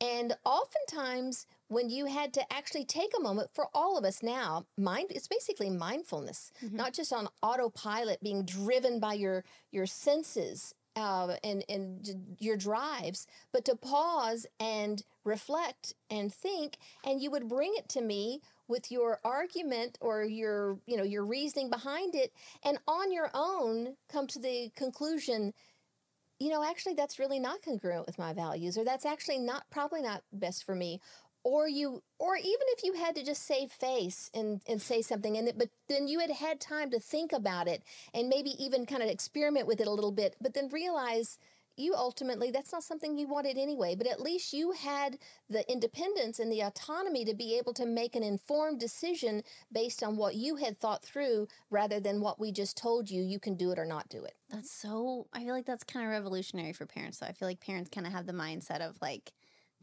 and 0.00 0.36
oftentimes, 0.44 1.46
when 1.68 1.88
you 1.88 2.06
had 2.06 2.32
to 2.34 2.52
actually 2.52 2.84
take 2.84 3.12
a 3.16 3.22
moment 3.22 3.50
for 3.52 3.68
all 3.72 3.96
of 3.96 4.04
us 4.04 4.20
now, 4.20 4.66
mind 4.76 5.12
it's 5.14 5.28
basically 5.28 5.70
mindfulness, 5.70 6.50
Mhm. 6.60 6.72
not 6.72 6.92
just 6.92 7.12
on 7.12 7.28
autopilot, 7.40 8.20
being 8.20 8.44
driven 8.44 8.98
by 8.98 9.14
your 9.14 9.44
your 9.70 9.86
senses 9.86 10.74
uh, 10.96 11.36
and 11.42 11.64
and 11.68 12.36
your 12.38 12.56
drives, 12.56 13.26
but 13.52 13.64
to 13.64 13.76
pause 13.76 14.46
and 14.60 15.02
reflect 15.24 15.94
and 16.10 16.32
think, 16.32 16.76
and 17.04 17.20
you 17.20 17.30
would 17.30 17.48
bring 17.48 17.72
it 17.76 17.88
to 17.90 18.00
me 18.00 18.40
with 18.68 18.90
your 18.90 19.20
argument 19.24 19.98
or 20.00 20.24
your 20.24 20.78
you 20.86 20.96
know 20.96 21.02
your 21.02 21.24
reasoning 21.24 21.70
behind 21.70 22.14
it, 22.14 22.32
and 22.64 22.78
on 22.86 23.12
your 23.12 23.30
own 23.34 23.96
come 24.08 24.26
to 24.26 24.38
the 24.38 24.70
conclusion 24.76 25.52
you 26.42 26.50
know, 26.50 26.64
actually, 26.64 26.94
that's 26.94 27.20
really 27.20 27.38
not 27.38 27.62
congruent 27.62 28.04
with 28.04 28.18
my 28.18 28.32
values, 28.32 28.76
or 28.76 28.84
that's 28.84 29.06
actually 29.06 29.38
not 29.38 29.62
probably 29.70 30.02
not 30.02 30.24
best 30.32 30.64
for 30.64 30.74
me. 30.74 31.00
Or 31.44 31.68
you, 31.68 32.02
or 32.20 32.36
even 32.36 32.66
if 32.76 32.84
you 32.84 32.92
had 32.92 33.16
to 33.16 33.24
just 33.24 33.44
save 33.46 33.72
face 33.72 34.30
and, 34.32 34.62
and 34.68 34.80
say 34.80 35.02
something, 35.02 35.36
and 35.36 35.52
but 35.56 35.70
then 35.88 36.06
you 36.06 36.20
had 36.20 36.30
had 36.30 36.60
time 36.60 36.90
to 36.90 37.00
think 37.00 37.32
about 37.32 37.66
it 37.66 37.82
and 38.14 38.28
maybe 38.28 38.50
even 38.64 38.86
kind 38.86 39.02
of 39.02 39.08
experiment 39.08 39.66
with 39.66 39.80
it 39.80 39.88
a 39.88 39.92
little 39.92 40.12
bit, 40.12 40.36
but 40.40 40.54
then 40.54 40.68
realize 40.68 41.38
you 41.76 41.94
ultimately 41.94 42.50
that's 42.50 42.70
not 42.70 42.84
something 42.84 43.16
you 43.16 43.26
wanted 43.26 43.58
anyway. 43.58 43.94
But 43.96 44.06
at 44.06 44.20
least 44.20 44.52
you 44.52 44.72
had 44.72 45.18
the 45.48 45.68
independence 45.72 46.38
and 46.38 46.52
the 46.52 46.60
autonomy 46.60 47.24
to 47.24 47.34
be 47.34 47.58
able 47.58 47.72
to 47.74 47.86
make 47.86 48.14
an 48.14 48.22
informed 48.22 48.78
decision 48.78 49.42
based 49.72 50.02
on 50.02 50.16
what 50.16 50.34
you 50.34 50.56
had 50.56 50.78
thought 50.78 51.02
through, 51.02 51.48
rather 51.70 51.98
than 51.98 52.20
what 52.20 52.38
we 52.38 52.52
just 52.52 52.76
told 52.76 53.10
you 53.10 53.22
you 53.22 53.40
can 53.40 53.56
do 53.56 53.70
it 53.72 53.78
or 53.78 53.86
not 53.86 54.08
do 54.08 54.22
it. 54.22 54.34
That's 54.50 54.70
so, 54.70 55.26
I 55.32 55.40
feel 55.40 55.54
like 55.54 55.66
that's 55.66 55.82
kind 55.82 56.06
of 56.06 56.12
revolutionary 56.12 56.72
for 56.72 56.86
parents. 56.86 57.18
So 57.18 57.26
I 57.26 57.32
feel 57.32 57.48
like 57.48 57.60
parents 57.60 57.90
kind 57.90 58.06
of 58.06 58.12
have 58.12 58.26
the 58.26 58.32
mindset 58.32 58.80
of 58.80 58.96
like, 59.00 59.32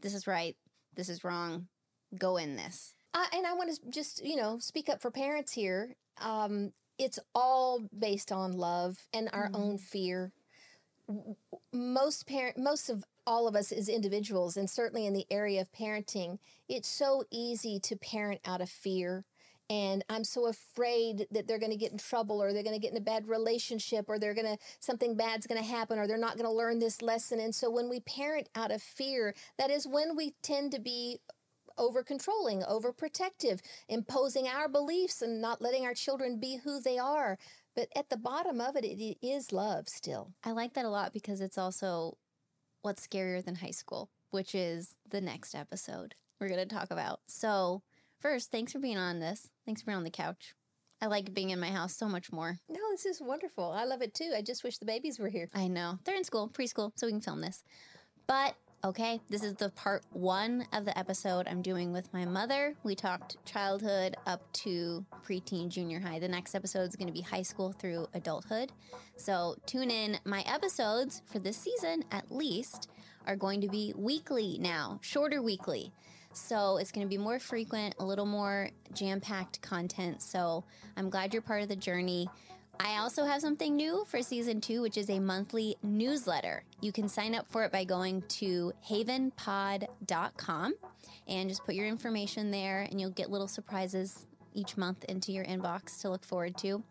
this 0.00 0.14
is 0.14 0.26
right, 0.26 0.56
this 1.00 1.08
is 1.08 1.24
wrong, 1.24 1.66
go 2.18 2.36
in 2.36 2.56
this. 2.56 2.92
Uh, 3.14 3.24
and 3.32 3.46
I 3.46 3.54
want 3.54 3.74
to 3.74 3.90
just, 3.90 4.22
you 4.22 4.36
know, 4.36 4.58
speak 4.58 4.90
up 4.90 5.00
for 5.00 5.10
parents 5.10 5.50
here. 5.50 5.96
Um, 6.20 6.74
it's 6.98 7.18
all 7.34 7.80
based 7.98 8.30
on 8.30 8.52
love 8.52 8.98
and 9.14 9.30
our 9.32 9.48
Mhm. 9.48 9.54
own 9.54 9.78
fear. 9.78 10.30
Most 11.72 12.26
parent, 12.26 12.58
most 12.58 12.90
of 12.90 13.02
all 13.26 13.48
of 13.48 13.56
us 13.56 13.72
as 13.72 13.88
individuals, 13.88 14.58
and 14.58 14.68
certainly 14.68 15.06
in 15.06 15.14
the 15.14 15.26
area 15.30 15.62
of 15.62 15.72
parenting, 15.72 16.38
it's 16.68 16.88
so 16.88 17.24
easy 17.30 17.80
to 17.80 17.96
parent 17.96 18.42
out 18.44 18.60
of 18.60 18.68
fear. 18.68 19.24
And 19.70 20.04
I'm 20.10 20.24
so 20.24 20.48
afraid 20.48 21.28
that 21.30 21.46
they're 21.46 21.60
going 21.60 21.70
to 21.70 21.78
get 21.78 21.92
in 21.92 21.98
trouble, 21.98 22.42
or 22.42 22.52
they're 22.52 22.64
going 22.64 22.74
to 22.74 22.80
get 22.80 22.90
in 22.90 22.98
a 22.98 23.00
bad 23.00 23.28
relationship, 23.28 24.06
or 24.08 24.18
they're 24.18 24.34
going 24.34 24.56
to 24.56 24.58
something 24.80 25.16
bad's 25.16 25.46
going 25.46 25.62
to 25.62 25.66
happen, 25.66 25.96
or 25.96 26.08
they're 26.08 26.18
not 26.18 26.34
going 26.34 26.44
to 26.44 26.52
learn 26.52 26.80
this 26.80 27.00
lesson. 27.00 27.38
And 27.38 27.54
so 27.54 27.70
when 27.70 27.88
we 27.88 28.00
parent 28.00 28.48
out 28.56 28.72
of 28.72 28.82
fear, 28.82 29.32
that 29.58 29.70
is 29.70 29.86
when 29.86 30.16
we 30.16 30.34
tend 30.42 30.72
to 30.72 30.80
be 30.80 31.20
over 31.78 32.02
controlling, 32.02 32.64
over 32.64 32.92
protective, 32.92 33.62
imposing 33.88 34.48
our 34.48 34.68
beliefs 34.68 35.22
and 35.22 35.40
not 35.40 35.62
letting 35.62 35.86
our 35.86 35.94
children 35.94 36.40
be 36.40 36.56
who 36.56 36.80
they 36.80 36.98
are. 36.98 37.38
But 37.76 37.88
at 37.94 38.10
the 38.10 38.16
bottom 38.16 38.60
of 38.60 38.74
it, 38.74 38.84
it 38.84 39.18
is 39.22 39.52
love 39.52 39.88
still. 39.88 40.32
I 40.44 40.50
like 40.50 40.74
that 40.74 40.84
a 40.84 40.90
lot 40.90 41.12
because 41.12 41.40
it's 41.40 41.56
also 41.56 42.18
what's 42.82 43.06
scarier 43.06 43.42
than 43.44 43.54
high 43.54 43.70
school, 43.70 44.10
which 44.30 44.54
is 44.54 44.96
the 45.08 45.20
next 45.20 45.54
episode 45.54 46.16
we're 46.40 46.48
going 46.48 46.68
to 46.68 46.74
talk 46.74 46.90
about. 46.90 47.20
So, 47.28 47.82
first, 48.20 48.50
thanks 48.50 48.72
for 48.72 48.78
being 48.78 48.98
on 48.98 49.20
this. 49.20 49.48
Thanks 49.66 49.82
for 49.82 49.86
being 49.86 49.98
on 49.98 50.04
the 50.04 50.10
couch. 50.10 50.54
I 51.02 51.06
like 51.06 51.32
being 51.32 51.50
in 51.50 51.60
my 51.60 51.70
house 51.70 51.96
so 51.96 52.06
much 52.06 52.30
more. 52.30 52.58
No, 52.68 52.80
this 52.90 53.06
is 53.06 53.20
wonderful. 53.20 53.72
I 53.72 53.84
love 53.84 54.02
it 54.02 54.14
too. 54.14 54.32
I 54.36 54.42
just 54.42 54.62
wish 54.62 54.78
the 54.78 54.84
babies 54.84 55.18
were 55.18 55.28
here. 55.28 55.48
I 55.54 55.68
know. 55.68 55.98
They're 56.04 56.16
in 56.16 56.24
school, 56.24 56.48
preschool, 56.48 56.92
so 56.94 57.06
we 57.06 57.12
can 57.12 57.22
film 57.22 57.40
this. 57.40 57.64
But 58.26 58.54
Okay, 58.82 59.20
this 59.28 59.42
is 59.42 59.52
the 59.56 59.68
part 59.68 60.04
one 60.10 60.66
of 60.72 60.86
the 60.86 60.98
episode 60.98 61.46
I'm 61.46 61.60
doing 61.60 61.92
with 61.92 62.10
my 62.14 62.24
mother. 62.24 62.74
We 62.82 62.94
talked 62.94 63.36
childhood 63.44 64.16
up 64.26 64.50
to 64.54 65.04
preteen, 65.22 65.68
junior 65.68 66.00
high. 66.00 66.18
The 66.18 66.28
next 66.28 66.54
episode 66.54 66.88
is 66.88 66.96
going 66.96 67.08
to 67.08 67.12
be 67.12 67.20
high 67.20 67.42
school 67.42 67.72
through 67.72 68.06
adulthood. 68.14 68.72
So 69.16 69.56
tune 69.66 69.90
in. 69.90 70.18
My 70.24 70.40
episodes 70.46 71.20
for 71.30 71.38
this 71.38 71.58
season, 71.58 72.04
at 72.10 72.32
least, 72.32 72.88
are 73.26 73.36
going 73.36 73.60
to 73.60 73.68
be 73.68 73.92
weekly 73.94 74.56
now, 74.58 74.98
shorter 75.02 75.42
weekly. 75.42 75.92
So 76.32 76.76
it's 76.76 76.92
going 76.92 77.06
to 77.06 77.10
be 77.10 77.18
more 77.18 77.38
frequent, 77.38 77.94
a 77.98 78.04
little 78.04 78.26
more 78.26 78.70
jam 78.92 79.20
packed 79.20 79.60
content. 79.62 80.22
So 80.22 80.64
I'm 80.96 81.10
glad 81.10 81.32
you're 81.32 81.42
part 81.42 81.62
of 81.62 81.68
the 81.68 81.76
journey. 81.76 82.28
I 82.78 82.98
also 82.98 83.24
have 83.24 83.42
something 83.42 83.76
new 83.76 84.06
for 84.06 84.22
season 84.22 84.60
two, 84.60 84.80
which 84.80 84.96
is 84.96 85.10
a 85.10 85.18
monthly 85.18 85.76
newsletter. 85.82 86.62
You 86.80 86.92
can 86.92 87.08
sign 87.08 87.34
up 87.34 87.46
for 87.50 87.64
it 87.64 87.72
by 87.72 87.84
going 87.84 88.22
to 88.28 88.72
havenpod.com 88.88 90.74
and 91.28 91.48
just 91.48 91.64
put 91.64 91.74
your 91.74 91.86
information 91.86 92.50
there, 92.50 92.86
and 92.90 92.98
you'll 92.98 93.10
get 93.10 93.30
little 93.30 93.48
surprises 93.48 94.26
each 94.54 94.76
month 94.78 95.04
into 95.04 95.30
your 95.30 95.44
inbox 95.44 96.00
to 96.00 96.08
look 96.08 96.24
forward 96.24 96.56
to. 96.58 96.82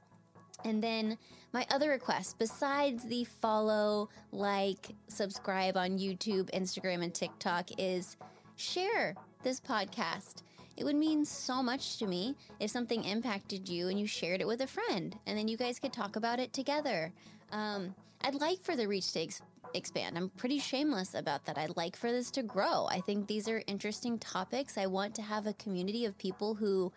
And 0.64 0.84
then 0.84 1.18
my 1.54 1.66
other 1.72 1.90
request, 1.90 2.38
besides 2.38 3.06
the 3.06 3.24
follow, 3.24 4.10
like, 4.32 4.90
subscribe 5.08 5.76
on 5.76 5.98
YouTube, 5.98 6.52
Instagram, 6.52 7.04
and 7.04 7.14
TikTok, 7.14 7.70
is 7.80 8.16
share 8.56 9.16
this 9.44 9.60
podcast. 9.60 10.44
It 10.76 10.84
would 10.84 10.96
mean 10.96 11.26
so 11.26 11.64
much 11.64 11.98
to 11.98 12.08
me 12.08 12.36
if 12.60 12.72
something 12.72 13.04
impacted 13.04 13.68
you 13.70 13.88
and 13.88 14.00
you 14.00 14.08
shared 14.08 14.42
it 14.42 14.48
with 14.48 14.62
a 14.62 14.68
friend, 14.68 15.18
and 15.26 15.38
then 15.38 15.48
you 15.48 15.58
guys 15.58 15.80
could 15.80 15.94
talk 15.94 16.16
about 16.16 16.40
it 16.40 16.54
together. 16.54 17.12
Um, 17.52 17.96
I'd 18.22 18.36
like 18.36 18.62
for 18.62 18.76
the 18.76 18.88
reach 18.88 19.12
to 19.14 19.22
ex- 19.22 19.42
expand. 19.74 20.18
I'm 20.18 20.30
pretty 20.30 20.60
shameless 20.60 21.14
about 21.14 21.46
that. 21.46 21.58
I'd 21.58 21.78
like 21.78 21.96
for 21.96 22.12
this 22.12 22.32
to 22.32 22.44
grow. 22.44 22.88
I 22.90 23.00
think 23.02 23.28
these 23.28 23.48
are 23.48 23.62
interesting 23.68 24.20
topics. 24.20 24.78
I 24.78 24.88
want 24.88 25.16
to 25.16 25.22
have 25.22 25.48
a 25.48 25.54
community 25.54 26.06
of 26.06 26.18
people 26.18 26.56
who 26.56 26.92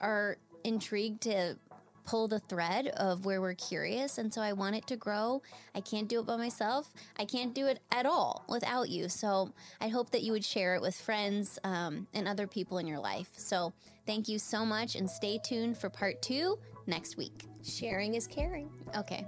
are 0.00 0.36
intrigued 0.64 1.22
to 1.22 1.56
pull 2.04 2.28
the 2.28 2.38
thread 2.38 2.88
of 2.88 3.24
where 3.24 3.40
we're 3.40 3.54
curious. 3.54 4.18
And 4.18 4.32
so 4.32 4.40
I 4.40 4.52
want 4.52 4.76
it 4.76 4.86
to 4.88 4.96
grow. 4.96 5.42
I 5.74 5.80
can't 5.80 6.08
do 6.08 6.20
it 6.20 6.26
by 6.26 6.36
myself. 6.36 6.92
I 7.18 7.24
can't 7.24 7.54
do 7.54 7.66
it 7.66 7.80
at 7.92 8.06
all 8.06 8.44
without 8.48 8.88
you. 8.88 9.08
So 9.08 9.52
I 9.80 9.88
hope 9.88 10.10
that 10.10 10.22
you 10.22 10.32
would 10.32 10.44
share 10.44 10.74
it 10.74 10.82
with 10.82 10.94
friends 10.94 11.58
um, 11.64 12.06
and 12.14 12.28
other 12.28 12.46
people 12.46 12.78
in 12.78 12.86
your 12.86 13.00
life. 13.00 13.30
So 13.36 13.72
thank 14.06 14.28
you 14.28 14.38
so 14.38 14.64
much 14.64 14.96
and 14.96 15.08
stay 15.08 15.38
tuned 15.44 15.78
for 15.78 15.88
part 15.90 16.20
two 16.22 16.58
next 16.86 17.16
week. 17.16 17.44
Sharing 17.62 18.14
is 18.14 18.26
caring. 18.26 18.70
Okay. 18.96 19.26